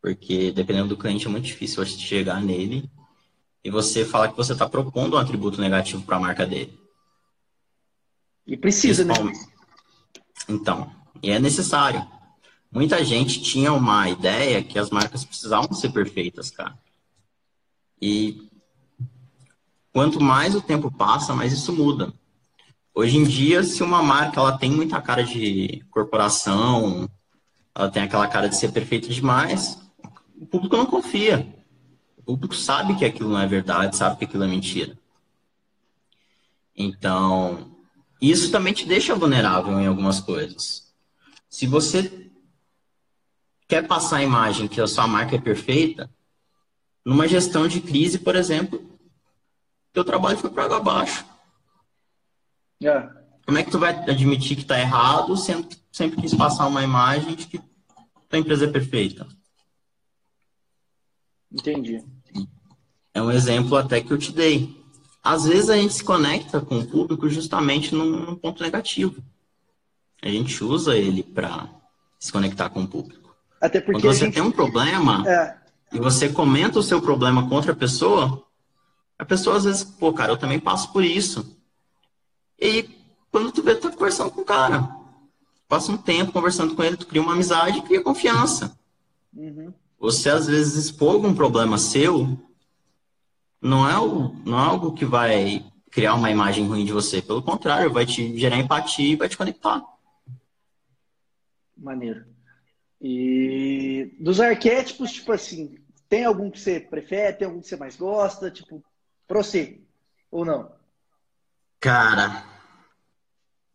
porque 0.02 0.52
dependendo 0.52 0.88
do 0.88 0.98
cliente 0.98 1.28
é 1.28 1.30
muito 1.30 1.45
difícil 1.45 1.86
você 1.86 1.98
chegar 1.98 2.41
nele 2.41 2.89
e 3.62 3.69
você 3.69 4.06
falar 4.06 4.30
que 4.30 4.38
você 4.38 4.54
está 4.54 4.67
propondo 4.69 5.15
um 5.15 5.19
atributo 5.19 5.60
negativo 5.60 6.02
para 6.04 6.15
a 6.15 6.19
marca 6.19 6.45
dele. 6.45 6.79
E 8.50 8.58
precisa, 8.58 9.06
né? 9.06 9.14
Então, 10.48 10.92
e 11.22 11.30
é 11.30 11.38
necessário. 11.38 12.04
Muita 12.72 13.06
gente 13.06 13.44
tinha 13.44 13.72
uma 13.72 14.10
ideia 14.10 14.64
que 14.64 14.80
as 14.80 14.90
marcas 14.90 15.24
precisavam 15.24 15.72
ser 15.72 15.92
perfeitas, 15.92 16.50
cara. 16.50 16.76
E 18.02 18.50
quanto 19.94 20.20
mais 20.20 20.56
o 20.56 20.62
tempo 20.62 20.92
passa, 20.92 21.36
mais 21.36 21.54
isso 21.54 21.72
muda. 21.72 22.12
Hoje 22.92 23.18
em 23.18 23.24
dia, 23.24 23.64
se 23.64 23.84
uma 23.84 24.02
marca 24.02 24.40
ela 24.40 24.58
tem 24.58 24.72
muita 24.72 25.00
cara 25.00 25.24
de 25.24 25.86
corporação, 25.92 27.08
ela 27.76 27.92
tem 27.92 28.02
aquela 28.02 28.28
cara 28.28 28.50
de 28.50 28.58
ser 28.58 28.72
perfeita 28.72 29.10
demais, 29.10 29.80
o 30.36 30.48
público 30.48 30.76
não 30.76 30.88
confia. 30.88 31.56
O 32.18 32.24
público 32.24 32.56
sabe 32.56 32.96
que 32.96 33.06
aquilo 33.06 33.30
não 33.30 33.40
é 33.40 33.46
verdade, 33.46 33.96
sabe 33.96 34.18
que 34.18 34.26
aquilo 34.26 34.44
é 34.44 34.48
mentira. 34.48 34.98
Então, 36.76 37.79
isso 38.22 38.52
também 38.52 38.74
te 38.74 38.86
deixa 38.86 39.16
vulnerável 39.16 39.80
em 39.80 39.88
algumas 39.88 40.20
coisas. 40.20 40.94
Se 41.50 41.66
você 41.66 42.30
quer 43.68 43.88
passar 43.88 44.18
a 44.18 44.24
imagem 44.24 44.68
que 44.68 44.82
a 44.82 44.88
sua 44.88 45.08
marca 45.08 45.36
é 45.36 45.40
perfeita, 45.40 46.10
numa 47.06 47.28
gestão 47.28 47.68
de 47.68 47.80
crise, 47.80 48.20
por 48.20 48.36
exemplo, 48.36 48.82
teu 49.94 50.04
trabalho 50.04 50.38
foi 50.38 50.50
para 50.50 50.66
água 50.66 50.78
abaixo. 50.78 51.26
Yeah. 52.82 53.16
Como 53.46 53.58
é 53.58 53.64
que 53.64 53.72
tu 53.72 53.80
vai 53.80 53.92
admitir 54.10 54.56
que 54.56 54.62
está 54.62 54.80
errado 54.80 55.36
sendo 55.36 55.68
que 55.68 55.78
sempre 55.92 56.22
quis 56.22 56.34
passar 56.34 56.68
uma 56.68 56.84
imagem 56.84 57.36
de 57.36 57.48
que 57.48 57.60
tua 58.30 58.40
empresa 58.40 58.66
é 58.66 58.72
perfeita? 58.72 59.28
Entendi. 61.52 62.04
É 63.14 63.22
um 63.22 63.32
exemplo 63.32 63.76
até 63.76 64.02
que 64.02 64.12
eu 64.12 64.18
te 64.18 64.32
dei. 64.32 64.79
Às 65.30 65.46
vezes 65.46 65.70
a 65.70 65.76
gente 65.76 65.94
se 65.94 66.04
conecta 66.04 66.60
com 66.60 66.80
o 66.80 66.88
público 66.88 67.30
justamente 67.30 67.94
num, 67.94 68.26
num 68.26 68.36
ponto 68.36 68.63
negativo. 68.63 69.24
A 70.24 70.28
gente 70.28 70.63
usa 70.63 70.98
ele 70.98 71.22
para 71.22 71.70
se 72.18 72.32
conectar 72.32 72.68
com 72.72 72.82
o 72.82 72.88
público. 72.88 73.36
Até 73.62 73.80
porque 73.80 74.02
Quando 74.02 74.12
você 74.12 74.26
gente... 74.26 74.34
tem 74.34 74.42
um 74.42 74.50
problema 74.50 75.24
é. 75.30 75.56
e 75.94 76.00
você 76.00 76.30
comenta 76.30 76.80
o 76.80 76.84
seu 76.84 77.00
problema 77.00 77.48
com 77.48 77.54
outra 77.54 77.76
pessoa, 77.76 78.44
a 79.20 79.24
pessoa 79.24 79.58
às 79.58 79.65
vezes, 79.65 79.84
pô, 79.84 80.12
cara, 80.12 80.32
eu 80.32 80.38
também 80.38 80.60
passo 80.60 80.92
por 80.92 81.04
isso. 81.04 81.56
E 82.60 82.65
aí, 82.65 82.89
quando 83.32 83.52
tu 83.52 83.62
vê, 83.62 83.76
tu 83.76 83.88
tá 83.88 83.96
conversando 83.96 84.32
com 84.32 84.42
o 84.42 84.46
cara. 84.46 84.89
Passa 85.68 85.92
um 85.92 85.98
tempo 85.98 86.32
conversando 86.32 86.74
com 86.76 86.84
ele, 86.84 86.98
tu 86.98 87.06
cria 87.06 87.22
uma 87.22 87.34
amizade 87.34 87.78
e 87.78 87.82
cria 87.84 88.02
confiança. 88.02 88.76
Uhum. 89.32 89.72
Você 90.00 90.28
às 90.28 90.48
vezes 90.48 90.86
expor 90.86 91.13
algum 91.13 91.36
problema 91.36 91.78
seu 91.78 92.49
não 93.62 93.89
é, 93.89 93.98
o, 94.00 94.34
não 94.45 94.58
é 94.58 94.62
algo 94.62 94.93
que 94.93 95.06
vai 95.06 95.65
criar 95.91 96.13
uma 96.15 96.32
imagem 96.32 96.67
ruim 96.67 96.86
de 96.86 96.93
você. 96.93 97.22
Pelo 97.22 97.41
contrário, 97.41 97.91
vai 97.91 98.06
te 98.06 98.38
gerar 98.38 98.58
empatia 98.58 99.13
e 99.13 99.15
vai 99.15 99.28
te 99.28 99.38
conectar. 99.38 99.82
Maneiro. 101.78 102.26
E 103.02 104.13
dos 104.19 104.39
arquétipos, 104.41 105.12
tipo 105.12 105.32
assim, 105.32 105.78
tem 106.08 106.26
algum 106.26 106.52
que 106.52 106.60
você 106.60 106.80
prefere, 106.80 107.38
tem 107.38 107.48
algum 107.48 107.62
que 107.62 107.67
você 107.67 107.78
mais 107.78 107.95
gosta, 107.95 108.52
tipo, 108.52 108.84
pra 109.28 109.41
você, 109.41 109.80
ou 110.30 110.43
não? 110.43 110.72
Cara, 111.80 112.43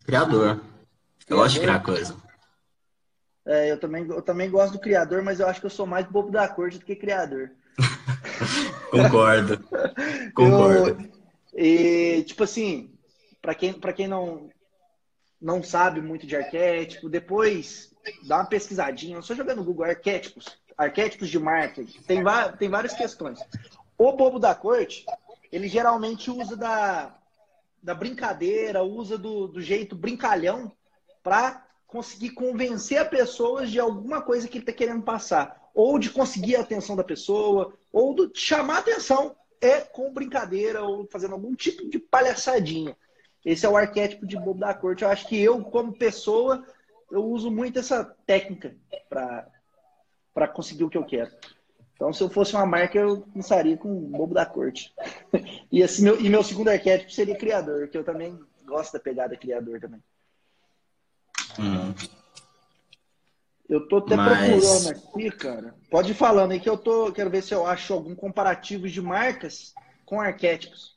criador. 0.05 0.61
Eu 1.27 1.39
gosto 1.39 1.55
de 1.55 1.61
criar 1.61 1.81
coisa. 1.81 2.17
É, 3.47 3.71
eu 3.71 3.79
também, 3.79 4.07
eu 4.07 4.23
também 4.23 4.51
gosto 4.51 4.73
do 4.75 4.79
criador, 4.79 5.23
mas 5.23 5.41
eu 5.41 5.47
acho 5.47 5.61
que 5.61 5.67
eu 5.67 5.71
sou 5.71 5.87
mais 5.87 6.07
bobo 6.07 6.31
da 6.31 6.49
corte 6.49 6.79
do 6.79 6.85
que 6.85 6.97
criador. 6.97 7.51
Concordo. 9.03 9.59
Concordo. 10.35 11.11
Eu, 11.53 11.65
e, 11.65 12.23
tipo 12.25 12.45
assim, 12.45 12.91
para 13.41 13.55
quem, 13.55 13.73
pra 13.73 13.93
quem 13.93 14.09
não, 14.09 14.49
não 15.41 15.63
sabe 15.63 16.01
muito 16.01 16.27
de 16.27 16.37
arquétipo, 16.37 17.09
depois 17.09 17.95
dá 18.27 18.37
uma 18.37 18.47
pesquisadinha, 18.47 19.21
só 19.23 19.35
jogando 19.35 19.59
no 19.59 19.65
Google 19.65 19.87
arquétipos, 19.87 20.59
arquétipos 20.77 21.29
de 21.29 21.39
marketing, 21.39 22.01
tem, 22.03 22.23
tem 22.59 22.69
várias 22.69 22.95
questões. 22.95 23.39
O 23.97 24.13
bobo 24.13 24.39
da 24.39 24.55
corte, 24.55 25.07
ele 25.53 25.69
geralmente 25.69 26.31
usa 26.31 26.57
da, 26.57 27.17
da 27.83 27.95
brincadeira, 27.95 28.83
usa 28.83 29.17
do, 29.17 29.47
do 29.47 29.61
jeito 29.61 29.95
brincalhão 29.95 30.73
para 31.23 31.65
conseguir 31.87 32.31
convencer 32.31 32.99
a 32.99 33.05
pessoas 33.05 33.71
de 33.71 33.79
alguma 33.79 34.21
coisa 34.21 34.49
que 34.49 34.59
ele 34.59 34.63
está 34.63 34.73
querendo 34.73 35.03
passar. 35.03 35.71
Ou 35.73 35.99
de 35.99 36.11
conseguir 36.11 36.57
a 36.57 36.61
atenção 36.61 36.97
da 36.97 37.05
pessoa, 37.05 37.75
ou 37.95 38.13
de 38.15 38.39
chamar 38.39 38.79
atenção 38.79 39.37
é 39.61 39.81
com 39.81 40.13
brincadeira 40.13 40.83
ou 40.83 41.07
fazendo 41.07 41.35
algum 41.35 41.55
tipo 41.55 41.89
de 41.89 41.99
palhaçadinha. 41.99 42.97
Esse 43.45 43.65
é 43.65 43.69
o 43.69 43.77
arquétipo 43.77 44.27
de 44.27 44.37
bobo 44.37 44.59
da 44.59 44.75
corte. 44.75 45.05
Eu 45.05 45.11
acho 45.11 45.29
que 45.29 45.41
eu, 45.41 45.63
como 45.63 45.97
pessoa, 45.97 46.67
eu 47.11 47.25
uso 47.25 47.53
muito 47.53 47.79
essa 47.79 48.05
técnica 48.27 48.75
para 49.09 50.49
conseguir 50.49 50.83
o 50.83 50.91
que 50.91 50.99
eu 50.99 51.05
quero. 51.05 51.31
Então, 51.95 52.13
se 52.13 52.21
eu 52.21 52.29
fosse 52.29 52.55
uma 52.57 52.67
marca, 52.67 52.99
eu 52.99 53.21
começaria 53.21 53.77
com 53.77 53.97
o 53.97 54.01
bobo 54.09 54.35
da 54.35 54.45
corte. 54.45 54.93
e, 55.71 55.81
assim, 55.81 56.03
meu, 56.03 56.21
e 56.21 56.29
meu 56.29 56.43
segundo 56.43 56.69
arquétipo 56.69 57.13
seria 57.13 57.39
criador, 57.39 57.87
que 57.89 57.97
eu 57.97 58.03
também 58.03 58.37
gosto 58.67 58.95
da 58.95 58.99
pegada 58.99 59.37
criador 59.37 59.81
também. 59.81 60.03
Hum. 61.61 61.95
Eu 63.69 63.89
tô 63.89 63.99
até 63.99 64.17
Mas... 64.17 64.49
procurando 64.51 64.89
aqui, 64.91 65.31
cara. 65.31 65.75
Pode 65.91 66.13
ir 66.13 66.15
falando 66.15 66.53
aí 66.53 66.61
que 66.61 66.69
eu 66.69 66.77
tô. 66.77 67.11
Quero 67.13 67.31
ver 67.31 67.43
se 67.43 67.55
eu 67.55 67.67
acho 67.67 67.93
algum 67.93 68.15
comparativo 68.15 68.89
de 68.89 69.01
marcas 69.01 69.73
com 70.05 70.21
arquétipos. 70.21 70.95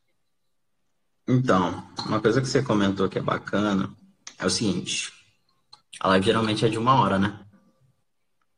Então, 1.27 1.83
uma 2.05 2.21
coisa 2.21 2.41
que 2.41 2.47
você 2.47 2.61
comentou 2.61 3.09
que 3.09 3.19
é 3.19 3.21
bacana 3.21 3.93
é 4.37 4.45
o 4.45 4.49
seguinte. 4.49 5.11
A 5.99 6.09
live 6.09 6.25
geralmente 6.25 6.65
é 6.65 6.69
de 6.69 6.77
uma 6.77 7.01
hora, 7.01 7.17
né? 7.17 7.39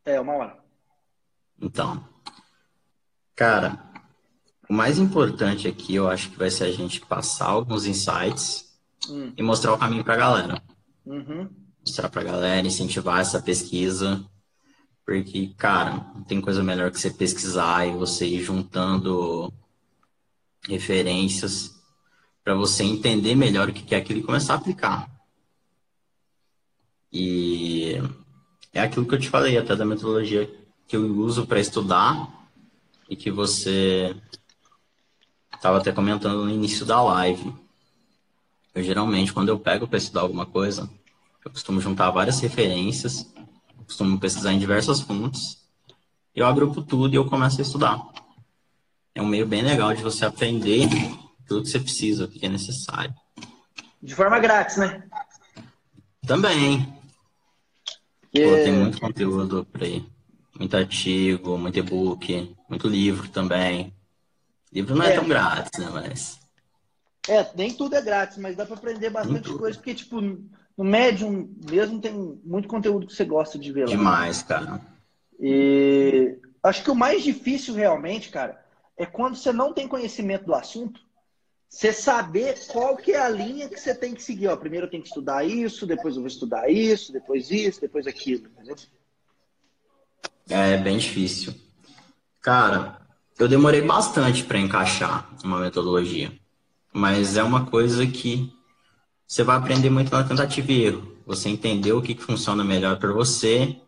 É, 0.06 0.20
uma 0.20 0.34
hora. 0.34 0.58
Então, 1.62 2.04
cara, 3.36 3.80
o 4.68 4.74
mais 4.74 4.98
importante 4.98 5.68
aqui 5.68 5.96
eu 5.96 6.10
acho 6.10 6.30
que 6.32 6.38
vai 6.38 6.50
ser 6.50 6.66
a 6.66 6.72
gente 6.72 7.02
passar 7.02 7.48
alguns 7.48 7.86
insights 7.86 8.80
hum. 9.10 9.34
e 9.38 9.44
mostrar 9.44 9.74
o 9.74 9.78
caminho 9.78 10.04
pra 10.04 10.16
galera. 10.16 10.62
Uhum 11.06 11.69
mostrar 11.90 12.10
pra 12.10 12.24
galera, 12.24 12.68
incentivar 12.68 13.20
essa 13.20 13.42
pesquisa. 13.42 14.24
Porque, 15.04 15.54
cara, 15.58 16.12
não 16.14 16.24
tem 16.24 16.40
coisa 16.40 16.64
melhor 16.64 16.92
que 16.92 17.00
você 17.00 17.10
pesquisar 17.10 17.88
e 17.88 17.92
você 17.92 18.28
ir 18.28 18.44
juntando 18.44 19.52
referências 20.68 21.76
para 22.44 22.54
você 22.54 22.84
entender 22.84 23.36
melhor 23.36 23.70
o 23.70 23.74
que 23.74 23.96
é 23.96 23.98
aquilo 23.98 24.20
e 24.20 24.24
começar 24.24 24.54
a 24.54 24.58
aplicar. 24.58 25.10
E 27.12 27.96
é 28.72 28.82
aquilo 28.82 29.08
que 29.08 29.16
eu 29.16 29.20
te 29.20 29.30
falei, 29.30 29.58
até 29.58 29.76
da 29.76 29.86
metodologia 29.86 30.48
que 30.88 30.96
eu 30.96 31.04
uso 31.18 31.48
para 31.48 31.60
estudar 31.60 32.48
e 33.10 33.16
que 33.16 33.32
você 33.32 34.16
estava 35.54 35.80
até 35.80 35.92
comentando 35.92 36.46
no 36.46 36.52
início 36.52 36.86
da 36.86 37.02
live. 37.02 37.52
Eu 38.76 38.84
geralmente, 38.84 39.34
quando 39.34 39.50
eu 39.50 39.60
pego 39.60 39.88
para 39.88 39.98
estudar 39.98 40.22
alguma 40.22 40.46
coisa, 40.46 40.88
eu 41.44 41.52
costumo 41.52 41.80
juntar 41.80 42.12
várias 42.12 42.40
referências, 42.40 43.26
costumo 43.86 44.20
pesquisar 44.20 44.54
em 44.54 44.60
diversas 44.60 45.02
fontes, 45.02 45.60
eu 46.36 46.46
agrupo 46.46 46.82
tudo 46.82 47.14
e 47.14 47.18
eu 47.18 47.26
começo 47.26 47.60
a 47.60 47.64
estudar. 47.64 48.00
É 49.16 49.22
um 49.22 49.28
meio 49.28 49.46
bem 49.46 49.62
legal 49.62 49.94
de 49.94 50.04
você 50.04 50.26
aprender 50.26 50.88
tudo 51.48 51.64
que 51.64 51.70
você 51.70 51.80
precisa, 51.80 52.26
o 52.26 52.28
que 52.28 52.46
é 52.46 52.50
necessário. 52.50 53.14
De 54.02 54.16
forma 54.16 54.40
grátis, 54.40 54.78
né? 54.78 55.04
Também. 56.26 56.82
Pô, 58.32 58.56
tem 58.64 58.72
muito 58.72 59.02
conteúdo 59.02 59.66
por 59.66 59.84
aí. 59.84 60.06
Muito 60.58 60.78
artigo, 60.78 61.58
muito 61.58 61.80
e-book, 61.80 62.56
muito 62.70 62.88
livro 62.88 63.28
também. 63.30 63.94
Livro 64.72 64.96
não 64.96 65.04
é, 65.04 65.14
é 65.14 65.16
tão 65.16 65.28
grátis, 65.28 65.80
né? 65.80 65.90
Mas. 65.92 66.40
É, 67.28 67.50
nem 67.56 67.74
tudo 67.74 67.96
é 67.96 68.02
grátis, 68.02 68.38
mas 68.38 68.56
dá 68.56 68.66
para 68.66 68.76
aprender 68.76 69.10
bastante 69.10 69.52
coisa, 69.52 69.78
porque, 69.78 69.96
tipo, 69.96 70.22
no 70.80 70.86
Medium 70.86 71.54
mesmo 71.70 72.00
tem 72.00 72.40
muito 72.42 72.70
conteúdo 72.70 73.06
que 73.06 73.14
você 73.14 73.26
gosta 73.26 73.60
de 73.60 73.70
ver 73.70 73.82
lá. 73.82 73.90
Demais, 73.90 74.42
cara. 74.42 74.80
E 75.38 76.38
acho 76.64 76.84
que 76.86 76.90
o 76.90 76.96
mais 76.96 77.22
difícil 77.22 77.74
realmente, 77.74 78.30
cara, 78.30 78.64
é 78.96 79.06
quando 79.06 79.36
você 79.36 79.52
não 79.52 79.74
tem 79.74 79.90
conhecimento 79.90 80.46
do 80.46 80.56
assunto, 80.56 81.02
você 81.68 81.92
saber 81.92 82.58
qual 82.70 82.96
que 82.96 83.12
é 83.12 83.20
a 83.20 83.28
linha 83.28 83.68
que 83.68 83.78
você 83.78 83.94
tem 83.94 84.16
que 84.16 84.24
seguir. 84.24 84.48
Ó, 84.48 84.56
primeiro 84.56 84.86
eu 84.86 84.90
tenho 84.90 85.04
que 85.04 85.10
estudar 85.10 85.46
isso, 85.46 85.86
depois 85.86 86.16
eu 86.16 86.22
vou 86.22 86.30
estudar 86.30 86.72
isso, 86.72 87.12
depois 87.12 87.52
isso, 87.52 87.82
depois 87.82 88.08
aquilo, 88.08 88.48
entendeu? 88.48 88.78
É 90.48 90.78
bem 90.78 90.98
difícil. 90.98 91.54
Cara, 92.42 93.02
eu 93.38 93.50
demorei 93.50 93.82
bastante 93.82 94.46
para 94.46 94.58
encaixar 94.58 95.30
uma 95.44 95.60
metodologia, 95.60 96.32
mas 96.94 97.36
é 97.36 97.44
uma 97.44 97.66
coisa 97.66 98.08
que 98.08 98.58
você 99.30 99.44
vai 99.44 99.58
aprender 99.58 99.92
muito 99.92 100.12
na 100.12 100.24
tentativa 100.24 100.72
e 100.72 100.86
erro. 100.86 101.16
Você 101.28 101.50
entender 101.50 101.94
o 101.94 102.02
que, 102.02 102.16
que 102.16 102.24
funciona 102.24 102.64
melhor 102.64 102.98
para 102.98 103.14
você. 103.14 103.80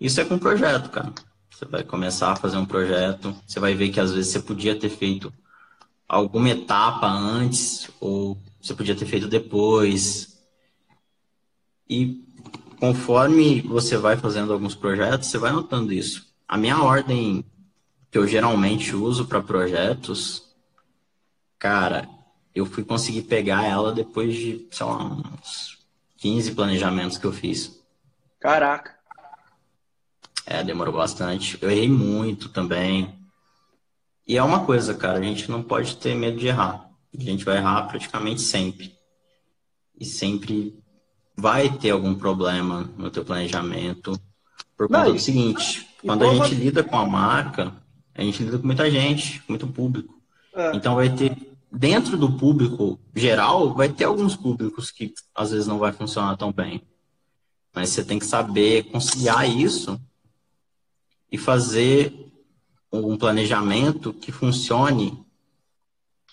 Isso 0.00 0.18
é 0.18 0.24
com 0.24 0.38
projeto, 0.38 0.88
cara. 0.88 1.12
Você 1.50 1.66
vai 1.66 1.84
começar 1.84 2.32
a 2.32 2.36
fazer 2.36 2.56
um 2.56 2.64
projeto, 2.64 3.36
você 3.46 3.60
vai 3.60 3.74
ver 3.74 3.90
que 3.90 4.00
às 4.00 4.12
vezes 4.12 4.32
você 4.32 4.40
podia 4.40 4.78
ter 4.78 4.88
feito 4.88 5.30
alguma 6.08 6.48
etapa 6.48 7.06
antes 7.06 7.90
ou 8.00 8.38
você 8.62 8.72
podia 8.72 8.96
ter 8.96 9.04
feito 9.04 9.28
depois. 9.28 10.42
E 11.86 12.24
conforme 12.80 13.60
você 13.60 13.98
vai 13.98 14.16
fazendo 14.16 14.54
alguns 14.54 14.74
projetos, 14.74 15.28
você 15.28 15.36
vai 15.36 15.52
notando 15.52 15.92
isso. 15.92 16.26
A 16.48 16.56
minha 16.56 16.82
ordem 16.82 17.44
que 18.10 18.16
eu 18.16 18.26
geralmente 18.26 18.96
uso 18.96 19.26
para 19.26 19.42
projetos, 19.42 20.44
cara, 21.58 22.08
eu 22.58 22.66
fui 22.66 22.84
conseguir 22.84 23.22
pegar 23.22 23.64
ela 23.64 23.92
depois 23.92 24.34
de, 24.34 24.66
sei 24.70 24.86
lá, 24.86 25.04
uns 25.04 25.78
15 26.16 26.52
planejamentos 26.52 27.16
que 27.16 27.24
eu 27.24 27.32
fiz. 27.32 27.80
Caraca. 28.40 28.96
É, 30.46 30.62
demorou 30.62 30.94
bastante. 30.94 31.58
Eu 31.60 31.70
errei 31.70 31.88
muito 31.88 32.48
também. 32.48 33.14
E 34.26 34.36
é 34.36 34.42
uma 34.42 34.64
coisa, 34.64 34.94
cara, 34.94 35.18
a 35.18 35.22
gente 35.22 35.50
não 35.50 35.62
pode 35.62 35.96
ter 35.96 36.14
medo 36.14 36.38
de 36.38 36.48
errar. 36.48 36.90
A 37.16 37.22
gente 37.22 37.44
vai 37.44 37.56
errar 37.56 37.82
praticamente 37.82 38.40
sempre. 38.40 38.94
E 39.98 40.04
sempre 40.04 40.78
vai 41.36 41.70
ter 41.70 41.90
algum 41.90 42.14
problema 42.14 42.90
no 42.96 43.10
teu 43.10 43.24
planejamento. 43.24 44.20
Por 44.76 44.88
conta 44.88 45.04
não, 45.04 45.12
do 45.12 45.18
seguinte, 45.18 45.88
quando 46.02 46.24
a 46.24 46.34
gente 46.34 46.54
lida 46.54 46.82
com 46.82 46.96
a 46.96 47.06
marca, 47.06 47.72
a 48.14 48.22
gente 48.22 48.42
lida 48.42 48.58
com 48.58 48.66
muita 48.66 48.90
gente, 48.90 49.40
com 49.42 49.52
muito 49.52 49.66
público. 49.66 50.20
É. 50.54 50.74
Então 50.74 50.96
vai 50.96 51.08
ter, 51.08 51.36
dentro 51.70 52.16
do 52.16 52.36
público 52.36 52.98
geral, 53.14 53.74
vai 53.74 53.88
ter 53.88 54.04
alguns 54.04 54.34
públicos 54.36 54.90
que 54.90 55.14
às 55.34 55.50
vezes 55.50 55.66
não 55.66 55.78
vai 55.78 55.92
funcionar 55.92 56.36
tão 56.36 56.52
bem. 56.52 56.82
Mas 57.74 57.90
você 57.90 58.04
tem 58.04 58.18
que 58.18 58.26
saber 58.26 58.84
conciliar 58.90 59.48
isso 59.48 60.00
e 61.30 61.36
fazer 61.36 62.32
um 62.90 63.16
planejamento 63.16 64.14
que 64.14 64.32
funcione 64.32 65.24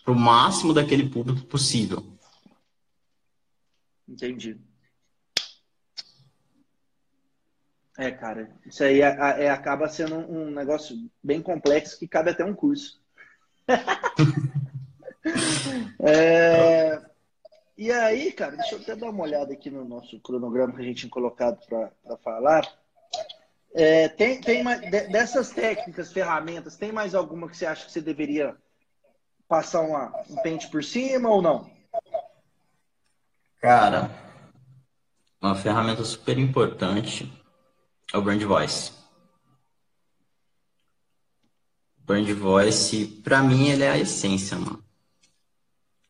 para 0.04 0.14
o 0.14 0.20
máximo 0.20 0.74
daquele 0.74 1.10
público 1.10 1.46
possível. 1.48 2.06
Entendi. 4.08 4.58
É, 7.98 8.12
cara, 8.12 8.54
isso 8.66 8.84
aí 8.84 9.02
é, 9.02 9.46
é, 9.46 9.50
acaba 9.50 9.88
sendo 9.88 10.16
um 10.16 10.52
negócio 10.52 10.96
bem 11.24 11.42
complexo 11.42 11.98
que 11.98 12.08
cabe 12.08 12.30
até 12.30 12.44
um 12.44 12.54
curso. 12.54 13.02
é, 16.02 17.02
e 17.78 17.92
aí, 17.92 18.32
cara, 18.32 18.56
deixa 18.56 18.76
eu 18.76 18.80
até 18.80 18.96
dar 18.96 19.10
uma 19.10 19.24
olhada 19.24 19.52
aqui 19.54 19.70
no 19.70 19.84
nosso 19.84 20.20
cronograma 20.20 20.74
que 20.74 20.82
a 20.82 20.86
gente 20.86 21.00
tinha 21.00 21.10
colocado 21.10 21.60
para 21.66 22.18
falar. 22.24 22.66
É, 23.74 24.08
tem, 24.08 24.40
tem 24.40 24.64
dessas 25.12 25.50
técnicas, 25.50 26.14
ferramentas, 26.14 26.78
tem 26.78 26.94
mais 26.94 27.14
alguma 27.14 27.50
que 27.50 27.58
você 27.58 27.66
acha 27.66 27.86
que 27.86 27.92
você 27.92 28.00
deveria 28.00 28.56
passar 29.48 29.82
uma, 29.82 30.14
um 30.30 30.38
pente 30.38 30.70
por 30.70 30.84
cima 30.84 31.30
ou 31.30 31.42
não? 31.42 31.70
Cara, 33.60 34.10
uma 35.42 35.56
ferramenta 35.56 36.04
super 36.06 36.38
importante 36.38 37.32
é 38.14 38.18
o 38.18 38.22
Brand 38.22 38.42
Voice. 38.42 38.94
Brand 41.98 42.30
Voice, 42.30 43.06
para 43.24 43.42
mim, 43.42 43.68
ele 43.70 43.84
é 43.84 43.90
a 43.90 43.98
essência, 43.98 44.58
mano. 44.58 44.85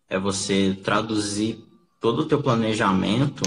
É 0.08 0.20
você 0.20 0.76
traduzir 0.84 1.63
todo 2.00 2.20
o 2.20 2.28
teu 2.28 2.41
planejamento 2.41 3.44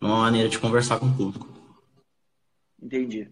numa 0.00 0.18
maneira 0.18 0.48
de 0.48 0.58
conversar 0.58 0.98
com 0.98 1.06
o 1.06 1.14
público. 1.14 1.48
Entendi. 2.80 3.30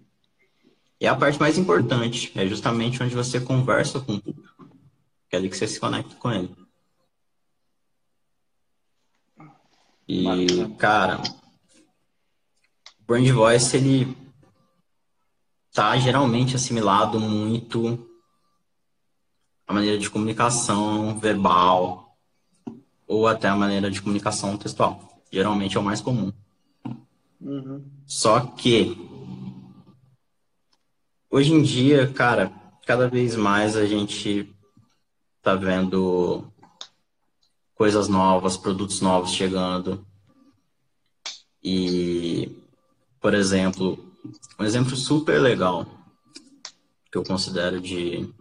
E 1.01 1.07
a 1.07 1.15
parte 1.15 1.39
mais 1.39 1.59
importante 1.59 2.33
é 2.35 2.47
justamente 2.47 3.03
onde 3.03 3.15
você 3.15 3.41
conversa 3.41 4.01
com 4.01 4.15
o 4.15 4.21
público. 4.21 4.69
Que 5.29 5.37
é 5.37 5.39
ali 5.39 5.49
que 5.49 5.57
você 5.57 5.67
se 5.67 5.79
conecta 5.79 6.15
com 6.17 6.31
ele. 6.31 6.55
E, 10.09 10.25
cara, 10.79 11.21
o 13.01 13.05
Brand 13.07 13.29
Voice, 13.29 13.77
ele 13.77 14.17
tá 15.73 15.97
geralmente 15.99 16.57
assimilado 16.57 17.19
muito 17.19 18.09
a 19.67 19.73
maneira 19.73 19.99
de 19.99 20.09
comunicação 20.09 21.19
verbal 21.19 22.17
ou 23.07 23.27
até 23.27 23.49
a 23.49 23.57
maneira 23.57 23.91
de 23.91 24.01
comunicação 24.01 24.57
textual. 24.57 25.23
Geralmente 25.31 25.77
é 25.77 25.81
o 25.81 25.85
mais 25.85 26.01
comum. 26.01 26.33
Uhum. 27.41 27.85
Só 28.07 28.41
que 28.41 28.97
Hoje 31.37 31.53
em 31.53 31.61
dia, 31.61 32.11
cara, 32.11 32.51
cada 32.87 33.09
vez 33.09 33.37
mais 33.37 33.77
a 33.77 33.85
gente 33.85 34.49
tá 35.43 35.55
vendo 35.55 36.51
coisas 37.75 38.09
novas, 38.09 38.57
produtos 38.57 39.03
novos 39.03 39.33
chegando. 39.33 40.03
E, 41.63 42.57
por 43.21 43.35
exemplo, 43.35 43.99
um 44.59 44.65
exemplo 44.65 44.97
super 44.97 45.39
legal 45.39 45.85
que 47.13 47.19
eu 47.19 47.23
considero 47.23 47.83
de 47.83 48.33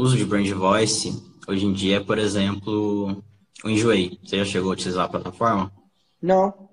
uso 0.00 0.16
de 0.16 0.24
brand 0.24 0.48
voice 0.50 1.22
hoje 1.46 1.66
em 1.66 1.72
dia 1.72 1.96
é, 1.96 2.00
por 2.00 2.18
exemplo, 2.18 3.22
o 3.64 3.68
Enjoei. 3.68 4.18
Você 4.24 4.38
já 4.38 4.44
chegou 4.44 4.70
a 4.70 4.74
utilizar 4.74 5.04
a 5.04 5.08
plataforma? 5.08 5.72
Não. 6.20 6.70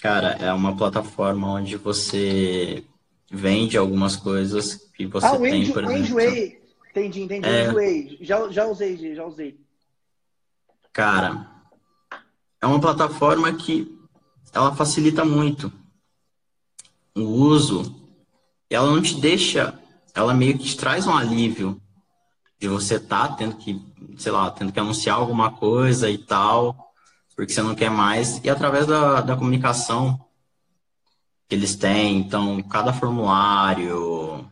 Cara, 0.00 0.28
é 0.40 0.52
uma 0.52 0.76
plataforma 0.76 1.52
onde 1.52 1.76
você 1.76 2.84
vende 3.30 3.76
algumas 3.76 4.16
coisas 4.16 4.74
que 4.96 5.06
você 5.06 5.26
ah, 5.26 5.36
tem, 5.36 5.62
enjo, 5.62 5.72
por 5.72 5.84
exemplo. 5.84 6.02
Enjoei. 6.02 6.62
Entendi, 6.90 7.22
entendi. 7.22 7.48
É... 7.48 7.68
Enjoei. 7.68 8.18
Já, 8.20 8.48
já 8.50 8.66
usei, 8.66 9.14
já 9.14 9.24
usei. 9.24 9.60
Cara, 10.92 11.46
é 12.60 12.66
uma 12.66 12.80
plataforma 12.80 13.52
que 13.52 13.98
ela 14.52 14.74
facilita 14.74 15.24
muito 15.24 15.72
o 17.14 17.22
uso. 17.22 17.94
Ela 18.70 18.90
não 18.90 19.02
te 19.02 19.14
deixa, 19.20 19.78
ela 20.18 20.34
meio 20.34 20.58
que 20.58 20.76
traz 20.76 21.06
um 21.06 21.16
alívio 21.16 21.80
de 22.60 22.68
você 22.68 22.98
tá 22.98 23.28
tendo 23.28 23.56
que, 23.56 23.80
sei 24.16 24.32
lá, 24.32 24.50
tendo 24.50 24.72
que 24.72 24.80
anunciar 24.80 25.16
alguma 25.16 25.50
coisa 25.50 26.10
e 26.10 26.18
tal 26.18 26.88
porque 27.38 27.52
você 27.52 27.62
não 27.62 27.76
quer 27.76 27.88
mais. 27.88 28.40
E 28.42 28.50
através 28.50 28.84
da, 28.84 29.20
da 29.20 29.36
comunicação 29.36 30.18
que 31.48 31.54
eles 31.54 31.76
têm, 31.76 32.18
então, 32.18 32.60
cada 32.64 32.92
formulário, 32.92 34.44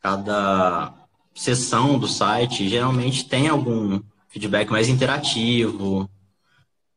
cada 0.00 0.94
seção 1.34 1.98
do 1.98 2.06
site, 2.06 2.68
geralmente 2.68 3.28
tem 3.28 3.48
algum 3.48 4.00
feedback 4.28 4.70
mais 4.70 4.88
interativo, 4.88 6.08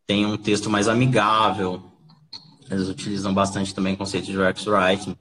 tem 0.06 0.24
um 0.24 0.38
texto 0.38 0.70
mais 0.70 0.88
amigável. 0.88 1.82
Eles 2.70 2.90
utilizam 2.90 3.34
bastante 3.34 3.74
também 3.74 3.96
o 3.96 3.98
conceito 3.98 4.28
de 4.28 4.38
UX 4.38 4.68
Writing. 4.68 5.18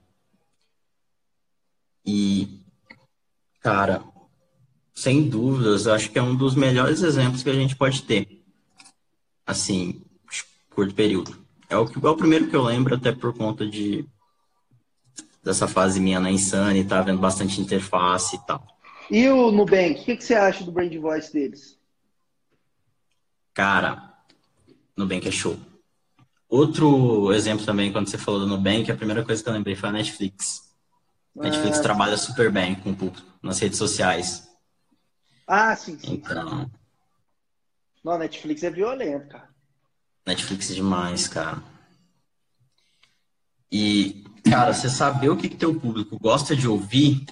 E, 2.11 2.49
cara, 3.61 4.03
sem 4.95 5.29
dúvidas, 5.29 5.87
acho 5.87 6.11
que 6.11 6.19
é 6.19 6.23
um 6.23 6.35
dos 6.35 6.55
melhores 6.55 7.03
exemplos 7.03 7.43
que 7.43 7.51
a 7.51 7.55
gente 7.55 7.77
pode 7.77 8.03
ter 8.05 8.43
assim, 9.47 10.01
curto 10.71 10.95
período. 10.95 11.39
É 11.69 11.77
o, 11.77 11.87
que, 11.87 12.03
é 12.03 12.09
o 12.09 12.17
primeiro 12.17 12.49
que 12.49 12.57
eu 12.57 12.63
lembro, 12.63 12.95
até 12.95 13.13
por 13.13 13.37
conta 13.37 13.69
de 13.69 14.07
dessa 15.45 15.69
fase 15.69 16.01
minha 16.01 16.19
na 16.19 16.31
Insane, 16.31 16.83
tá 16.83 17.03
vendo 17.03 17.21
bastante 17.21 17.61
interface 17.61 18.37
e 18.37 18.47
tal. 18.47 18.67
E 19.11 19.29
o 19.29 19.53
Nubank, 19.53 20.01
o 20.01 20.05
que, 20.05 20.17
que 20.17 20.25
você 20.25 20.35
acha 20.35 20.65
do 20.65 20.73
brand 20.73 20.95
voice 20.97 21.31
deles? 21.31 21.79
Cara, 23.53 24.15
Nubank 24.97 25.29
é 25.29 25.31
show. 25.31 25.59
Outro 26.49 27.35
exemplo 27.35 27.67
também, 27.67 27.93
quando 27.93 28.09
você 28.09 28.17
falou 28.17 28.41
do 28.41 28.47
Nubank, 28.47 28.91
a 28.91 28.97
primeira 28.97 29.23
coisa 29.23 29.43
que 29.43 29.49
eu 29.49 29.53
lembrei 29.53 29.75
foi 29.75 29.91
a 29.91 29.93
Netflix. 29.93 30.68
A 31.39 31.43
Netflix 31.45 31.79
ah, 31.79 31.83
trabalha 31.83 32.17
super 32.17 32.51
bem 32.51 32.75
com 32.75 32.91
o 32.91 32.97
público 32.97 33.27
nas 33.43 33.61
redes 33.61 33.79
sociais. 33.79 34.49
Ah, 35.47 35.75
sim, 35.77 35.99
sim. 35.99 36.15
Então. 36.15 36.71
Não, 38.05 38.19
Netflix 38.19 38.63
é 38.63 38.71
violento, 38.71 39.29
cara. 39.29 39.49
Netflix 40.27 40.71
é 40.71 40.75
demais, 40.75 41.29
cara. 41.29 41.63
E, 43.71 44.25
cara, 44.49 44.73
você 44.73 44.89
saber 44.89 45.29
o 45.29 45.37
que, 45.37 45.49
que 45.49 45.57
teu 45.57 45.79
público 45.79 46.19
gosta 46.19 46.57
de 46.57 46.67
ouvir 46.67 47.25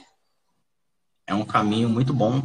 é 1.26 1.34
um 1.34 1.44
caminho 1.44 1.88
muito 1.88 2.14
bom. 2.14 2.42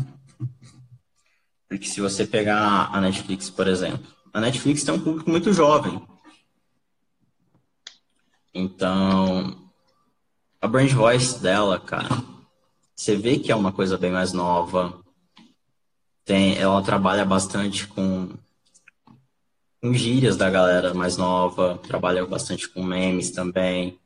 Porque 1.69 1.85
se 1.85 2.01
você 2.01 2.25
pegar 2.25 2.89
a 2.91 2.99
Netflix, 2.99 3.49
por 3.49 3.67
exemplo, 3.67 4.05
a 4.33 4.41
Netflix 4.41 4.83
tem 4.83 4.93
um 4.93 4.99
público 4.99 5.29
muito 5.29 5.53
jovem. 5.53 6.05
Então, 8.53 9.60
a 10.61 10.67
brand 10.67 10.91
voice 10.91 11.41
dela, 11.41 11.79
cara, 11.79 12.23
você 12.95 13.15
vê 13.15 13.39
que 13.39 13.51
é 13.51 13.55
uma 13.55 13.71
coisa 13.71 13.97
bem 13.97 14.11
mais 14.11 14.31
nova. 14.31 15.01
Tem, 16.23 16.55
ela 16.55 16.83
trabalha 16.83 17.25
bastante 17.25 17.87
com, 17.87 18.29
com 19.81 19.91
gírias 19.91 20.37
da 20.37 20.51
galera 20.51 20.93
mais 20.93 21.17
nova, 21.17 21.79
trabalha 21.79 22.23
bastante 22.27 22.69
com 22.69 22.83
memes 22.83 23.31
também. 23.31 23.99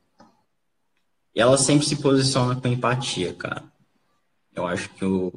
E 1.36 1.42
ela 1.42 1.58
sempre 1.58 1.86
se 1.86 1.98
posiciona 1.98 2.56
com 2.56 2.70
empatia, 2.70 3.34
cara. 3.34 3.62
Eu 4.56 4.66
acho 4.66 4.88
que 4.94 5.04
o. 5.04 5.34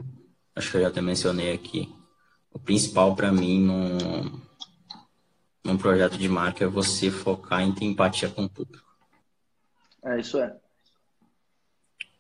Acho 0.55 0.71
que 0.71 0.77
eu 0.77 0.83
já 0.83 0.89
até 0.89 1.01
mencionei 1.01 1.53
aqui. 1.53 1.93
O 2.53 2.61
principal 2.61 3.17
para 3.17 3.33
mim 3.33 3.61
num, 3.61 4.41
num 5.65 5.77
projeto 5.77 6.17
de 6.17 6.29
marca 6.29 6.65
é 6.65 6.69
você 6.69 7.11
focar 7.11 7.63
em 7.63 7.73
ter 7.73 7.85
empatia 7.85 8.29
com 8.29 8.45
o 8.45 8.49
público. 8.49 8.87
É, 10.05 10.21
isso 10.21 10.39
é. 10.39 10.57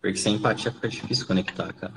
Porque 0.01 0.17
sem 0.17 0.35
empatia 0.35 0.73
fica 0.73 0.89
difícil 0.89 1.27
conectar, 1.27 1.73
cara. 1.73 1.95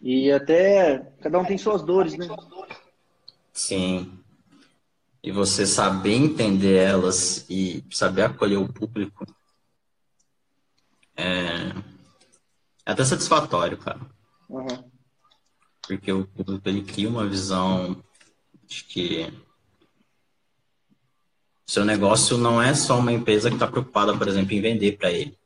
E 0.00 0.30
até 0.32 0.98
cada 1.20 1.38
um 1.38 1.44
tem 1.44 1.58
suas 1.58 1.82
dores, 1.82 2.16
né? 2.16 2.26
Sim. 3.52 4.18
E 5.22 5.30
você 5.32 5.66
saber 5.66 6.14
entender 6.14 6.76
elas 6.76 7.46
e 7.48 7.82
saber 7.90 8.22
acolher 8.22 8.58
o 8.58 8.70
público 8.70 9.24
é, 11.16 11.68
é 12.84 12.92
até 12.92 13.04
satisfatório, 13.04 13.78
cara. 13.78 14.00
Uhum. 14.48 14.90
Porque 15.86 16.12
o 16.12 16.26
público 16.26 16.68
ele 16.68 16.82
cria 16.82 17.08
uma 17.08 17.26
visão 17.26 18.02
de 18.66 18.84
que 18.84 19.32
seu 21.66 21.84
negócio 21.84 22.36
não 22.36 22.60
é 22.60 22.74
só 22.74 22.98
uma 22.98 23.12
empresa 23.12 23.48
que 23.48 23.56
está 23.56 23.66
preocupada, 23.66 24.16
por 24.16 24.28
exemplo, 24.28 24.52
em 24.52 24.60
vender 24.60 24.98
para 24.98 25.10
ele. 25.10 25.38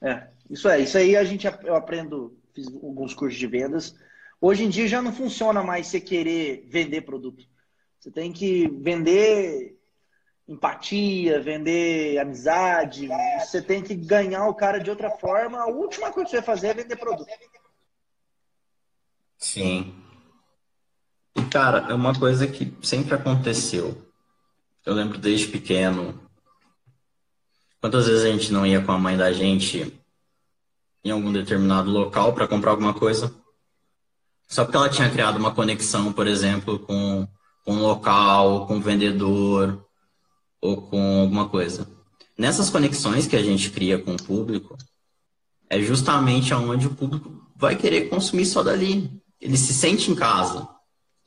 É, 0.00 0.28
isso 0.48 0.68
é. 0.68 0.80
Isso 0.80 0.96
aí 0.96 1.16
a 1.16 1.24
gente 1.24 1.46
eu 1.64 1.74
aprendo, 1.74 2.36
fiz 2.54 2.66
alguns 2.68 3.14
cursos 3.14 3.38
de 3.38 3.46
vendas. 3.46 3.94
Hoje 4.40 4.64
em 4.64 4.68
dia 4.68 4.86
já 4.86 5.02
não 5.02 5.12
funciona 5.12 5.62
mais 5.62 5.88
você 5.88 6.00
querer 6.00 6.66
vender 6.68 7.02
produto. 7.02 7.44
Você 7.98 8.10
tem 8.10 8.32
que 8.32 8.68
vender 8.68 9.76
empatia, 10.46 11.40
vender 11.40 12.18
amizade. 12.18 13.08
Você 13.40 13.60
tem 13.60 13.82
que 13.82 13.94
ganhar 13.94 14.46
o 14.46 14.54
cara 14.54 14.78
de 14.78 14.88
outra 14.88 15.10
forma. 15.10 15.58
A 15.58 15.66
última 15.66 16.10
coisa 16.10 16.24
que 16.24 16.30
você 16.30 16.36
vai 16.36 16.46
fazer 16.46 16.68
é 16.68 16.74
vender 16.74 16.96
produto. 16.96 17.28
Sim. 19.36 19.94
E, 21.36 21.42
cara, 21.44 21.90
é 21.90 21.94
uma 21.94 22.18
coisa 22.18 22.46
que 22.46 22.76
sempre 22.82 23.14
aconteceu. 23.14 24.06
Eu 24.84 24.94
lembro 24.94 25.18
desde 25.18 25.48
pequeno. 25.48 26.27
Quantas 27.80 28.06
vezes 28.06 28.24
a 28.24 28.28
gente 28.28 28.52
não 28.52 28.66
ia 28.66 28.82
com 28.82 28.92
a 28.92 28.98
mãe 28.98 29.16
da 29.16 29.32
gente 29.32 29.92
em 31.04 31.10
algum 31.10 31.32
determinado 31.32 31.90
local 31.90 32.32
para 32.32 32.48
comprar 32.48 32.72
alguma 32.72 32.92
coisa? 32.92 33.32
Só 34.48 34.64
porque 34.64 34.76
ela 34.76 34.88
tinha 34.88 35.10
criado 35.10 35.36
uma 35.36 35.54
conexão, 35.54 36.12
por 36.12 36.26
exemplo, 36.26 36.78
com, 36.78 37.28
com 37.64 37.74
um 37.74 37.82
local, 37.82 38.66
com 38.66 38.76
um 38.76 38.80
vendedor 38.80 39.84
ou 40.60 40.82
com 40.82 41.20
alguma 41.20 41.48
coisa. 41.48 41.88
Nessas 42.36 42.70
conexões 42.70 43.26
que 43.26 43.36
a 43.36 43.42
gente 43.42 43.70
cria 43.70 43.98
com 43.98 44.14
o 44.14 44.22
público, 44.22 44.76
é 45.68 45.80
justamente 45.80 46.54
aonde 46.54 46.86
o 46.86 46.94
público 46.94 47.46
vai 47.54 47.76
querer 47.76 48.08
consumir 48.08 48.46
só 48.46 48.62
dali. 48.62 49.10
Ele 49.40 49.56
se 49.56 49.74
sente 49.74 50.10
em 50.10 50.14
casa, 50.14 50.66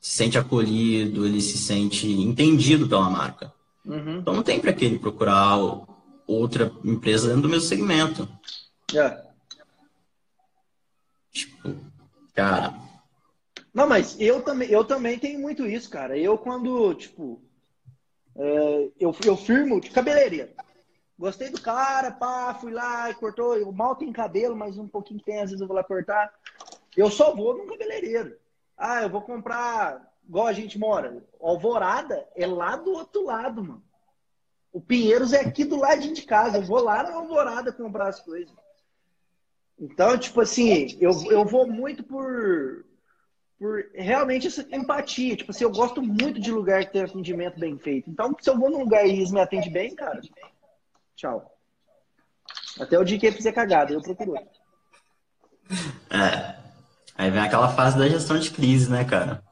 se 0.00 0.16
sente 0.16 0.36
acolhido, 0.36 1.24
ele 1.24 1.40
se 1.40 1.56
sente 1.56 2.10
entendido 2.10 2.88
pela 2.88 3.08
marca. 3.08 3.52
Uhum. 3.84 4.18
Então 4.18 4.34
não 4.34 4.42
tem 4.42 4.60
para 4.60 4.72
que 4.72 4.84
ele 4.84 4.98
procurar 4.98 5.58
outra 6.26 6.72
empresa 6.84 7.28
dentro 7.28 7.42
do 7.42 7.48
mesmo 7.48 7.68
segmento. 7.68 8.28
É. 8.94 9.22
Tipo, 11.30 11.76
cara. 12.34 12.74
Não, 13.72 13.88
mas 13.88 14.20
eu 14.20 14.42
também, 14.42 14.68
eu 14.68 14.84
também 14.84 15.18
tenho 15.18 15.40
muito 15.40 15.66
isso, 15.66 15.88
cara. 15.88 16.16
Eu 16.16 16.36
quando, 16.36 16.94
tipo, 16.94 17.42
é, 18.36 18.90
eu, 18.98 19.14
eu 19.24 19.36
firmo 19.36 19.80
de 19.80 19.90
cabeleireiro. 19.90 20.50
Gostei 21.18 21.50
do 21.50 21.60
cara, 21.60 22.10
pá, 22.10 22.54
fui 22.54 22.72
lá 22.72 23.10
e 23.10 23.14
cortou. 23.14 23.56
Eu 23.56 23.70
mal 23.72 23.96
tenho 23.96 24.12
cabelo, 24.12 24.56
mas 24.56 24.76
um 24.76 24.88
pouquinho 24.88 25.20
tem, 25.20 25.36
às 25.36 25.50
vezes 25.50 25.60
eu 25.60 25.66
vou 25.66 25.76
lá 25.76 25.84
cortar. 25.84 26.32
Eu 26.96 27.10
só 27.10 27.34
vou 27.34 27.56
num 27.56 27.66
cabeleireiro. 27.66 28.36
Ah, 28.76 29.02
eu 29.02 29.10
vou 29.10 29.22
comprar, 29.22 30.12
igual 30.26 30.46
a 30.46 30.52
gente 30.52 30.78
mora. 30.78 31.22
Alvorada 31.40 32.26
é 32.34 32.46
lá 32.46 32.76
do 32.76 32.92
outro 32.92 33.24
lado, 33.24 33.62
mano. 33.62 33.82
O 34.72 34.80
Pinheiros 34.80 35.32
é 35.32 35.40
aqui 35.40 35.64
do 35.64 35.76
lado 35.76 36.00
de 36.00 36.22
casa. 36.22 36.58
Eu 36.58 36.62
vou 36.62 36.82
lá 36.82 37.02
na 37.02 37.14
Alvorada 37.14 37.72
comprar 37.72 38.08
as 38.08 38.20
coisas. 38.20 38.54
Então, 39.78 40.16
tipo 40.16 40.40
assim, 40.40 40.96
eu, 41.00 41.10
eu 41.30 41.44
vou 41.44 41.66
muito 41.66 42.02
por, 42.02 42.84
por 43.58 43.84
realmente 43.94 44.46
essa 44.46 44.66
empatia. 44.74 45.36
Tipo 45.36 45.50
assim, 45.50 45.64
eu 45.64 45.70
gosto 45.70 46.00
muito 46.00 46.40
de 46.40 46.50
lugar 46.50 46.84
que 46.84 46.92
tem 46.92 47.02
atendimento 47.02 47.60
bem 47.60 47.76
feito. 47.78 48.08
Então, 48.08 48.34
se 48.40 48.48
eu 48.48 48.58
vou 48.58 48.70
num 48.70 48.80
lugar 48.80 49.06
e 49.06 49.10
eles 49.10 49.30
me 49.30 49.40
atendem 49.40 49.72
bem, 49.72 49.94
cara, 49.94 50.20
tchau. 51.14 51.52
Até 52.80 52.98
o 52.98 53.04
dia 53.04 53.18
que 53.18 53.26
ele 53.26 53.36
fizer 53.36 53.52
cagada, 53.52 53.92
eu 53.92 54.00
procuro. 54.00 54.40
É. 56.10 56.56
Aí 57.14 57.30
vem 57.30 57.40
aquela 57.40 57.68
fase 57.68 57.98
da 57.98 58.08
gestão 58.08 58.38
de 58.38 58.50
crise, 58.50 58.90
né, 58.90 59.04
cara? 59.04 59.42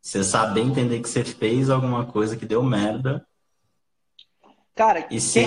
Você 0.00 0.24
saber 0.24 0.62
entender 0.62 1.00
que 1.00 1.08
você 1.08 1.22
fez 1.24 1.68
alguma 1.68 2.06
coisa 2.06 2.36
que 2.36 2.46
deu 2.46 2.62
merda. 2.62 3.26
Cara, 4.78 5.08
e 5.10 5.20
se... 5.20 5.40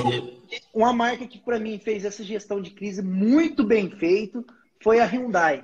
uma 0.73 0.91
marca 0.91 1.25
que 1.25 1.39
para 1.39 1.57
mim 1.57 1.79
fez 1.79 2.03
essa 2.03 2.21
gestão 2.21 2.61
de 2.61 2.69
crise 2.69 3.01
muito 3.01 3.63
bem 3.63 3.89
feito 3.89 4.45
foi 4.83 4.99
a 4.99 5.05
Hyundai. 5.05 5.61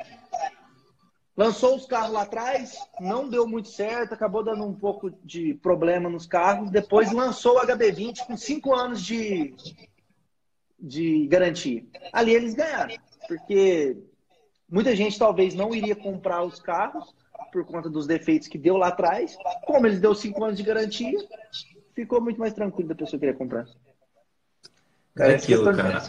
Lançou 1.36 1.76
os 1.76 1.86
carros 1.86 2.14
lá 2.14 2.22
atrás, 2.22 2.78
não 2.98 3.28
deu 3.28 3.46
muito 3.46 3.68
certo, 3.68 4.14
acabou 4.14 4.42
dando 4.42 4.64
um 4.64 4.74
pouco 4.74 5.12
de 5.22 5.54
problema 5.56 6.10
nos 6.10 6.26
carros. 6.26 6.72
Depois 6.72 7.12
lançou 7.12 7.58
o 7.58 7.60
HB20 7.60 8.26
com 8.26 8.38
cinco 8.38 8.74
anos 8.74 9.04
de, 9.04 9.54
de 10.80 11.28
garantia. 11.28 11.84
Ali 12.14 12.34
eles 12.34 12.54
ganharam, 12.54 12.96
porque 13.28 13.98
muita 14.70 14.96
gente 14.96 15.20
talvez 15.20 15.54
não 15.54 15.76
iria 15.76 15.94
comprar 15.94 16.42
os 16.42 16.58
carros 16.58 17.14
por 17.52 17.66
conta 17.66 17.90
dos 17.90 18.08
defeitos 18.08 18.48
que 18.48 18.58
deu 18.58 18.78
lá 18.78 18.88
atrás. 18.88 19.38
Como 19.66 19.86
eles 19.86 20.00
deu 20.00 20.16
cinco 20.16 20.42
anos 20.46 20.56
de 20.56 20.64
garantia, 20.64 21.20
ficou 21.98 22.22
muito 22.22 22.40
mais 22.40 22.54
tranquilo 22.54 22.90
da 22.90 22.96
pessoa 22.96 23.20
que 23.20 23.26
queria 23.26 23.34
comprar. 23.34 23.66
Cara, 25.16 25.32
é 25.32 25.36
aquilo, 25.36 25.76
cara. 25.76 26.08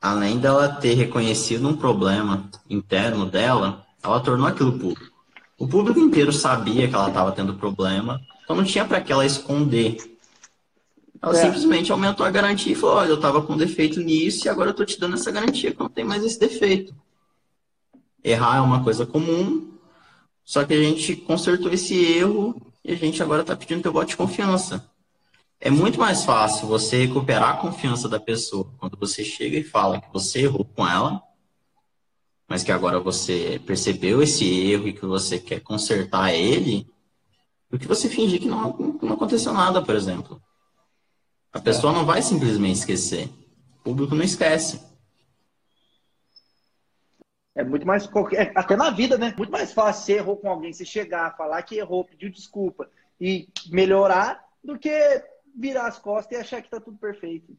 Além 0.00 0.38
dela 0.38 0.68
ter 0.68 0.94
reconhecido 0.94 1.66
um 1.68 1.76
problema 1.76 2.48
interno 2.70 3.26
dela, 3.26 3.84
ela 4.00 4.20
tornou 4.20 4.46
aquilo 4.46 4.78
público. 4.78 5.12
O 5.58 5.66
público 5.66 5.98
inteiro 5.98 6.32
sabia 6.32 6.86
que 6.86 6.94
ela 6.94 7.08
estava 7.08 7.32
tendo 7.32 7.54
problema, 7.54 8.20
então 8.44 8.54
não 8.54 8.62
tinha 8.62 8.84
para 8.84 9.00
que 9.00 9.12
ela 9.12 9.26
esconder. 9.26 9.96
Ela 11.20 11.36
é. 11.36 11.42
simplesmente 11.42 11.90
aumentou 11.90 12.24
a 12.24 12.30
garantia 12.30 12.72
e 12.72 12.76
falou: 12.76 12.96
olha, 12.96 13.08
eu 13.08 13.16
estava 13.16 13.42
com 13.42 13.56
defeito 13.56 13.98
nisso 13.98 14.46
e 14.46 14.48
agora 14.48 14.68
eu 14.68 14.72
estou 14.72 14.86
te 14.86 15.00
dando 15.00 15.14
essa 15.14 15.32
garantia 15.32 15.72
que 15.72 15.80
não 15.80 15.88
tem 15.88 16.04
mais 16.04 16.22
esse 16.24 16.38
defeito. 16.38 16.94
Errar 18.22 18.58
é 18.58 18.60
uma 18.60 18.84
coisa 18.84 19.04
comum, 19.04 19.72
só 20.44 20.62
que 20.62 20.74
a 20.74 20.80
gente 20.80 21.16
consertou 21.16 21.72
esse 21.72 21.96
erro 21.96 22.54
e 22.84 22.92
a 22.92 22.96
gente 22.96 23.20
agora 23.20 23.40
está 23.40 23.56
pedindo 23.56 23.82
teu 23.82 23.92
voto 23.92 24.08
de 24.08 24.16
confiança. 24.16 24.88
É 25.66 25.70
muito 25.70 25.98
mais 25.98 26.24
fácil 26.24 26.68
você 26.68 27.06
recuperar 27.06 27.50
a 27.50 27.56
confiança 27.56 28.08
da 28.08 28.20
pessoa 28.20 28.72
quando 28.78 28.96
você 28.96 29.24
chega 29.24 29.58
e 29.58 29.64
fala 29.64 30.00
que 30.00 30.12
você 30.12 30.42
errou 30.42 30.64
com 30.64 30.86
ela 30.86 31.26
mas 32.48 32.62
que 32.62 32.70
agora 32.70 33.00
você 33.00 33.60
percebeu 33.66 34.22
esse 34.22 34.44
erro 34.70 34.86
e 34.86 34.92
que 34.92 35.04
você 35.04 35.38
quer 35.38 35.60
consertar 35.60 36.32
ele, 36.32 36.88
do 37.68 37.78
que 37.78 37.88
você 37.88 38.08
fingir 38.08 38.40
que 38.40 38.46
não, 38.46 38.98
não 39.02 39.14
aconteceu 39.14 39.52
nada, 39.52 39.82
por 39.82 39.94
exemplo. 39.94 40.40
A 41.52 41.60
pessoa 41.60 41.92
não 41.92 42.04
vai 42.04 42.22
simplesmente 42.22 42.78
esquecer. 42.78 43.28
O 43.80 43.82
público 43.82 44.14
não 44.14 44.24
esquece. 44.24 44.80
É 47.54 47.64
muito 47.64 47.86
mais. 47.86 48.08
É, 48.34 48.52
até 48.54 48.76
na 48.76 48.90
vida, 48.90 49.16
né? 49.16 49.34
Muito 49.36 49.50
mais 49.50 49.72
fácil 49.72 50.04
você 50.04 50.12
errou 50.12 50.36
com 50.36 50.48
alguém, 50.48 50.72
você 50.72 50.84
chegar, 50.84 51.36
falar 51.36 51.62
que 51.62 51.76
errou, 51.76 52.04
pedir 52.04 52.30
desculpa 52.30 52.88
e 53.20 53.48
melhorar, 53.70 54.44
do 54.62 54.78
que 54.78 54.90
virar 55.56 55.86
as 55.86 55.98
costas 55.98 56.36
e 56.36 56.40
achar 56.40 56.62
que 56.62 56.70
tá 56.70 56.80
tudo 56.80 56.98
perfeito 56.98 57.56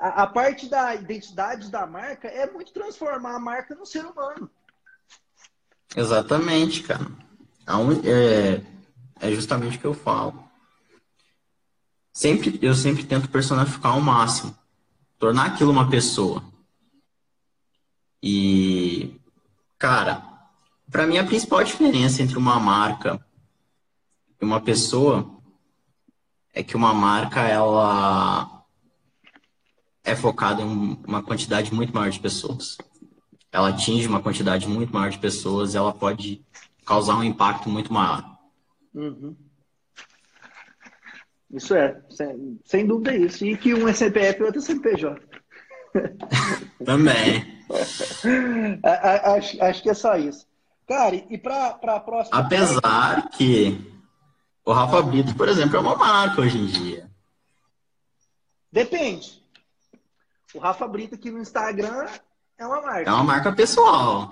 a, 0.00 0.22
a, 0.22 0.26
parte 0.26 0.66
da 0.66 0.94
identidade 0.94 1.70
da 1.70 1.86
marca 1.86 2.26
é 2.26 2.50
muito 2.50 2.72
transformar 2.72 3.36
a 3.36 3.38
marca 3.38 3.74
no 3.74 3.84
ser 3.84 4.06
humano. 4.06 4.50
Exatamente, 5.94 6.82
cara. 6.82 7.06
É, 8.02 8.62
é 9.20 9.32
justamente 9.32 9.76
o 9.76 9.80
que 9.80 9.86
eu 9.86 9.92
falo. 9.92 10.42
Sempre, 12.12 12.58
eu 12.62 12.74
sempre 12.74 13.04
tento 13.04 13.28
personificar 13.28 13.92
ao 13.92 14.00
máximo. 14.00 14.56
Tornar 15.18 15.46
aquilo 15.46 15.70
uma 15.70 15.90
pessoa. 15.90 16.42
E, 18.22 19.20
cara, 19.78 20.22
para 20.90 21.06
mim 21.06 21.18
a 21.18 21.26
principal 21.26 21.62
diferença 21.62 22.22
entre 22.22 22.38
uma 22.38 22.58
marca 22.58 23.22
e 24.40 24.44
uma 24.44 24.60
pessoa 24.60 25.39
é 26.52 26.62
que 26.62 26.76
uma 26.76 26.92
marca 26.92 27.40
ela 27.40 28.64
é 30.04 30.16
focada 30.16 30.62
em 30.62 30.98
uma 31.06 31.22
quantidade 31.22 31.72
muito 31.72 31.94
maior 31.94 32.10
de 32.10 32.20
pessoas. 32.20 32.76
Ela 33.52 33.70
atinge 33.70 34.06
uma 34.06 34.22
quantidade 34.22 34.68
muito 34.68 34.92
maior 34.92 35.10
de 35.10 35.18
pessoas, 35.18 35.74
ela 35.74 35.92
pode 35.92 36.44
causar 36.84 37.16
um 37.16 37.24
impacto 37.24 37.68
muito 37.68 37.92
maior. 37.92 38.24
Uhum. 38.94 39.36
Isso 41.52 41.74
é, 41.74 42.00
sem, 42.08 42.60
sem 42.64 42.86
dúvida 42.86 43.12
é 43.12 43.18
isso. 43.18 43.44
E 43.44 43.56
que 43.56 43.74
um 43.74 43.88
é 43.88 43.92
CPF 43.92 44.40
e 44.40 44.44
outro 44.44 44.60
é 44.60 44.62
CNPJ. 44.62 45.20
Também. 46.84 47.64
acho, 49.24 49.62
acho 49.62 49.82
que 49.82 49.90
é 49.90 49.94
só 49.94 50.16
isso. 50.16 50.46
Cara, 50.86 51.14
e 51.14 51.38
para 51.38 51.78
a 51.82 52.00
próxima. 52.00 52.38
Apesar 52.38 53.28
que 53.30 53.99
o 54.64 54.72
Rafa 54.72 55.02
Brito, 55.02 55.34
por 55.34 55.48
exemplo, 55.48 55.76
é 55.76 55.80
uma 55.80 55.96
marca 55.96 56.40
hoje 56.40 56.58
em 56.58 56.66
dia. 56.66 57.10
Depende. 58.70 59.42
O 60.54 60.58
Rafa 60.58 60.86
Brito 60.86 61.14
aqui 61.14 61.30
no 61.30 61.38
Instagram 61.38 62.06
é 62.58 62.66
uma 62.66 62.82
marca. 62.82 63.10
É 63.10 63.12
uma 63.12 63.24
marca 63.24 63.52
pessoal. 63.52 64.28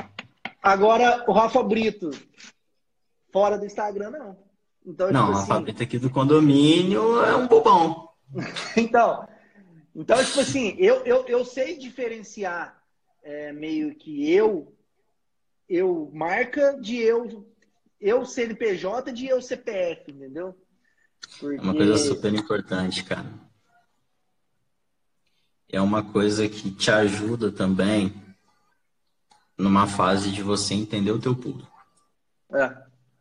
Agora, 0.63 1.25
o 1.29 1.33
Rafa 1.33 1.63
Brito 1.63 2.11
fora 3.33 3.59
do 3.59 3.65
Instagram, 3.65 4.11
não. 4.11 4.37
Então, 4.85 5.11
não, 5.11 5.27
tipo 5.27 5.39
assim... 5.39 5.49
Rafa 5.49 5.61
Brito 5.61 5.83
aqui 5.83 5.99
do 5.99 6.11
condomínio 6.11 7.23
é 7.25 7.37
um 7.37 7.47
bobão. 7.47 8.09
então, 8.77 9.27
então, 9.95 10.25
tipo 10.25 10.41
assim, 10.41 10.77
eu, 10.79 11.05
eu, 11.05 11.27
eu 11.27 11.45
sei 11.45 11.77
diferenciar 11.77 12.81
é, 13.23 13.53
meio 13.53 13.95
que 13.95 14.33
eu, 14.33 14.73
eu 15.69 16.11
marca 16.13 16.79
de 16.81 16.97
eu, 16.97 17.47
eu 18.01 18.25
CNPJ 18.25 19.13
de 19.13 19.27
eu 19.27 19.41
CPF, 19.41 20.11
entendeu? 20.11 20.57
Porque... 21.39 21.59
É 21.59 21.61
uma 21.61 21.75
coisa 21.75 21.99
super 21.99 22.33
importante, 22.35 23.05
cara. 23.05 23.27
É 25.71 25.81
uma 25.81 26.03
coisa 26.03 26.49
que 26.49 26.71
te 26.71 26.91
ajuda 26.91 27.53
também 27.53 28.15
numa 29.57 29.87
fase 29.87 30.31
de 30.31 30.43
você 30.43 30.75
entender 30.75 31.11
o 31.11 31.21
teu 31.21 31.35
público. 31.35 31.71
É. 32.53 32.69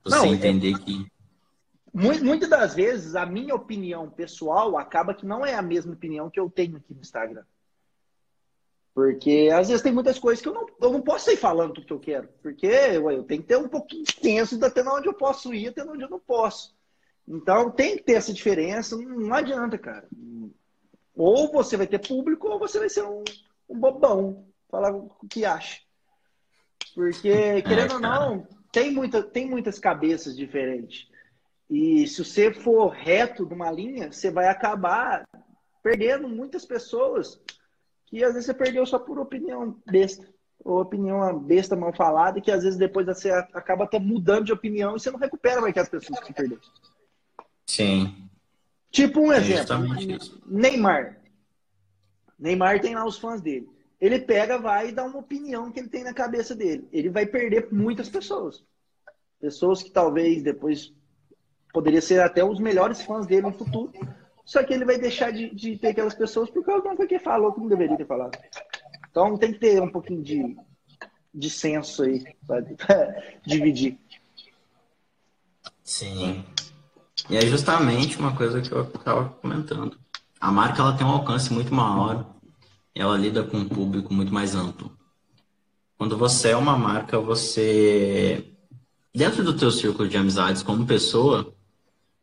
Você 0.04 0.16
Não, 0.16 0.26
é 0.26 0.30
entender 0.30 0.74
é... 0.74 0.80
que 0.80 1.08
Muitas 1.94 2.48
das 2.48 2.76
vezes, 2.76 3.16
a 3.16 3.26
minha 3.26 3.56
opinião 3.56 4.08
pessoal 4.08 4.78
acaba 4.78 5.16
que 5.16 5.26
não 5.26 5.44
é 5.44 5.56
a 5.56 5.64
mesma 5.64 5.94
opinião 5.94 6.30
que 6.30 6.40
eu 6.40 6.48
tenho 6.48 6.78
aqui 6.78 6.94
no 6.94 7.02
Instagram. 7.02 7.44
Porque 8.98 9.52
às 9.54 9.68
vezes 9.68 9.84
tem 9.84 9.92
muitas 9.92 10.18
coisas 10.18 10.42
que 10.42 10.50
eu 10.50 10.54
não, 10.56 10.66
eu 10.82 10.92
não 10.92 11.04
posso 11.04 11.26
sair 11.26 11.38
falando 11.38 11.76
tudo 11.76 11.86
que 11.86 11.94
eu 11.94 12.00
quero. 12.00 12.30
Porque 12.42 12.68
ué, 12.68 13.14
eu 13.14 13.22
tenho 13.22 13.44
que 13.44 13.48
ter 13.48 13.56
um 13.56 13.70
pouquinho 13.70 14.02
extenso 14.02 14.66
até 14.66 14.82
onde 14.82 15.08
eu 15.08 15.14
posso 15.14 15.54
ir, 15.54 15.68
até 15.68 15.84
onde 15.84 16.02
eu 16.04 16.10
não 16.10 16.20
posso. 16.20 16.76
Então 17.28 17.70
tem 17.70 17.96
que 17.96 18.02
ter 18.02 18.14
essa 18.14 18.34
diferença, 18.34 18.98
não 18.98 19.36
adianta, 19.36 19.78
cara. 19.78 20.08
Ou 21.16 21.52
você 21.52 21.78
vai 21.78 21.86
ter 21.86 22.08
público, 22.08 22.48
ou 22.48 22.58
você 22.58 22.80
vai 22.80 22.90
ser 22.90 23.04
um, 23.04 23.24
um 23.70 23.80
bobão, 23.80 24.48
falar 24.68 24.92
o 24.96 25.12
que 25.30 25.46
acha. 25.46 25.80
Porque, 26.96 27.30
é, 27.30 27.62
querendo 27.62 27.92
é, 27.92 27.94
ou 27.94 28.02
não, 28.02 28.48
tem, 28.72 28.90
muita, 28.90 29.22
tem 29.22 29.48
muitas 29.48 29.78
cabeças 29.78 30.36
diferentes. 30.36 31.08
E 31.70 32.08
se 32.08 32.26
você 32.26 32.52
for 32.52 32.90
reto 32.90 33.46
numa 33.46 33.70
linha, 33.70 34.12
você 34.12 34.32
vai 34.32 34.48
acabar 34.48 35.24
perdendo 35.84 36.28
muitas 36.28 36.66
pessoas 36.66 37.40
que 38.08 38.24
às 38.24 38.34
vezes 38.34 38.46
você 38.46 38.54
perdeu 38.54 38.86
só 38.86 38.98
por 38.98 39.20
opinião 39.20 39.78
besta. 39.86 40.28
Ou 40.64 40.82
opinião 40.82 41.38
besta 41.40 41.76
mal 41.76 41.94
falada, 41.94 42.42
que 42.42 42.52
às 42.52 42.64
vezes 42.64 42.80
depois 42.80 43.06
você 43.06 43.30
acaba 43.32 43.84
até 43.84 44.00
mudando 44.00 44.46
de 44.46 44.54
opinião 44.54 44.96
e 44.96 45.00
você 45.00 45.12
não 45.12 45.20
recupera 45.20 45.62
mais 45.62 45.72
aquelas 45.72 45.90
pessoas 45.90 46.20
que 46.20 46.34
perdeu. 46.34 46.60
Sim. 47.68 48.28
Tipo 48.90 49.22
um 49.22 49.32
é 49.32 49.38
exemplo. 49.38 49.78
Neymar. 50.46 51.22
Neymar 52.40 52.82
tem 52.82 52.96
lá 52.96 53.06
os 53.06 53.18
fãs 53.18 53.42
dele. 53.42 53.70
Ele 54.00 54.20
pega, 54.20 54.58
vai 54.58 54.90
e 54.90 54.92
dá 54.92 55.06
uma 55.06 55.20
opinião 55.20 55.72
que 55.72 55.80
ele 55.80 55.90
tem 55.90 56.04
na 56.04 56.14
cabeça 56.14 56.56
dele. 56.56 56.88
Ele 56.92 57.10
vai 57.10 57.26
perder 57.26 57.68
muitas 57.72 58.10
pessoas. 58.10 58.64
Pessoas 59.40 59.84
que 59.84 59.92
talvez 59.92 60.44
depois 60.44 60.94
poderia 61.74 62.02
ser 62.02 62.20
até 62.22 62.44
os 62.44 62.60
melhores 62.60 63.02
fãs 63.02 63.28
dele 63.28 63.44
no 63.44 63.54
futuro. 63.54 63.92
Só 64.48 64.64
que 64.64 64.74
ele 64.74 64.86
vai 64.86 64.98
deixar 64.98 65.32
de, 65.32 65.54
de 65.54 65.78
ter 65.78 65.90
aquelas 65.90 66.16
pessoas 66.16 66.50
porque 66.50 66.72
alguém 66.72 66.96
que 67.06 67.20
falou 67.20 67.54
que 67.54 67.60
não 67.60 67.68
deveria 67.68 67.98
ter 67.98 68.08
falado. 68.08 68.36
Então 69.12 69.38
tem 69.38 69.52
que 69.52 69.60
ter 69.60 69.82
um 69.82 69.92
pouquinho 69.92 70.24
de, 70.24 70.56
de 71.36 71.50
senso 71.50 72.04
aí 72.04 72.24
para 72.48 72.64
dividir. 73.46 74.00
Sim. 75.84 76.46
E 77.30 77.36
é 77.36 77.42
justamente 77.42 78.18
uma 78.18 78.34
coisa 78.36 78.62
que 78.62 78.72
eu 78.72 78.84
estava 78.84 79.30
comentando. 79.42 80.00
A 80.40 80.50
marca 80.50 80.82
ela 80.82 80.96
tem 80.96 81.06
um 81.06 81.12
alcance 81.12 81.52
muito 81.52 81.74
maior 81.74 82.26
ela 83.00 83.18
lida 83.18 83.44
com 83.44 83.58
um 83.58 83.68
público 83.68 84.14
muito 84.14 84.34
mais 84.34 84.56
amplo. 84.56 84.92
Quando 85.98 86.18
você 86.18 86.50
é 86.50 86.58
uma 86.58 86.78
marca, 86.78 87.20
você 87.20 88.54
dentro 89.14 89.44
do 89.44 89.56
teu 89.56 89.72
círculo 89.72 90.08
de 90.08 90.18
amizades 90.18 90.62
como 90.62 90.86
pessoa, 90.86 91.54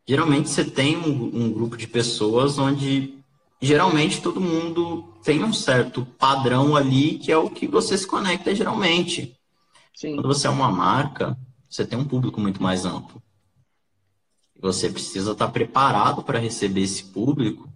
geralmente 0.07 0.49
você 0.49 0.63
tem 0.63 0.97
um, 0.97 1.45
um, 1.45 1.51
grupo 1.51 1.75
de 1.75 1.87
pessoas 1.87 2.57
onde 2.59 3.17
geralmente 3.61 4.21
todo 4.21 4.39
mundo 4.39 5.03
tem 5.23 5.43
um 5.43 5.53
certo 5.53 6.05
padrão 6.17 6.75
ali 6.75 7.17
que 7.17 7.31
é 7.31 7.37
o 7.37 7.49
que 7.49 7.67
você 7.67 7.97
se 7.97 8.05
conecta 8.05 8.53
geralmente. 8.53 9.35
Sim. 9.95 10.15
Quando 10.15 10.27
você 10.27 10.47
é 10.47 10.49
uma 10.49 10.71
marca, 10.71 11.37
você 11.69 11.85
tem 11.85 11.97
um 11.97 12.07
público 12.07 12.39
muito 12.39 12.61
mais 12.61 12.85
amplo. 12.85 13.21
Você 14.59 14.89
precisa 14.89 15.31
estar 15.31 15.49
preparado 15.49 16.23
para 16.23 16.39
receber 16.39 16.81
esse 16.81 17.03
público 17.03 17.69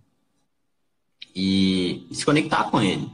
e, 1.35 2.07
se 2.11 2.25
conectar 2.25 2.69
com 2.69 2.81
ele. 2.81 3.11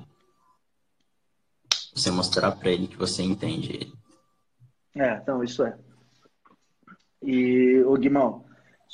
Você 1.93 2.11
mostrar 2.11 2.51
para 2.51 2.71
ele 2.71 2.87
que 2.87 2.97
você 2.97 3.23
entende 3.23 3.73
ele. 3.73 3.93
É, 4.95 5.15
então, 5.15 5.43
isso 5.43 5.63
é. 5.63 5.77
E, 7.21 7.83
o 7.85 7.97
Guimão, 7.97 8.44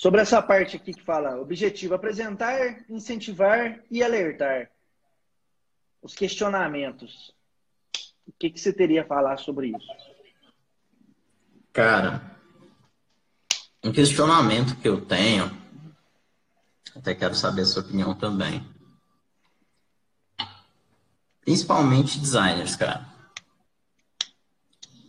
Sobre 0.02 0.20
essa 0.20 0.42
parte 0.42 0.78
aqui 0.78 0.96
que 0.96 1.04
fala 1.04 1.40
objetivo, 1.40 1.94
apresentar, 1.94 2.84
incentivar 2.90 3.84
e 3.92 4.02
alertar. 4.02 4.72
Os 6.02 6.16
questionamentos. 6.16 7.32
O 8.26 8.32
que, 8.32 8.50
que 8.50 8.60
você 8.60 8.74
teria 8.74 9.04
a 9.04 9.06
falar 9.06 9.38
sobre 9.38 9.68
isso? 9.68 9.88
Cara, 11.72 12.36
um 13.84 13.92
questionamento 13.92 14.76
que 14.78 14.88
eu 14.88 15.06
tenho, 15.06 15.56
até 16.96 17.14
quero 17.14 17.36
saber 17.36 17.62
a 17.62 17.66
sua 17.66 17.84
opinião 17.84 18.16
também. 18.16 18.68
Principalmente 21.42 22.18
designers, 22.18 22.76
cara. 22.76 23.08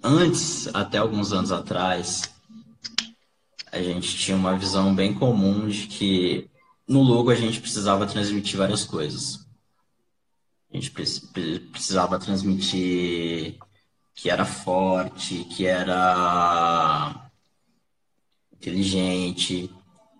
Antes, 0.05 0.69
até 0.75 0.99
alguns 0.99 1.33
anos 1.33 1.51
atrás, 1.51 2.31
a 3.73 3.83
gente 3.83 4.17
tinha 4.19 4.37
uma 4.37 4.57
visão 4.57 4.95
bem 4.95 5.15
comum 5.15 5.67
de 5.67 5.87
que 5.87 6.51
no 6.87 7.03
logo 7.03 7.31
a 7.31 7.35
gente 7.35 7.59
precisava 7.59 8.07
transmitir 8.07 8.59
várias 8.59 8.85
coisas. 8.85 9.47
A 10.71 10.77
gente 10.77 10.91
precisava 10.91 12.19
transmitir 12.19 13.59
que 14.15 14.29
era 14.29 14.45
forte, 14.45 15.45
que 15.45 15.67
era 15.67 17.31
inteligente. 18.53 19.71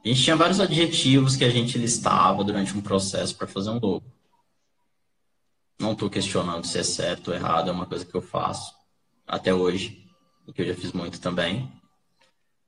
A 0.03 0.09
gente 0.09 0.23
tinha 0.23 0.37
vários 0.37 0.59
adjetivos 0.59 1.37
que 1.37 1.45
a 1.45 1.51
gente 1.51 1.77
listava 1.77 2.43
durante 2.43 2.75
um 2.75 2.81
processo 2.81 3.37
para 3.37 3.47
fazer 3.47 3.69
um 3.69 3.79
logo. 3.79 4.05
Não 5.79 5.93
estou 5.93 6.09
questionando 6.09 6.67
se 6.67 6.79
é 6.79 6.83
certo 6.83 7.29
ou 7.29 7.35
errado, 7.35 7.69
é 7.69 7.73
uma 7.73 7.87
coisa 7.87 8.05
que 8.05 8.15
eu 8.15 8.23
faço 8.23 8.75
até 9.27 9.53
hoje, 9.53 10.07
e 10.47 10.53
que 10.53 10.63
eu 10.63 10.67
já 10.67 10.75
fiz 10.75 10.93
muito 10.93 11.21
também. 11.21 11.71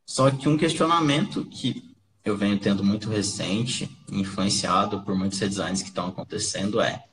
Só 0.07 0.30
que 0.30 0.48
um 0.48 0.57
questionamento 0.57 1.44
que 1.46 1.94
eu 2.24 2.36
venho 2.36 2.59
tendo 2.59 2.82
muito 2.82 3.09
recente, 3.09 3.90
influenciado 4.11 5.02
por 5.02 5.14
muitos 5.14 5.38
redesigns 5.38 5.82
que 5.82 5.88
estão 5.88 6.09
acontecendo, 6.09 6.80
é: 6.80 7.05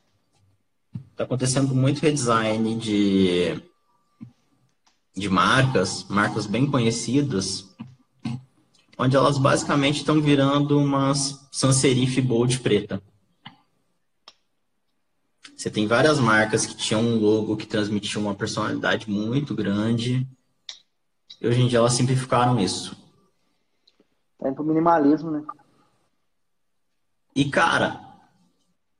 está 1.11 1.23
acontecendo 1.23 1.75
muito 1.75 2.01
redesign 2.01 2.75
de, 2.75 3.61
de 5.15 5.29
marcas, 5.29 6.05
marcas 6.09 6.45
bem 6.45 6.65
conhecidas, 6.65 7.69
onde 8.97 9.15
elas 9.15 9.37
basicamente 9.37 9.97
estão 9.97 10.21
virando 10.21 10.79
umas 10.79 11.47
sans 11.51 11.75
serif 11.75 12.21
bold 12.21 12.59
preta. 12.59 13.01
Você 15.55 15.69
tem 15.69 15.85
várias 15.85 16.19
marcas 16.19 16.65
que 16.65 16.75
tinham 16.75 17.01
um 17.01 17.19
logo 17.19 17.55
que 17.55 17.67
transmitia 17.67 18.19
uma 18.19 18.33
personalidade 18.33 19.09
muito 19.09 19.53
grande, 19.53 20.27
E 21.41 21.47
hoje 21.47 21.61
em 21.61 21.67
dia 21.67 21.79
elas 21.79 21.93
simplificaram 21.93 22.59
isso. 22.59 22.95
Tá 24.37 24.47
indo 24.47 24.55
pro 24.55 24.63
minimalismo, 24.63 25.31
né? 25.31 25.43
E, 27.35 27.49
cara, 27.49 27.99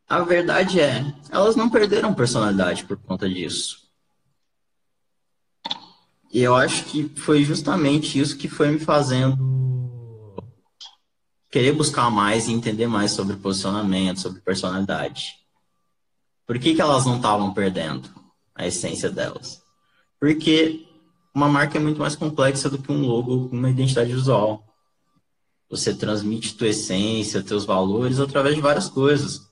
a 0.10 0.22
verdade 0.22 0.80
é, 0.80 1.14
elas 1.30 1.56
não 1.56 1.70
perderam 1.70 2.14
personalidade 2.14 2.86
por 2.86 2.98
conta 2.98 3.30
disso. 3.30 3.90
E 6.34 6.42
eu 6.42 6.56
acho 6.56 6.86
que 6.86 7.10
foi 7.10 7.44
justamente 7.44 8.20
isso 8.20 8.38
que 8.38 8.48
foi 8.48 8.72
me 8.72 8.80
fazendo 8.80 9.38
querer 11.52 11.74
buscar 11.74 12.10
mais 12.10 12.48
e 12.48 12.54
entender 12.54 12.88
mais 12.88 13.12
sobre 13.12 13.36
posicionamento, 13.36 14.22
sobre 14.22 14.40
personalidade. 14.40 15.36
Por 16.48 16.58
que, 16.58 16.74
que 16.74 16.82
elas 16.82 17.06
não 17.06 17.18
estavam 17.18 17.54
perdendo 17.54 18.10
a 18.56 18.66
essência 18.66 19.10
delas? 19.10 19.62
Porque 20.18 20.88
uma 21.34 21.48
marca 21.48 21.78
é 21.78 21.82
muito 21.82 22.00
mais 22.00 22.16
complexa 22.16 22.70
do 22.70 22.78
que 22.78 22.92
um 22.92 23.06
logo 23.06 23.48
uma 23.52 23.70
identidade 23.70 24.12
visual. 24.12 24.66
Você 25.70 25.94
transmite 25.94 26.56
tua 26.56 26.68
essência, 26.68 27.42
teus 27.42 27.64
valores 27.64 28.20
através 28.20 28.56
de 28.56 28.62
várias 28.62 28.90
coisas. 28.90 29.50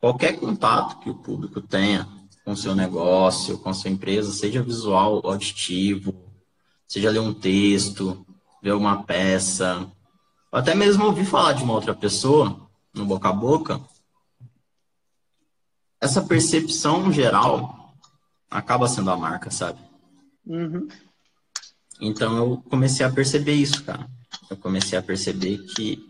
Qualquer 0.00 0.38
contato 0.38 0.98
que 0.98 1.08
o 1.08 1.14
público 1.14 1.60
tenha 1.60 2.08
com 2.44 2.56
seu 2.56 2.74
negócio, 2.74 3.58
com 3.58 3.72
sua 3.72 3.90
empresa, 3.90 4.32
seja 4.32 4.62
visual, 4.62 5.20
auditivo, 5.24 6.12
seja 6.88 7.10
ler 7.10 7.20
um 7.20 7.32
texto, 7.32 8.26
ver 8.60 8.72
uma 8.72 9.04
peça, 9.04 9.88
ou 10.50 10.58
até 10.58 10.74
mesmo 10.74 11.04
ouvir 11.04 11.24
falar 11.24 11.52
de 11.52 11.62
uma 11.62 11.74
outra 11.74 11.94
pessoa 11.94 12.68
no 12.92 13.06
boca 13.06 13.28
a 13.28 13.32
boca, 13.32 13.80
essa 16.00 16.20
percepção 16.20 17.12
geral 17.12 17.94
acaba 18.50 18.88
sendo 18.88 19.10
a 19.10 19.16
marca, 19.16 19.50
sabe? 19.50 19.91
Uhum. 20.46 20.88
Então 22.00 22.36
eu 22.36 22.56
comecei 22.68 23.04
a 23.04 23.10
perceber 23.10 23.54
isso, 23.54 23.84
cara 23.84 24.08
eu 24.52 24.56
comecei 24.56 24.98
a 24.98 25.02
perceber 25.02 25.58
que 25.58 26.06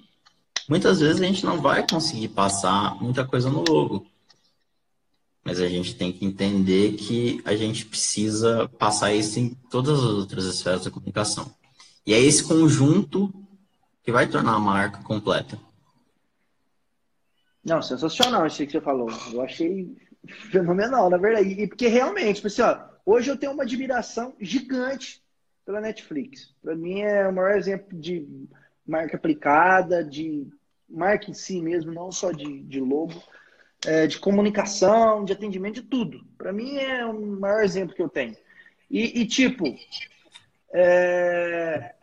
muitas 0.69 1.01
vezes 1.01 1.21
a 1.21 1.25
gente 1.25 1.45
não 1.45 1.61
vai 1.61 1.87
conseguir 1.87 2.29
passar 2.29 3.01
muita 3.01 3.25
coisa 3.25 3.49
no 3.49 3.65
logo. 3.69 4.07
Mas 5.45 5.61
a 5.61 5.69
gente 5.69 5.97
tem 5.97 6.13
que 6.13 6.25
entender 6.25 6.93
que 6.93 7.41
a 7.45 7.57
gente 7.57 7.87
precisa 7.87 8.69
passar 8.79 9.13
isso 9.13 9.39
em 9.41 9.51
todas 9.71 9.99
as 9.99 10.05
outras 10.05 10.45
esferas 10.45 10.85
da 10.85 10.91
comunicação. 10.91 11.53
E 12.07 12.15
é 12.15 12.21
esse 12.21 12.45
conjunto 12.45 13.33
que 14.05 14.13
vai 14.13 14.27
tornar 14.29 14.55
a 14.55 14.61
marca 14.61 15.03
completa. 15.03 15.59
Não, 17.65 17.81
sensacional 17.81 18.47
isso 18.47 18.65
que 18.65 18.73
você 18.73 18.81
falou. 18.81 19.09
Eu 19.33 19.43
achei 19.43 19.97
fenomenal, 20.51 21.11
na 21.11 21.17
verdade. 21.17 21.49
E 21.49 21.67
porque 21.67 21.89
realmente, 21.89 22.37
tipo 22.37 22.49
assim, 22.49 22.63
ó, 22.63 22.92
hoje 23.05 23.31
eu 23.31 23.37
tenho 23.37 23.53
uma 23.53 23.63
admiração 23.63 24.35
gigante 24.41 25.23
pela 25.65 25.81
Netflix. 25.81 26.55
Para 26.63 26.75
mim 26.75 27.01
é 27.01 27.27
o 27.27 27.33
maior 27.33 27.57
exemplo 27.57 27.99
de 27.99 28.27
marca 28.87 29.17
aplicada, 29.17 30.05
de 30.05 30.47
marca 30.89 31.31
em 31.31 31.35
si 31.35 31.61
mesmo, 31.61 31.93
não 31.93 32.13
só 32.13 32.33
de, 32.33 32.63
de 32.63 32.81
logo, 32.81 33.23
é, 33.87 34.07
de 34.07 34.19
comunicação, 34.19 35.25
de 35.25 35.33
atendimento, 35.33 35.77
de 35.77 35.83
tudo. 35.83 36.25
Para 36.37 36.53
mim 36.53 36.77
é 36.77 37.05
o 37.07 37.15
maior 37.15 37.63
exemplo 37.63 37.95
que 37.95 38.03
eu 38.03 38.09
tenho. 38.09 38.37
E, 38.91 39.21
e 39.23 39.27
tipo, 39.27 39.65
é... 40.73 41.95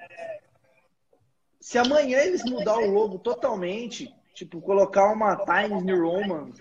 se 1.60 1.78
amanhã 1.78 2.20
eles 2.20 2.44
mudar 2.44 2.78
o 2.78 2.92
logo 2.92 3.20
totalmente, 3.20 4.14
tipo, 4.34 4.60
colocar 4.60 5.14
uma 5.14 5.36
Times 5.36 5.84
New 5.84 6.02
Roman, 6.02 6.52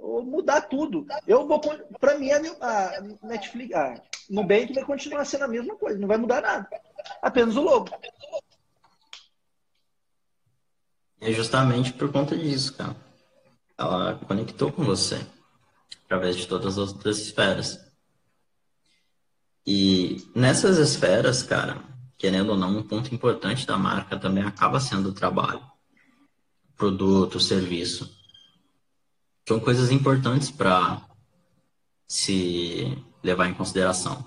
mudar 0.00 0.62
tudo, 0.62 1.06
eu 1.26 1.46
vou, 1.46 1.60
para 2.00 2.18
mim 2.18 2.30
a 2.30 2.40
Netflix, 3.22 3.74
a 3.74 4.00
Nubank 4.28 4.72
vai 4.72 4.84
continuar 4.84 5.24
sendo 5.24 5.44
a 5.44 5.48
mesma 5.48 5.76
coisa, 5.76 5.98
não 5.98 6.08
vai 6.08 6.16
mudar 6.16 6.40
nada. 6.40 6.68
Apenas 7.22 7.56
o 7.56 7.62
logo. 7.62 7.90
É 11.20 11.32
justamente 11.32 11.92
por 11.92 12.10
conta 12.10 12.36
disso, 12.36 12.74
cara. 12.76 12.96
Ela 13.76 14.14
conectou 14.26 14.72
com 14.72 14.82
você 14.82 15.20
através 16.04 16.36
de 16.36 16.46
todas 16.46 16.78
as 16.78 16.92
outras 16.92 17.18
esferas. 17.18 17.78
E 19.66 20.28
nessas 20.34 20.78
esferas, 20.78 21.42
cara, 21.42 21.82
querendo 22.16 22.50
ou 22.50 22.56
não, 22.56 22.78
um 22.78 22.82
ponto 22.82 23.14
importante 23.14 23.66
da 23.66 23.78
marca 23.78 24.18
também 24.18 24.42
acaba 24.42 24.80
sendo 24.80 25.10
o 25.10 25.14
trabalho, 25.14 25.62
produto, 26.76 27.38
serviço. 27.38 28.19
São 29.48 29.58
coisas 29.58 29.90
importantes 29.90 30.50
para 30.50 31.02
se 32.06 32.96
levar 33.22 33.48
em 33.48 33.54
consideração. 33.54 34.24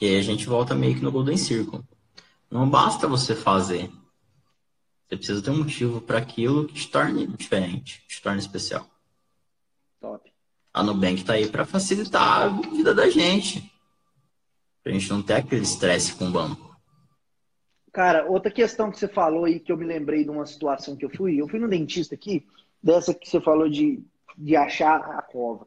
E 0.00 0.06
aí 0.06 0.18
a 0.18 0.22
gente 0.22 0.46
volta 0.46 0.74
meio 0.74 0.94
que 0.94 1.02
no 1.02 1.12
Golden 1.12 1.36
Circle. 1.36 1.80
Não 2.50 2.68
basta 2.68 3.06
você 3.06 3.34
fazer. 3.34 3.90
Você 5.08 5.16
precisa 5.16 5.42
ter 5.42 5.50
um 5.50 5.58
motivo 5.58 6.00
para 6.00 6.18
aquilo 6.18 6.66
que 6.66 6.74
te 6.74 6.88
torne 6.88 7.26
diferente, 7.26 8.02
te 8.08 8.20
torne 8.20 8.38
especial. 8.38 8.86
Top. 10.00 10.30
A 10.74 10.82
Nubank 10.82 11.20
está 11.20 11.34
aí 11.34 11.48
para 11.48 11.64
facilitar 11.64 12.42
a 12.42 12.48
vida 12.48 12.94
da 12.94 13.08
gente. 13.08 13.70
Pra 14.82 14.92
gente 14.92 15.08
não 15.10 15.22
ter 15.22 15.34
aquele 15.34 15.62
estresse 15.62 16.14
com 16.14 16.28
o 16.28 16.32
banco. 16.32 16.76
Cara, 17.92 18.26
outra 18.26 18.50
questão 18.50 18.90
que 18.90 18.98
você 18.98 19.06
falou 19.06 19.44
aí, 19.44 19.60
que 19.60 19.70
eu 19.70 19.76
me 19.76 19.84
lembrei 19.84 20.24
de 20.24 20.30
uma 20.30 20.46
situação 20.46 20.96
que 20.96 21.04
eu 21.04 21.10
fui. 21.10 21.36
Eu 21.36 21.46
fui 21.46 21.58
no 21.58 21.68
dentista 21.68 22.14
aqui, 22.14 22.46
dessa 22.82 23.12
que 23.12 23.28
você 23.28 23.40
falou 23.40 23.68
de, 23.68 24.02
de 24.36 24.56
achar 24.56 25.00
a 25.00 25.22
cova. 25.22 25.66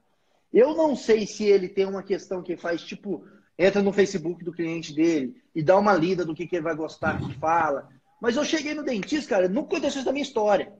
Eu 0.52 0.76
não 0.76 0.96
sei 0.96 1.28
se 1.28 1.44
ele 1.44 1.68
tem 1.68 1.86
uma 1.86 2.04
questão 2.04 2.42
que 2.42 2.56
faz, 2.56 2.82
tipo, 2.82 3.26
entra 3.58 3.82
no 3.82 3.92
Facebook 3.94 4.44
do 4.44 4.54
cliente 4.54 4.94
dele 4.94 5.42
e 5.54 5.62
dá 5.62 5.78
uma 5.78 5.94
lida 5.94 6.24
do 6.24 6.34
que, 6.34 6.48
que 6.48 6.56
ele 6.56 6.64
vai 6.64 6.76
gostar 6.76 7.20
que 7.20 7.38
fala. 7.38 7.90
Mas 8.22 8.36
eu 8.36 8.46
cheguei 8.46 8.74
no 8.74 8.84
dentista, 8.84 9.36
cara, 9.36 9.50
nunca 9.50 9.76
aconteceu 9.76 10.00
isso 10.00 10.06
da 10.06 10.12
minha 10.12 10.24
história. 10.24 10.74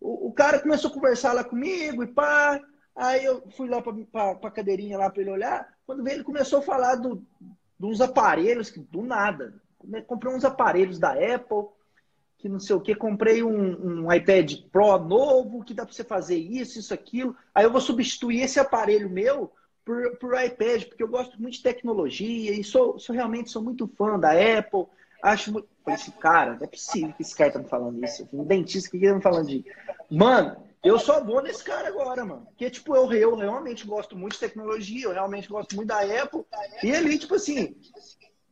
O, 0.00 0.28
o, 0.28 0.32
cara 0.32 0.58
começou 0.58 0.90
a 0.90 0.94
conversar 0.94 1.32
lá 1.32 1.42
comigo 1.42 2.02
e 2.02 2.06
pá. 2.06 2.60
Aí 2.94 3.24
eu 3.24 3.48
fui 3.50 3.68
lá 3.68 3.82
para 3.82 4.30
a 4.30 4.50
cadeirinha 4.50 4.98
lá 4.98 5.10
para 5.10 5.22
ele 5.22 5.30
olhar. 5.30 5.68
Quando 5.86 6.02
veio, 6.02 6.16
ele 6.16 6.24
começou 6.24 6.60
a 6.60 6.62
falar 6.62 6.96
do, 6.96 7.16
de 7.78 7.86
uns 7.86 8.00
aparelhos, 8.00 8.70
que, 8.70 8.80
do 8.80 9.02
nada. 9.02 9.54
Comprei 10.06 10.34
uns 10.34 10.44
aparelhos 10.44 10.98
da 10.98 11.12
Apple 11.12 11.68
que 12.38 12.48
não 12.48 12.60
sei 12.60 12.76
o 12.76 12.80
que, 12.80 12.94
comprei 12.94 13.42
um, 13.42 14.04
um, 14.04 14.12
iPad 14.12 14.60
Pro 14.70 14.98
novo, 14.98 15.64
que 15.64 15.72
dá 15.72 15.84
para 15.84 15.94
você 15.94 16.04
fazer 16.04 16.36
isso, 16.36 16.78
isso, 16.78 16.92
aquilo. 16.92 17.36
Aí 17.54 17.64
eu 17.64 17.70
vou 17.70 17.80
substituir 17.80 18.42
esse 18.42 18.60
aparelho 18.60 19.08
meu 19.08 19.50
por, 19.84 20.16
por 20.16 20.42
iPad, 20.42 20.84
porque 20.84 21.02
eu 21.02 21.08
gosto 21.08 21.40
muito 21.40 21.54
de 21.54 21.62
tecnologia 21.62 22.52
e 22.52 22.62
sou, 22.62 22.98
sou 22.98 23.14
realmente 23.14 23.50
sou 23.50 23.62
muito 23.62 23.88
fã 23.88 24.18
da 24.18 24.32
Apple. 24.32 24.86
Acho 25.22 25.52
muito. 25.52 25.68
Esse 25.88 26.10
cara, 26.10 26.54
não 26.54 26.64
é 26.64 26.66
possível 26.66 27.12
que 27.12 27.22
esse 27.22 27.34
cara 27.34 27.52
tá 27.52 27.58
me 27.60 27.68
falando 27.68 28.04
isso. 28.04 28.28
Um 28.32 28.44
dentista 28.44 28.90
que 28.90 29.06
tá 29.06 29.14
me 29.14 29.22
falando 29.22 29.46
de. 29.46 29.64
Mano, 30.10 30.56
eu 30.82 30.98
sou 30.98 31.24
bom 31.24 31.40
nesse 31.40 31.62
cara 31.62 31.88
agora, 31.88 32.24
mano. 32.24 32.46
Porque, 32.46 32.68
tipo, 32.70 32.94
eu, 32.94 33.12
eu 33.12 33.36
realmente 33.36 33.86
gosto 33.86 34.16
muito 34.16 34.34
de 34.34 34.40
tecnologia, 34.40 35.04
eu 35.04 35.12
realmente 35.12 35.48
gosto 35.48 35.74
muito 35.76 35.88
da 35.88 36.00
Apple. 36.00 36.44
E 36.82 36.90
ele, 36.90 37.18
tipo 37.18 37.36
assim, 37.36 37.76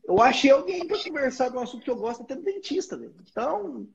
eu 0.07 0.21
achei 0.21 0.51
alguém 0.51 0.87
para 0.87 1.03
conversar 1.03 1.49
de 1.49 1.57
um 1.57 1.61
assunto 1.61 1.85
que 1.85 1.91
eu 1.91 1.97
gosto 1.97 2.23
até 2.23 2.35
do 2.35 2.43
dentista, 2.43 2.97
velho. 2.97 3.15
Então, 3.31 3.87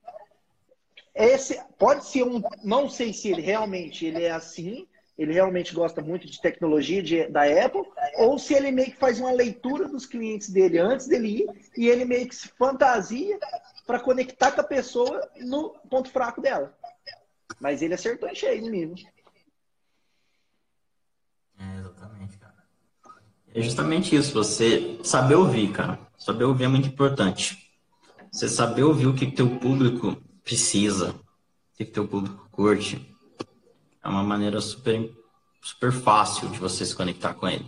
esse 1.13 1.61
pode 1.77 2.05
ser 2.05 2.23
um, 2.23 2.41
não 2.63 2.89
sei 2.89 3.13
se 3.13 3.29
ele 3.29 3.41
realmente 3.41 4.05
ele 4.05 4.23
é 4.23 4.31
assim, 4.31 4.87
ele 5.17 5.33
realmente 5.33 5.75
gosta 5.75 6.01
muito 6.01 6.25
de 6.27 6.41
tecnologia 6.41 7.03
de, 7.03 7.27
da 7.27 7.43
Apple, 7.43 7.83
ou 8.17 8.39
se 8.39 8.53
ele 8.53 8.71
meio 8.71 8.91
que 8.91 8.97
faz 8.97 9.19
uma 9.19 9.31
leitura 9.31 9.87
dos 9.87 10.05
clientes 10.05 10.49
dele 10.49 10.79
antes 10.79 11.07
dele 11.07 11.43
ir 11.43 11.71
e 11.77 11.89
ele 11.89 12.05
meio 12.05 12.27
que 12.27 12.35
se 12.35 12.47
fantasia 12.47 13.37
para 13.85 13.99
conectar 13.99 14.51
com 14.51 14.61
a 14.61 14.63
pessoa 14.63 15.29
no 15.37 15.71
ponto 15.89 16.09
fraco 16.09 16.41
dela. 16.41 16.73
Mas 17.59 17.81
ele 17.81 17.93
acertou 17.93 18.29
em 18.29 18.35
cheio 18.35 18.61
no 18.61 18.71
mínimo. 18.71 18.95
É 23.59 23.61
justamente 23.61 24.15
isso, 24.15 24.33
você 24.33 24.97
saber 25.03 25.35
ouvir, 25.35 25.73
cara. 25.73 25.99
Saber 26.17 26.45
ouvir 26.45 26.63
é 26.63 26.67
muito 26.69 26.87
importante. 26.87 27.69
Você 28.31 28.47
saber 28.47 28.83
ouvir 28.83 29.07
o 29.07 29.13
que 29.13 29.29
teu 29.29 29.59
público 29.59 30.15
precisa, 30.45 31.09
o 31.09 31.77
que 31.77 31.83
teu 31.83 32.07
público 32.07 32.47
curte, 32.53 33.13
é 34.01 34.07
uma 34.07 34.23
maneira 34.23 34.61
super, 34.61 35.13
super 35.61 35.91
fácil 35.91 36.47
de 36.47 36.57
você 36.57 36.85
se 36.85 36.95
conectar 36.95 37.33
com 37.33 37.49
ele. 37.49 37.65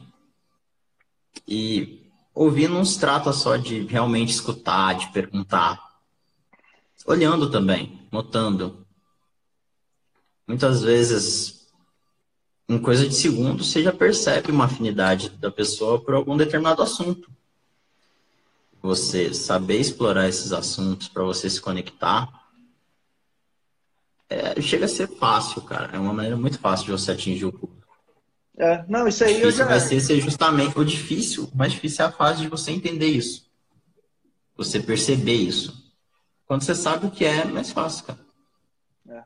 E 1.46 2.10
ouvir 2.34 2.70
não 2.70 2.86
se 2.86 2.98
trata 2.98 3.34
só 3.34 3.58
de 3.58 3.82
realmente 3.82 4.30
escutar, 4.30 4.94
de 4.94 5.12
perguntar. 5.12 5.78
Olhando 7.06 7.52
também, 7.52 8.08
notando. 8.10 8.88
Muitas 10.48 10.84
vezes 10.84 11.61
em 12.76 12.80
coisa 12.80 13.08
de 13.08 13.14
segundos, 13.14 13.72
você 13.72 13.84
já 13.84 13.92
percebe 13.92 14.52
uma 14.52 14.66
afinidade 14.66 15.30
da 15.32 15.52
pessoa 15.52 16.00
por 16.00 16.14
algum 16.14 16.38
determinado 16.38 16.82
assunto. 16.82 17.30
Você 18.82 19.34
saber 19.34 19.80
explorar 19.80 20.28
esses 20.28 20.52
assuntos 20.52 21.08
para 21.08 21.24
você 21.24 21.50
se 21.50 21.62
conectar 21.62 22.42
é, 24.32 24.62
chega 24.62 24.86
a 24.86 24.88
ser 24.88 25.08
fácil, 25.08 25.62
cara. 25.62 25.90
É 25.94 26.00
uma 26.00 26.14
maneira 26.14 26.38
muito 26.38 26.58
fácil 26.58 26.86
de 26.86 26.92
você 26.92 27.12
atingir 27.12 27.46
o 27.46 27.52
público. 27.52 27.86
É, 28.58 28.86
não, 28.88 29.06
isso 29.06 29.24
aí 29.26 29.34
difícil 29.34 29.58
já... 29.58 29.66
vai 29.66 29.80
ser, 29.80 30.00
ser 30.00 30.22
justamente 30.22 30.80
o 30.80 30.86
difícil, 30.86 31.50
o 31.54 31.58
mais 31.58 31.74
difícil 31.74 32.06
é 32.06 32.08
a 32.08 32.12
fase 32.12 32.42
de 32.42 32.48
você 32.48 32.72
entender 32.72 33.08
isso. 33.08 33.46
Você 34.56 34.80
perceber 34.80 35.36
isso. 35.36 35.92
Quando 36.46 36.64
você 36.64 36.74
sabe 36.74 37.08
o 37.08 37.12
que 37.12 37.26
é, 37.26 37.40
é 37.40 37.46
mais 37.46 37.72
fácil, 37.72 38.06
cara. 38.06 38.20
É. 39.10 39.24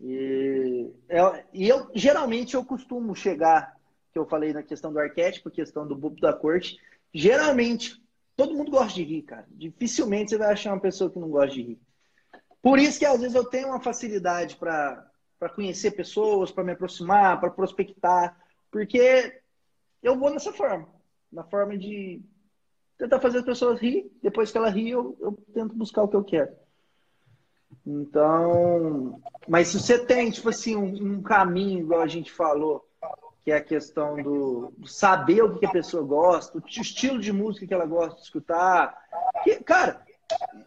E, 0.00 0.61
eu, 1.08 1.42
e 1.52 1.68
eu 1.68 1.90
geralmente 1.94 2.54
eu 2.54 2.64
costumo 2.64 3.14
chegar, 3.14 3.76
que 4.12 4.18
eu 4.18 4.26
falei 4.26 4.52
na 4.52 4.62
questão 4.62 4.92
do 4.92 4.98
arquétipo, 4.98 5.50
questão 5.50 5.86
do 5.86 5.96
bubo 5.96 6.20
da 6.20 6.32
corte. 6.32 6.78
Geralmente, 7.12 8.02
todo 8.36 8.54
mundo 8.54 8.70
gosta 8.70 8.94
de 8.94 9.04
rir, 9.04 9.22
cara. 9.22 9.46
Dificilmente 9.50 10.30
você 10.30 10.38
vai 10.38 10.52
achar 10.52 10.72
uma 10.72 10.80
pessoa 10.80 11.10
que 11.10 11.18
não 11.18 11.28
gosta 11.28 11.54
de 11.54 11.62
rir. 11.62 11.80
Por 12.60 12.78
isso 12.78 12.98
que 12.98 13.04
às 13.06 13.20
vezes 13.20 13.34
eu 13.34 13.44
tenho 13.44 13.68
uma 13.68 13.80
facilidade 13.80 14.56
para 14.56 15.10
conhecer 15.54 15.90
pessoas, 15.92 16.52
para 16.52 16.64
me 16.64 16.72
aproximar, 16.72 17.40
para 17.40 17.50
prospectar, 17.50 18.38
porque 18.70 19.40
eu 20.02 20.18
vou 20.18 20.30
nessa 20.30 20.52
forma, 20.52 20.88
na 21.30 21.44
forma 21.44 21.76
de 21.76 22.22
tentar 22.96 23.20
fazer 23.20 23.38
as 23.38 23.44
pessoas 23.44 23.80
rir, 23.80 24.10
depois 24.22 24.52
que 24.52 24.58
ela 24.58 24.70
ri, 24.70 24.90
eu, 24.90 25.16
eu 25.20 25.32
tento 25.52 25.74
buscar 25.74 26.02
o 26.02 26.08
que 26.08 26.16
eu 26.16 26.22
quero. 26.22 26.61
Então, 27.86 29.20
mas 29.48 29.68
se 29.68 29.80
você 29.80 29.98
tem, 29.98 30.30
tipo 30.30 30.48
assim, 30.48 30.76
um, 30.76 31.14
um 31.14 31.22
caminho, 31.22 31.80
igual 31.80 32.00
a 32.00 32.06
gente 32.06 32.30
falou, 32.30 32.86
que 33.44 33.50
é 33.50 33.56
a 33.56 33.64
questão 33.64 34.22
do, 34.22 34.72
do 34.78 34.86
saber 34.86 35.42
o 35.42 35.58
que 35.58 35.66
a 35.66 35.70
pessoa 35.70 36.02
gosta, 36.02 36.58
o 36.58 36.62
estilo 36.66 37.18
de 37.18 37.32
música 37.32 37.66
que 37.66 37.74
ela 37.74 37.86
gosta 37.86 38.16
de 38.16 38.22
escutar. 38.22 38.96
Que, 39.42 39.56
cara, 39.56 40.00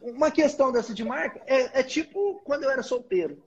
uma 0.02 0.30
questão 0.30 0.72
dessa 0.72 0.94
de 0.94 1.04
marca 1.04 1.42
é, 1.48 1.80
é, 1.80 1.84
tipo 1.84 2.42
quando 2.44 2.64
eu 2.64 2.70
era 2.70 2.84
solteiro, 2.84 3.42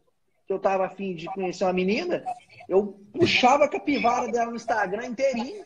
que 0.46 0.52
eu 0.52 0.58
tava 0.58 0.86
afim 0.86 1.14
de 1.14 1.26
conhecer 1.26 1.64
uma 1.64 1.74
menina, 1.74 2.24
eu 2.68 2.98
puxava 3.12 3.64
a 3.64 3.68
capivara 3.68 4.32
dela 4.32 4.50
no 4.50 4.56
Instagram 4.56 5.06
inteirinho, 5.06 5.64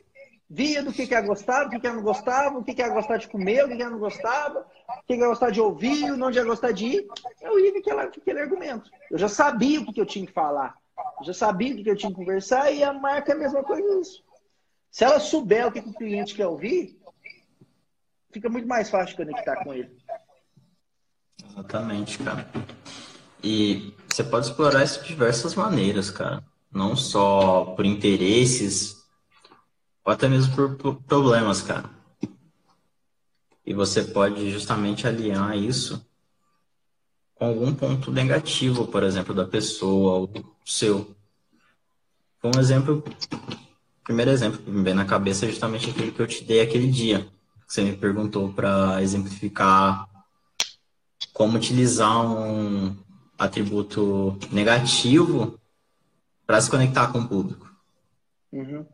via 0.53 0.83
do 0.83 0.93
que, 0.93 1.07
que 1.07 1.15
ela 1.15 1.27
gostava, 1.27 1.65
do 1.65 1.71
que, 1.71 1.81
que 1.81 1.87
ela 1.87 1.97
não 1.97 2.03
gostava, 2.03 2.59
o 2.59 2.63
que, 2.63 2.75
que 2.75 2.83
ela 2.83 2.93
gostava 2.93 3.19
de 3.19 3.27
comer, 3.27 3.65
o 3.65 3.69
que, 3.69 3.77
que 3.77 3.81
ela 3.81 3.93
não 3.93 3.99
gostava, 3.99 4.61
o 4.61 5.07
que, 5.07 5.15
que 5.17 5.23
ela 5.23 5.29
gostava 5.29 5.51
de 5.51 5.61
ouvir, 5.63 6.13
onde 6.13 6.39
ela 6.39 6.47
gostava 6.47 6.75
de 6.75 6.85
ir. 6.85 7.09
Eu 7.41 7.59
ia 7.59 7.73
com 7.73 7.79
aquele, 7.79 8.39
argumento. 8.39 8.91
Eu 9.11 9.17
já 9.17 9.31
sabia 9.31 9.81
o 9.81 9.87
que, 9.87 9.95
que 9.95 10.01
eu 10.03 10.05
tinha 10.05 10.27
que 10.27 10.33
falar. 10.33 10.77
Eu 11.19 11.25
já 11.25 11.33
sabia 11.33 11.73
o 11.73 11.77
que, 11.77 11.85
que 11.85 11.91
eu 11.91 11.97
tinha 11.97 12.13
que 12.13 12.19
conversar 12.19 12.71
e 12.71 12.85
a 12.85 12.93
marca 12.93 13.33
é 13.33 13.35
a 13.35 13.39
mesma 13.39 13.65
coisa 13.65 14.01
isso. 14.01 14.23
Se 14.91 15.05
ela 15.05 15.19
souber 15.19 15.67
o 15.67 15.73
que, 15.73 15.81
que 15.81 15.89
o 15.89 15.95
cliente 15.95 16.35
quer 16.35 16.47
ouvir, 16.47 17.01
fica 18.31 18.51
muito 18.51 18.69
mais 18.69 18.91
fácil 18.91 19.17
conectar 19.17 19.65
com 19.65 19.73
ele. 19.73 19.91
Exatamente, 21.51 22.19
cara. 22.19 22.47
E 23.43 23.95
você 24.07 24.23
pode 24.23 24.49
explorar 24.49 24.85
isso 24.85 25.01
de 25.01 25.09
diversas 25.09 25.55
maneiras, 25.55 26.11
cara. 26.11 26.45
Não 26.71 26.95
só 26.95 27.65
por 27.75 27.87
interesses, 27.87 29.02
ou 30.05 30.13
até 30.13 30.29
mesmo 30.29 30.77
por 30.77 31.03
problemas, 31.03 31.63
cara. 31.63 31.89
E 33.65 33.73
você 33.73 34.03
pode 34.03 34.51
justamente 34.51 35.07
aliar 35.07 35.57
isso 35.57 36.05
com 37.35 37.47
algum 37.47 37.75
ponto 37.75 38.11
negativo, 38.11 38.87
por 38.87 39.03
exemplo, 39.03 39.35
da 39.35 39.45
pessoa 39.45 40.15
ou 40.19 40.31
seu. 40.65 41.15
Um 42.43 42.59
exemplo, 42.59 43.05
primeiro 44.03 44.33
exemplo 44.33 44.59
que 44.59 44.71
me 44.71 44.83
vem 44.83 44.95
na 44.95 45.05
cabeça 45.05 45.47
é 45.47 45.49
justamente 45.49 45.91
aquele 45.91 46.11
que 46.11 46.21
eu 46.21 46.27
te 46.27 46.45
dei 46.45 46.61
aquele 46.61 46.91
dia. 46.91 47.21
Que 47.67 47.75
você 47.75 47.83
me 47.83 47.97
perguntou 47.97 48.53
para 48.53 49.01
exemplificar 49.01 50.09
como 51.33 51.57
utilizar 51.57 52.21
um 52.21 52.97
atributo 53.39 54.39
negativo 54.51 55.59
para 56.47 56.61
se 56.61 56.71
conectar 56.71 57.13
com 57.13 57.21
o 57.21 57.29
público. 57.29 57.73
Uhum. 58.53 58.87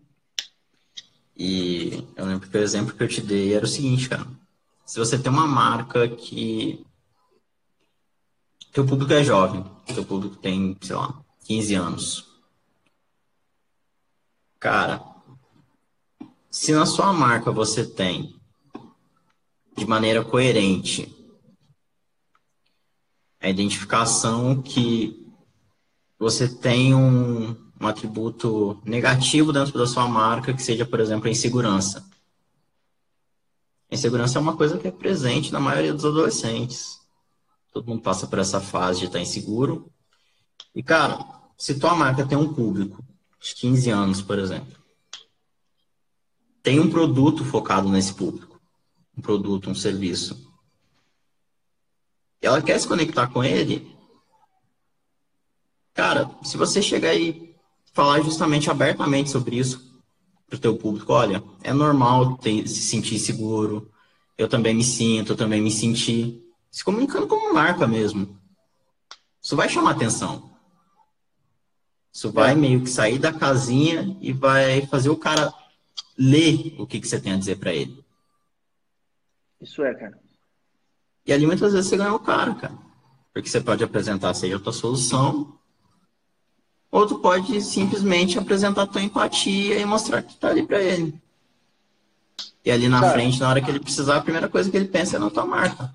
E 1.39 2.05
eu 2.17 2.27
lembro 2.27 2.49
que 2.49 2.57
o 2.57 2.61
exemplo 2.61 2.93
que 2.93 3.03
eu 3.03 3.09
te 3.09 3.21
dei 3.21 3.55
era 3.55 3.65
o 3.65 3.69
seguinte, 3.69 4.09
cara. 4.09 4.27
Se 4.85 4.99
você 4.99 5.17
tem 5.17 5.31
uma 5.31 5.47
marca 5.47 6.09
que 6.09 6.85
teu 8.73 8.85
público 8.85 9.13
é 9.13 9.23
jovem, 9.23 9.65
teu 9.95 10.05
público 10.05 10.35
tem, 10.37 10.77
sei 10.81 10.97
lá, 10.97 11.23
15 11.45 11.75
anos. 11.75 12.29
Cara, 14.59 15.01
se 16.51 16.73
na 16.73 16.85
sua 16.85 17.13
marca 17.13 17.53
você 17.53 17.87
tem 17.87 18.35
de 19.77 19.87
maneira 19.87 20.25
coerente 20.25 21.15
a 23.41 23.49
identificação 23.49 24.61
que 24.61 25.25
você 26.19 26.49
tem 26.49 26.97
um 26.97 27.68
um 27.81 27.87
atributo 27.87 28.81
negativo 28.85 29.53
dentro 29.53 29.79
da 29.79 29.87
sua 29.87 30.09
marca, 30.09 30.53
que 30.53 30.63
seja, 30.63 30.85
por 30.85 31.01
exemplo, 31.01 31.29
a 31.29 31.31
insegurança. 31.31 32.05
A 33.91 33.95
insegurança 33.95 34.39
é 34.39 34.43
uma 34.43 34.57
coisa 34.57 34.79
que 34.79 34.89
é 34.89 34.91
presente 34.91 35.53
na 35.53 35.61
maioria 35.61 35.95
dos 35.95 36.05
adolescentes. 36.05 37.01
Todo 37.73 37.87
mundo 37.87 38.03
passa 38.03 38.27
por 38.27 38.39
essa 38.39 38.61
fase 38.61 39.01
de 39.01 39.07
estar 39.07 39.21
inseguro. 39.21 39.91
E, 40.75 40.83
cara, 40.83 41.25
se 41.57 41.79
tua 41.79 41.95
marca 41.95 42.27
tem 42.27 42.37
um 42.37 42.53
público 42.53 43.03
de 43.41 43.55
15 43.55 43.91
anos, 43.91 44.23
por 44.23 44.39
exemplo, 44.39 44.77
tem 46.63 46.81
um 46.81 46.91
produto 46.91 47.45
focado 47.45 47.89
nesse 47.89 48.13
público, 48.13 48.61
um 49.17 49.23
produto, 49.23 49.71
um 49.71 49.75
serviço, 49.75 50.49
e 52.43 52.47
ela 52.47 52.63
quer 52.63 52.79
se 52.79 52.87
conectar 52.87 53.29
com 53.29 53.43
ele, 53.43 53.97
cara, 55.93 56.31
se 56.43 56.57
você 56.57 56.81
chegar 56.81 57.11
aí 57.11 57.48
falar 57.99 58.21
justamente 58.21 58.71
abertamente 58.71 59.29
sobre 59.29 59.57
isso 59.57 60.01
para 60.47 60.55
o 60.55 60.61
teu 60.61 60.77
público. 60.77 61.13
Olha, 61.13 61.43
é 61.65 61.73
normal 61.73 62.37
ter, 62.37 62.69
se 62.69 62.81
sentir 62.83 63.19
seguro. 63.19 63.91
Eu 64.37 64.49
também 64.49 64.73
me 64.73 64.85
sinto, 64.85 65.33
eu 65.33 65.37
também 65.37 65.61
me 65.61 65.73
senti. 65.73 66.41
Se 66.71 66.85
comunicando 66.85 67.27
como 67.27 67.53
marca 67.53 67.89
mesmo. 67.89 68.39
Isso 69.43 69.57
vai 69.57 69.69
chamar 69.69 69.91
atenção. 69.91 70.49
Isso 72.13 72.31
vai 72.31 72.53
é. 72.53 72.55
meio 72.55 72.83
que 72.83 72.89
sair 72.89 73.19
da 73.19 73.33
casinha 73.33 74.17
e 74.21 74.33
vai 74.33 74.87
fazer 74.87 75.11
o 75.11 75.17
cara 75.17 75.53
ler 76.17 76.77
o 76.79 76.87
que, 76.87 77.01
que 77.01 77.09
você 77.09 77.21
tem 77.21 77.33
a 77.33 77.37
dizer 77.37 77.59
para 77.59 77.75
ele. 77.75 78.05
Isso 79.61 79.83
é, 79.83 79.93
cara. 79.93 80.21
E 81.27 81.33
ali 81.33 81.49
muitas 81.49 81.73
vezes 81.73 81.91
você 81.91 81.97
ganha 81.97 82.15
o 82.15 82.21
cara, 82.21 82.55
cara. 82.55 82.79
Porque 83.35 83.49
você 83.49 83.61
pode 83.61 83.83
apresentar 83.83 84.33
aí 84.41 84.53
a 84.53 84.61
tua 84.61 84.73
solução 84.73 85.58
ou 86.99 87.07
tu 87.07 87.21
pode 87.21 87.61
simplesmente 87.61 88.41
apresentar 88.41 88.89
tua 88.89 89.01
empatia 89.01 89.79
e 89.79 89.85
mostrar 89.85 90.21
que 90.21 90.37
tá 90.37 90.49
ali 90.49 90.67
para 90.67 90.83
ele. 90.83 91.15
E 92.65 92.73
ali 92.73 92.89
na 92.89 93.01
cara, 93.01 93.13
frente, 93.13 93.39
na 93.39 93.49
hora 93.49 93.61
que 93.61 93.71
ele 93.71 93.79
precisar, 93.79 94.17
a 94.17 94.21
primeira 94.21 94.49
coisa 94.49 94.69
que 94.69 94.77
ele 94.77 94.89
pensa 94.89 95.15
é 95.15 95.21
na 95.21 95.31
tua 95.31 95.47
marca. 95.47 95.95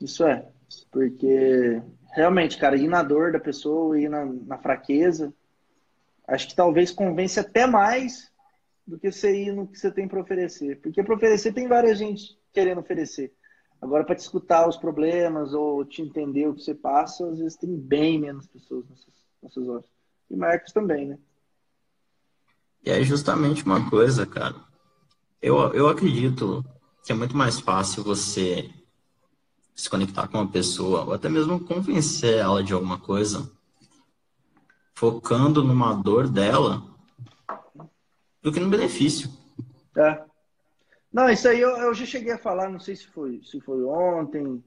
Isso 0.00 0.24
é. 0.24 0.46
Porque 0.92 1.82
realmente, 2.12 2.58
cara, 2.58 2.76
ir 2.76 2.86
na 2.86 3.02
dor 3.02 3.32
da 3.32 3.40
pessoa, 3.40 3.98
ir 4.00 4.08
na, 4.08 4.24
na 4.24 4.56
fraqueza, 4.56 5.34
acho 6.28 6.46
que 6.46 6.54
talvez 6.54 6.92
convence 6.92 7.40
até 7.40 7.66
mais 7.66 8.30
do 8.86 9.00
que 9.00 9.10
você 9.10 9.34
ir 9.36 9.52
no 9.52 9.66
que 9.66 9.76
você 9.76 9.90
tem 9.90 10.06
para 10.06 10.20
oferecer. 10.20 10.80
Porque 10.80 11.02
para 11.02 11.14
oferecer 11.14 11.52
tem 11.52 11.66
várias 11.66 11.98
gente 11.98 12.38
querendo 12.52 12.78
oferecer. 12.78 13.32
Agora, 13.82 14.04
para 14.04 14.14
te 14.14 14.20
escutar 14.20 14.68
os 14.68 14.76
problemas 14.76 15.52
ou 15.52 15.84
te 15.84 16.00
entender 16.02 16.46
o 16.46 16.54
que 16.54 16.62
você 16.62 16.72
passa, 16.72 17.28
às 17.28 17.40
vezes 17.40 17.58
tem 17.58 17.76
bem 17.76 18.16
menos 18.16 18.46
pessoas 18.46 18.88
nessas, 18.88 19.14
nessas 19.42 19.68
horas. 19.68 19.84
E 20.30 20.36
marcas 20.36 20.72
também, 20.72 21.08
né? 21.08 21.18
E 22.84 22.90
é 22.90 23.02
justamente 23.02 23.64
uma 23.64 23.90
coisa, 23.90 24.24
cara. 24.24 24.54
Eu, 25.40 25.56
eu 25.72 25.88
acredito 25.88 26.64
que 27.04 27.10
é 27.10 27.14
muito 27.14 27.36
mais 27.36 27.58
fácil 27.58 28.04
você 28.04 28.70
se 29.74 29.90
conectar 29.90 30.28
com 30.28 30.38
uma 30.38 30.50
pessoa, 30.50 31.04
ou 31.04 31.14
até 31.14 31.28
mesmo 31.28 31.58
convencer 31.58 32.38
ela 32.38 32.62
de 32.62 32.72
alguma 32.72 33.00
coisa, 33.00 33.50
focando 34.94 35.64
numa 35.64 35.92
dor 35.92 36.28
dela, 36.28 36.84
do 38.40 38.52
que 38.52 38.60
no 38.60 38.70
benefício. 38.70 39.28
É. 39.96 40.31
Não, 41.12 41.28
isso 41.28 41.46
aí 41.46 41.60
eu, 41.60 41.70
eu 41.76 41.94
já 41.94 42.06
cheguei 42.06 42.32
a 42.32 42.38
falar, 42.38 42.70
não 42.70 42.80
sei 42.80 42.96
se 42.96 43.06
foi, 43.06 43.42
se 43.44 43.60
foi 43.60 43.84
ontem, 43.84 44.62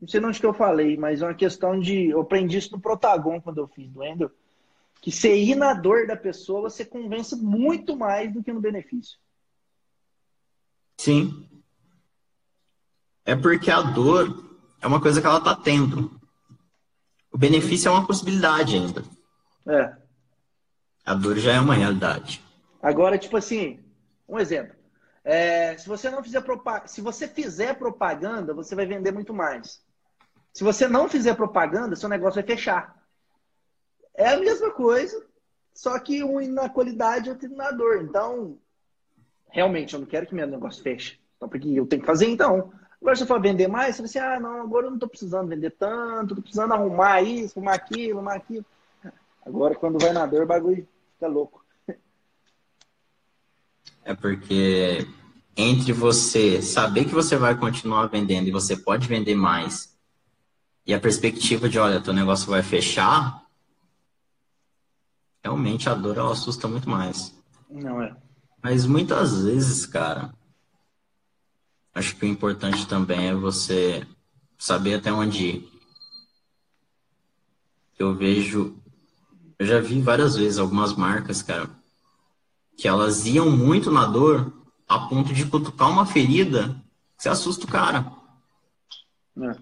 não 0.00 0.08
sei 0.08 0.24
onde 0.24 0.38
que 0.38 0.46
eu 0.46 0.54
falei, 0.54 0.96
mas 0.96 1.20
é 1.20 1.26
uma 1.26 1.34
questão 1.34 1.78
de. 1.78 2.10
Eu 2.10 2.20
aprendi 2.20 2.56
isso 2.58 2.72
no 2.72 2.80
Protagon 2.80 3.40
quando 3.40 3.58
eu 3.58 3.66
fiz 3.66 3.90
do 3.90 4.02
Ender, 4.02 4.30
que 5.00 5.10
você 5.10 5.36
ir 5.36 5.56
na 5.56 5.74
dor 5.74 6.06
da 6.06 6.16
pessoa, 6.16 6.70
você 6.70 6.84
convence 6.84 7.34
muito 7.36 7.96
mais 7.96 8.32
do 8.32 8.42
que 8.42 8.52
no 8.52 8.60
benefício. 8.60 9.18
Sim. 10.96 11.48
É 13.24 13.34
porque 13.34 13.70
a 13.70 13.80
dor 13.80 14.44
é 14.80 14.86
uma 14.86 15.00
coisa 15.00 15.20
que 15.20 15.26
ela 15.26 15.40
tá 15.40 15.54
tendo. 15.56 16.20
O 17.32 17.38
benefício 17.38 17.88
é 17.88 17.92
uma 17.92 18.06
possibilidade 18.06 18.76
ainda. 18.76 19.04
É. 19.66 19.96
A 21.04 21.14
dor 21.14 21.36
já 21.38 21.52
é 21.54 21.60
uma 21.60 21.74
realidade. 21.74 22.42
Agora, 22.82 23.18
tipo 23.18 23.36
assim, 23.36 23.80
um 24.28 24.38
exemplo. 24.38 24.79
É, 25.32 25.78
se 25.78 25.88
você 25.88 26.10
não 26.10 26.24
fizer 26.24 26.42
se 26.86 27.00
você 27.00 27.28
fizer 27.28 27.78
propaganda, 27.78 28.52
você 28.52 28.74
vai 28.74 28.84
vender 28.84 29.12
muito 29.12 29.32
mais. 29.32 29.80
Se 30.52 30.64
você 30.64 30.88
não 30.88 31.08
fizer 31.08 31.36
propaganda, 31.36 31.94
seu 31.94 32.08
negócio 32.08 32.42
vai 32.42 32.56
fechar. 32.56 33.00
É 34.12 34.30
a 34.30 34.40
mesma 34.40 34.72
coisa 34.72 35.24
só 35.72 35.96
que 36.00 36.24
um 36.24 36.40
na 36.52 36.68
qualidade 36.68 37.28
e 37.28 37.30
outro 37.30 37.48
na 37.54 37.70
dor. 37.70 38.02
Então, 38.02 38.58
realmente, 39.50 39.94
eu 39.94 40.00
não 40.00 40.06
quero 40.08 40.26
que 40.26 40.34
meu 40.34 40.48
negócio 40.48 40.82
feche. 40.82 41.20
Então, 41.36 41.48
porque 41.48 41.68
eu 41.68 41.86
tenho 41.86 42.02
que 42.02 42.08
fazer 42.08 42.26
então. 42.26 42.72
Agora, 43.00 43.14
se 43.14 43.22
eu 43.22 43.28
for 43.28 43.40
vender 43.40 43.68
mais, 43.68 43.94
você 43.94 44.02
vai 44.02 44.08
assim, 44.08 44.18
ah, 44.18 44.40
não, 44.40 44.62
agora 44.62 44.86
eu 44.86 44.90
não 44.90 44.96
estou 44.96 45.08
precisando 45.08 45.48
vender 45.48 45.70
tanto, 45.78 46.30
estou 46.32 46.42
precisando 46.42 46.74
arrumar 46.74 47.22
isso, 47.22 47.56
arrumar 47.56 47.74
aquilo, 47.74 48.18
arrumar 48.18 48.34
aquilo. 48.34 48.66
Agora, 49.46 49.76
quando 49.76 49.96
vai 49.96 50.12
na 50.12 50.26
dor, 50.26 50.42
o 50.42 50.46
bagulho 50.46 50.88
fica 51.14 51.28
louco. 51.28 51.64
É 54.04 54.12
porque 54.12 55.06
entre 55.60 55.92
você 55.92 56.62
saber 56.62 57.04
que 57.04 57.14
você 57.14 57.36
vai 57.36 57.56
continuar 57.56 58.06
vendendo 58.06 58.48
e 58.48 58.52
você 58.52 58.76
pode 58.76 59.06
vender 59.06 59.34
mais 59.34 59.90
e 60.86 60.94
a 60.94 60.98
perspectiva 60.98 61.68
de, 61.68 61.78
olha, 61.78 62.00
teu 62.00 62.12
negócio 62.12 62.48
vai 62.48 62.62
fechar, 62.62 63.46
realmente 65.42 65.88
a 65.88 65.94
dor 65.94 66.16
ela 66.16 66.32
assusta 66.32 66.66
muito 66.66 66.88
mais. 66.88 67.32
Não 67.70 68.02
é. 68.02 68.16
Mas 68.62 68.86
muitas 68.86 69.42
vezes, 69.42 69.86
cara, 69.86 70.34
acho 71.94 72.16
que 72.16 72.24
o 72.24 72.28
importante 72.28 72.88
também 72.88 73.28
é 73.28 73.34
você 73.34 74.06
saber 74.58 74.94
até 74.94 75.12
onde 75.12 75.44
ir. 75.44 75.72
Eu 77.98 78.14
vejo, 78.14 78.76
eu 79.58 79.66
já 79.66 79.80
vi 79.80 80.00
várias 80.00 80.34
vezes 80.34 80.58
algumas 80.58 80.94
marcas, 80.94 81.42
cara, 81.42 81.70
que 82.76 82.88
elas 82.88 83.26
iam 83.26 83.50
muito 83.50 83.90
na 83.90 84.06
dor 84.06 84.59
a 84.90 84.98
ponto 84.98 85.32
de 85.32 85.46
cutucar 85.46 85.88
uma 85.88 86.04
ferida 86.04 86.76
você 87.16 87.28
assusta 87.28 87.64
o 87.64 87.68
cara. 87.68 88.10
É. 89.40 89.56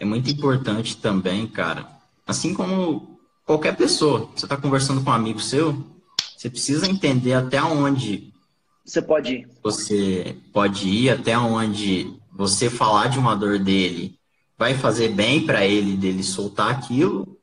é 0.00 0.04
muito 0.04 0.30
importante 0.30 0.96
também, 0.96 1.46
cara, 1.46 1.88
assim 2.26 2.54
como 2.54 3.18
qualquer 3.44 3.76
pessoa, 3.76 4.30
você 4.34 4.44
está 4.46 4.56
conversando 4.56 5.02
com 5.02 5.10
um 5.10 5.14
amigo 5.14 5.40
seu, 5.40 5.84
você 6.36 6.48
precisa 6.48 6.88
entender 6.88 7.32
até 7.32 7.60
onde 7.62 8.32
você 8.84 9.02
pode 9.02 9.34
ir. 9.34 9.48
Você 9.62 10.36
pode 10.52 10.88
ir 10.88 11.10
até 11.10 11.36
onde 11.36 12.14
você 12.32 12.70
falar 12.70 13.08
de 13.08 13.18
uma 13.18 13.34
dor 13.34 13.58
dele 13.58 14.18
vai 14.56 14.74
fazer 14.74 15.08
bem 15.08 15.44
para 15.44 15.66
ele 15.66 15.96
dele 15.96 16.22
soltar 16.22 16.70
aquilo, 16.70 17.38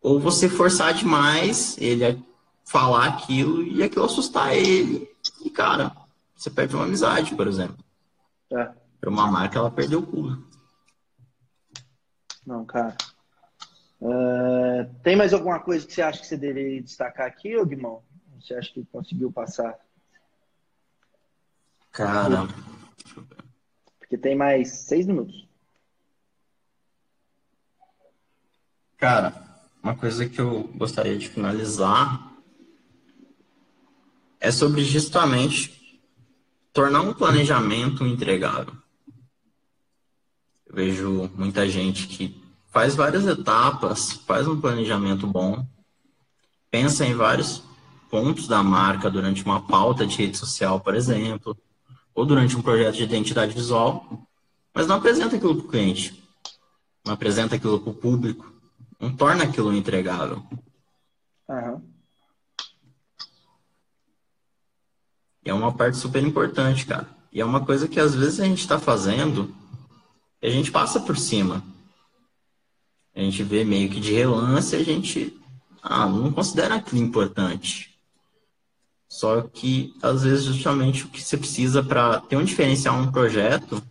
ou 0.00 0.20
você 0.20 0.48
forçar 0.48 0.94
demais 0.94 1.76
ele 1.78 2.04
a 2.04 2.16
falar 2.64 3.06
aquilo 3.06 3.62
e 3.62 3.82
aquilo 3.82 4.04
assustar 4.04 4.54
ele. 4.54 5.08
E 5.44 5.50
cara, 5.50 5.92
você 6.34 6.50
perde 6.50 6.74
uma 6.74 6.84
amizade, 6.84 7.34
por 7.34 7.46
exemplo. 7.46 7.76
É. 8.50 8.72
Para 9.00 9.10
uma 9.10 9.30
marca 9.30 9.58
ela 9.58 9.70
perdeu 9.70 10.00
o 10.00 10.06
pulo. 10.06 10.46
Não, 12.46 12.64
cara. 12.64 12.96
Uh, 14.00 14.94
tem 15.02 15.16
mais 15.16 15.32
alguma 15.32 15.60
coisa 15.60 15.86
que 15.86 15.92
você 15.92 16.02
acha 16.02 16.20
que 16.20 16.26
você 16.26 16.36
deveria 16.36 16.82
destacar 16.82 17.26
aqui, 17.26 17.62
Guimão? 17.64 18.02
Você 18.40 18.54
acha 18.54 18.72
que 18.72 18.84
conseguiu 18.86 19.30
passar? 19.30 19.78
Cara. 21.90 22.46
Porque 23.98 24.16
tem 24.16 24.36
mais 24.36 24.70
seis 24.70 25.06
minutos. 25.06 25.48
Cara, 28.96 29.32
uma 29.82 29.96
coisa 29.96 30.28
que 30.28 30.40
eu 30.40 30.64
gostaria 30.74 31.16
de 31.16 31.28
finalizar 31.28 32.32
é 34.40 34.50
sobre 34.50 34.84
justamente 34.84 36.00
tornar 36.72 37.00
um 37.02 37.12
planejamento 37.12 38.06
entregável. 38.06 38.74
Eu 40.66 40.74
vejo 40.74 41.30
muita 41.34 41.68
gente 41.68 42.06
que 42.06 42.40
faz 42.70 42.94
várias 42.94 43.26
etapas, 43.26 44.12
faz 44.26 44.46
um 44.46 44.60
planejamento 44.60 45.26
bom, 45.26 45.66
pensa 46.70 47.04
em 47.04 47.14
vários 47.14 47.62
pontos 48.10 48.46
da 48.46 48.62
marca 48.62 49.10
durante 49.10 49.44
uma 49.44 49.66
pauta 49.66 50.06
de 50.06 50.16
rede 50.16 50.36
social, 50.36 50.80
por 50.80 50.94
exemplo, 50.94 51.56
ou 52.14 52.24
durante 52.24 52.56
um 52.56 52.62
projeto 52.62 52.96
de 52.96 53.04
identidade 53.04 53.54
visual, 53.54 54.26
mas 54.74 54.86
não 54.86 54.96
apresenta 54.96 55.36
aquilo 55.36 55.56
para 55.56 55.64
o 55.64 55.68
cliente, 55.68 56.22
não 57.04 57.14
apresenta 57.14 57.56
aquilo 57.56 57.80
para 57.80 57.90
o 57.90 57.94
público, 57.94 58.52
não 59.00 59.14
torna 59.14 59.44
aquilo 59.44 59.72
entregável. 59.72 60.42
Uhum. 61.48 61.97
É 65.44 65.52
uma 65.52 65.72
parte 65.72 65.96
super 65.96 66.22
importante, 66.22 66.86
cara. 66.86 67.08
E 67.32 67.40
é 67.40 67.44
uma 67.44 67.64
coisa 67.64 67.88
que 67.88 68.00
às 68.00 68.14
vezes 68.14 68.40
a 68.40 68.44
gente 68.44 68.60
está 68.60 68.78
fazendo 68.78 69.54
e 70.42 70.46
a 70.46 70.50
gente 70.50 70.70
passa 70.70 71.00
por 71.00 71.16
cima. 71.16 71.62
A 73.14 73.20
gente 73.20 73.42
vê 73.42 73.64
meio 73.64 73.90
que 73.90 74.00
de 74.00 74.12
relance, 74.12 74.76
a 74.76 74.82
gente 74.82 75.36
ah, 75.82 76.06
não 76.06 76.32
considera 76.32 76.76
aquilo 76.76 77.00
importante. 77.00 77.98
Só 79.08 79.40
que, 79.42 79.94
às 80.02 80.22
vezes, 80.22 80.44
justamente 80.44 81.04
o 81.04 81.08
que 81.08 81.22
você 81.22 81.36
precisa 81.36 81.82
para 81.82 82.20
ter 82.20 82.36
um 82.36 82.44
diferencial 82.44 83.02
no 83.02 83.10
projeto 83.10 83.82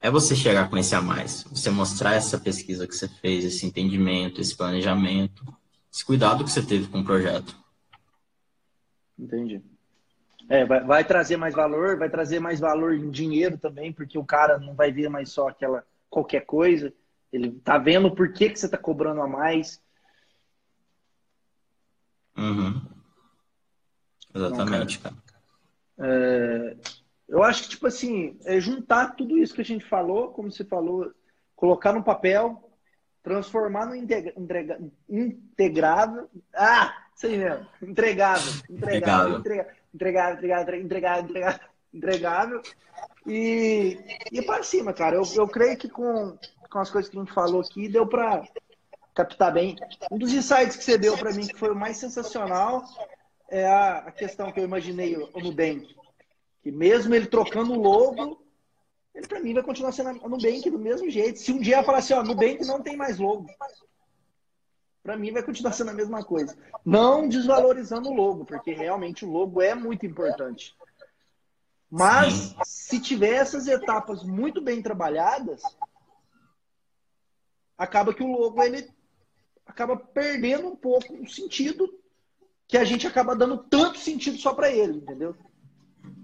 é 0.00 0.10
você 0.10 0.36
chegar 0.36 0.70
a 0.70 1.02
mais. 1.02 1.44
Você 1.50 1.70
mostrar 1.70 2.14
essa 2.14 2.38
pesquisa 2.38 2.86
que 2.86 2.94
você 2.94 3.08
fez, 3.08 3.44
esse 3.44 3.66
entendimento, 3.66 4.40
esse 4.40 4.54
planejamento, 4.54 5.44
esse 5.92 6.04
cuidado 6.04 6.44
que 6.44 6.50
você 6.50 6.62
teve 6.62 6.86
com 6.88 7.00
o 7.00 7.04
projeto. 7.04 7.56
Entendi. 9.18 9.62
É, 10.48 10.64
vai, 10.64 10.84
vai, 10.84 11.04
trazer 11.04 11.36
mais 11.36 11.54
valor, 11.54 11.98
vai 11.98 12.08
trazer 12.08 12.38
mais 12.38 12.60
valor 12.60 12.94
em 12.94 13.10
dinheiro 13.10 13.58
também, 13.58 13.92
porque 13.92 14.18
o 14.18 14.24
cara 14.24 14.58
não 14.58 14.74
vai 14.74 14.92
ver 14.92 15.08
mais 15.08 15.30
só 15.30 15.48
aquela 15.48 15.84
qualquer 16.08 16.44
coisa. 16.44 16.92
Ele 17.32 17.52
tá 17.52 17.78
vendo 17.78 18.14
por 18.14 18.32
que, 18.32 18.50
que 18.50 18.58
você 18.58 18.68
tá 18.68 18.78
cobrando 18.78 19.20
a 19.20 19.26
mais. 19.26 19.82
Uhum. 22.36 22.80
Exatamente, 24.34 24.98
cara. 25.00 25.16
É, 25.98 26.76
eu 27.28 27.42
acho 27.42 27.64
que, 27.64 27.70
tipo 27.70 27.86
assim, 27.86 28.38
é 28.44 28.60
juntar 28.60 29.16
tudo 29.16 29.36
isso 29.38 29.54
que 29.54 29.62
a 29.62 29.64
gente 29.64 29.84
falou, 29.84 30.28
como 30.28 30.50
você 30.50 30.64
falou, 30.64 31.12
colocar 31.56 31.92
no 31.92 32.04
papel, 32.04 32.70
transformar 33.22 33.86
no 33.86 33.96
integra, 33.96 34.32
integrável. 35.08 36.30
Ah, 36.54 37.05
sei 37.16 37.38
mesmo. 37.38 37.66
Entregável. 37.82 38.52
Entregável. 38.70 39.38
Entregável, 39.38 39.74
entregável, 39.92 40.34
entregável, 40.36 40.80
entregável, 40.80 41.24
entregável, 41.24 41.60
entregável. 41.92 42.62
E, 43.26 43.98
e 44.30 44.42
para 44.42 44.62
cima, 44.62 44.92
cara. 44.92 45.16
Eu, 45.16 45.24
eu 45.34 45.48
creio 45.48 45.76
que 45.76 45.88
com, 45.88 46.38
com 46.70 46.78
as 46.78 46.90
coisas 46.90 47.10
que 47.10 47.16
a 47.16 47.20
gente 47.20 47.32
falou 47.32 47.62
aqui, 47.62 47.88
deu 47.88 48.06
para 48.06 48.46
captar 49.14 49.52
bem. 49.52 49.76
Um 50.10 50.18
dos 50.18 50.32
insights 50.32 50.76
que 50.76 50.84
você 50.84 50.98
deu 50.98 51.16
para 51.16 51.32
mim 51.32 51.46
que 51.46 51.58
foi 51.58 51.70
o 51.70 51.76
mais 51.76 51.96
sensacional 51.96 52.84
é 53.48 53.66
a, 53.66 53.98
a 53.98 54.12
questão 54.12 54.52
que 54.52 54.60
eu 54.60 54.64
imaginei 54.64 55.16
o 55.16 55.40
Nubank. 55.40 55.96
Que 56.62 56.70
mesmo 56.70 57.14
ele 57.14 57.26
trocando 57.26 57.72
o 57.72 57.80
logo, 57.80 58.42
ele 59.14 59.26
para 59.26 59.40
mim 59.40 59.54
vai 59.54 59.62
continuar 59.62 59.92
sendo 59.92 60.10
a 60.10 60.28
Nubank 60.28 60.70
do 60.70 60.78
mesmo 60.78 61.08
jeito. 61.08 61.38
Se 61.38 61.50
um 61.50 61.58
dia 61.58 61.82
falar 61.82 61.98
assim, 61.98 62.12
ó, 62.12 62.22
Nubank 62.22 62.64
não 62.66 62.82
tem 62.82 62.96
mais 62.96 63.18
logo. 63.18 63.46
Para 65.06 65.16
mim 65.16 65.30
vai 65.30 65.40
continuar 65.40 65.70
sendo 65.70 65.90
a 65.90 65.94
mesma 65.94 66.24
coisa. 66.24 66.58
Não 66.84 67.28
desvalorizando 67.28 68.08
o 68.08 68.12
logo, 68.12 68.44
porque 68.44 68.72
realmente 68.72 69.24
o 69.24 69.30
logo 69.30 69.62
é 69.62 69.72
muito 69.72 70.04
importante. 70.04 70.74
Mas 71.88 72.32
Sim. 72.32 72.56
se 72.64 73.00
tiver 73.00 73.34
essas 73.34 73.68
etapas 73.68 74.24
muito 74.24 74.60
bem 74.60 74.82
trabalhadas, 74.82 75.62
acaba 77.78 78.12
que 78.12 78.24
o 78.24 78.32
logo 78.32 78.60
ele 78.60 78.90
acaba 79.64 79.96
perdendo 79.96 80.66
um 80.66 80.74
pouco 80.74 81.14
o 81.22 81.28
sentido 81.28 81.88
que 82.66 82.76
a 82.76 82.82
gente 82.82 83.06
acaba 83.06 83.36
dando 83.36 83.58
tanto 83.58 84.00
sentido 84.00 84.36
só 84.38 84.54
para 84.54 84.72
ele, 84.72 84.96
entendeu? 84.98 85.36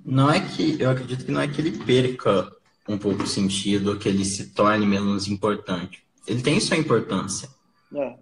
Não 0.05 0.29
é 0.29 0.41
que 0.41 0.83
eu 0.83 0.91
acredito 0.91 1.25
que 1.25 1.31
não 1.31 1.41
é 1.41 1.47
que 1.47 1.61
ele 1.61 1.85
perca 1.85 2.51
um 2.89 2.99
pouco 2.99 3.23
o 3.23 3.29
sentido, 3.29 3.97
que 3.97 4.09
ele 4.09 4.25
se 4.25 4.53
torne 4.53 4.85
menos 4.85 5.29
importante. 5.29 6.05
Ele 6.27 6.43
tem 6.43 6.59
sua 6.59 6.77
importância. 6.77 7.49
É. 7.95 8.22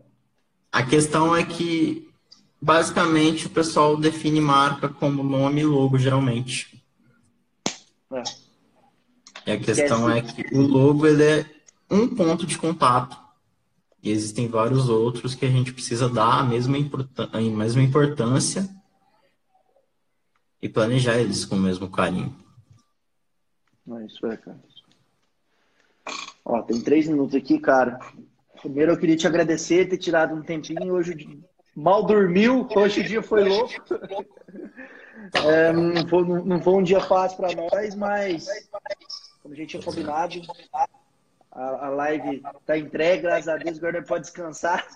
A 0.72 0.82
questão 0.82 1.34
é 1.34 1.44
que 1.44 2.08
basicamente 2.60 3.46
o 3.46 3.50
pessoal 3.50 3.96
define 3.96 4.40
marca 4.40 4.88
como 4.88 5.22
nome 5.22 5.62
e 5.62 5.64
logo 5.64 5.98
geralmente. 5.98 6.84
É. 8.12 8.22
E 9.46 9.52
a 9.52 9.58
questão 9.58 10.10
é 10.10 10.20
que 10.20 10.54
o 10.54 10.60
logo 10.60 11.06
ele 11.06 11.24
é 11.24 11.50
um 11.90 12.06
ponto 12.08 12.46
de 12.46 12.58
contato. 12.58 13.18
E 14.02 14.10
existem 14.10 14.48
vários 14.48 14.88
outros 14.88 15.34
que 15.34 15.44
a 15.44 15.50
gente 15.50 15.72
precisa 15.72 16.08
dar 16.08 16.40
a 16.40 16.44
mesma, 16.44 16.76
a 17.32 17.40
mesma 17.40 17.82
importância 17.82 18.68
e 20.62 20.68
planejar 20.68 21.18
eles 21.18 21.44
com 21.44 21.56
o 21.56 21.60
mesmo 21.60 21.90
carinho. 21.90 22.34
É 23.90 24.06
isso 24.06 24.26
é, 24.26 24.36
cara. 24.36 24.60
Ó, 26.44 26.62
tem 26.62 26.80
três 26.80 27.06
minutos 27.06 27.34
aqui, 27.34 27.58
cara. 27.58 27.98
Primeiro 28.60 28.92
eu 28.92 28.98
queria 28.98 29.16
te 29.16 29.26
agradecer 29.26 29.88
ter 29.88 29.96
tirado 29.96 30.34
um 30.34 30.42
tempinho. 30.42 30.94
Hoje 30.94 31.40
mal 31.74 32.04
dormiu, 32.04 32.68
hoje 32.74 33.00
o 33.00 33.04
dia 33.04 33.22
foi 33.22 33.48
louco. 33.48 33.74
É, 35.46 35.72
não, 35.72 36.08
foi, 36.08 36.24
não, 36.24 36.62
foi, 36.62 36.74
um 36.74 36.82
dia 36.82 37.00
fácil 37.00 37.36
para 37.36 37.54
nós, 37.54 37.94
mas 37.94 38.46
como 39.42 39.54
a 39.54 39.56
gente 39.56 39.70
tinha 39.70 39.82
combinado, 39.82 40.40
a, 41.52 41.86
a 41.86 41.88
live 41.90 42.42
está 42.60 42.76
entregue, 42.76 43.22
graças 43.22 43.48
a 43.48 43.56
Deus, 43.56 43.78
o 43.78 43.80
Gardner 43.80 44.06
pode 44.06 44.22
descansar. 44.24 44.86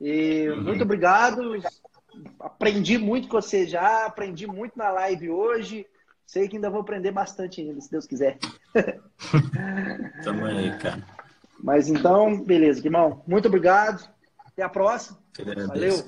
E 0.00 0.48
muito 0.56 0.82
obrigado. 0.82 1.54
Aprendi 2.38 2.96
muito 2.96 3.28
com 3.28 3.40
você 3.40 3.66
já, 3.66 4.06
aprendi 4.06 4.46
muito 4.46 4.76
na 4.76 4.90
live 4.90 5.30
hoje. 5.30 5.86
Sei 6.26 6.48
que 6.48 6.56
ainda 6.56 6.70
vou 6.70 6.80
aprender 6.80 7.12
bastante 7.12 7.60
ainda, 7.60 7.80
se 7.80 7.90
Deus 7.90 8.06
quiser. 8.06 8.38
Tamo 10.24 10.44
aí, 10.44 10.76
cara. 10.78 11.15
Mas 11.62 11.88
então, 11.88 12.42
beleza, 12.42 12.84
irmão. 12.84 13.22
Muito 13.26 13.48
obrigado. 13.48 14.08
Até 14.44 14.62
a 14.62 14.68
próxima. 14.68 15.18
Valeu. 15.66 16.04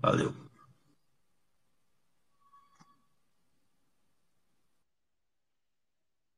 Valeu. 0.00 0.51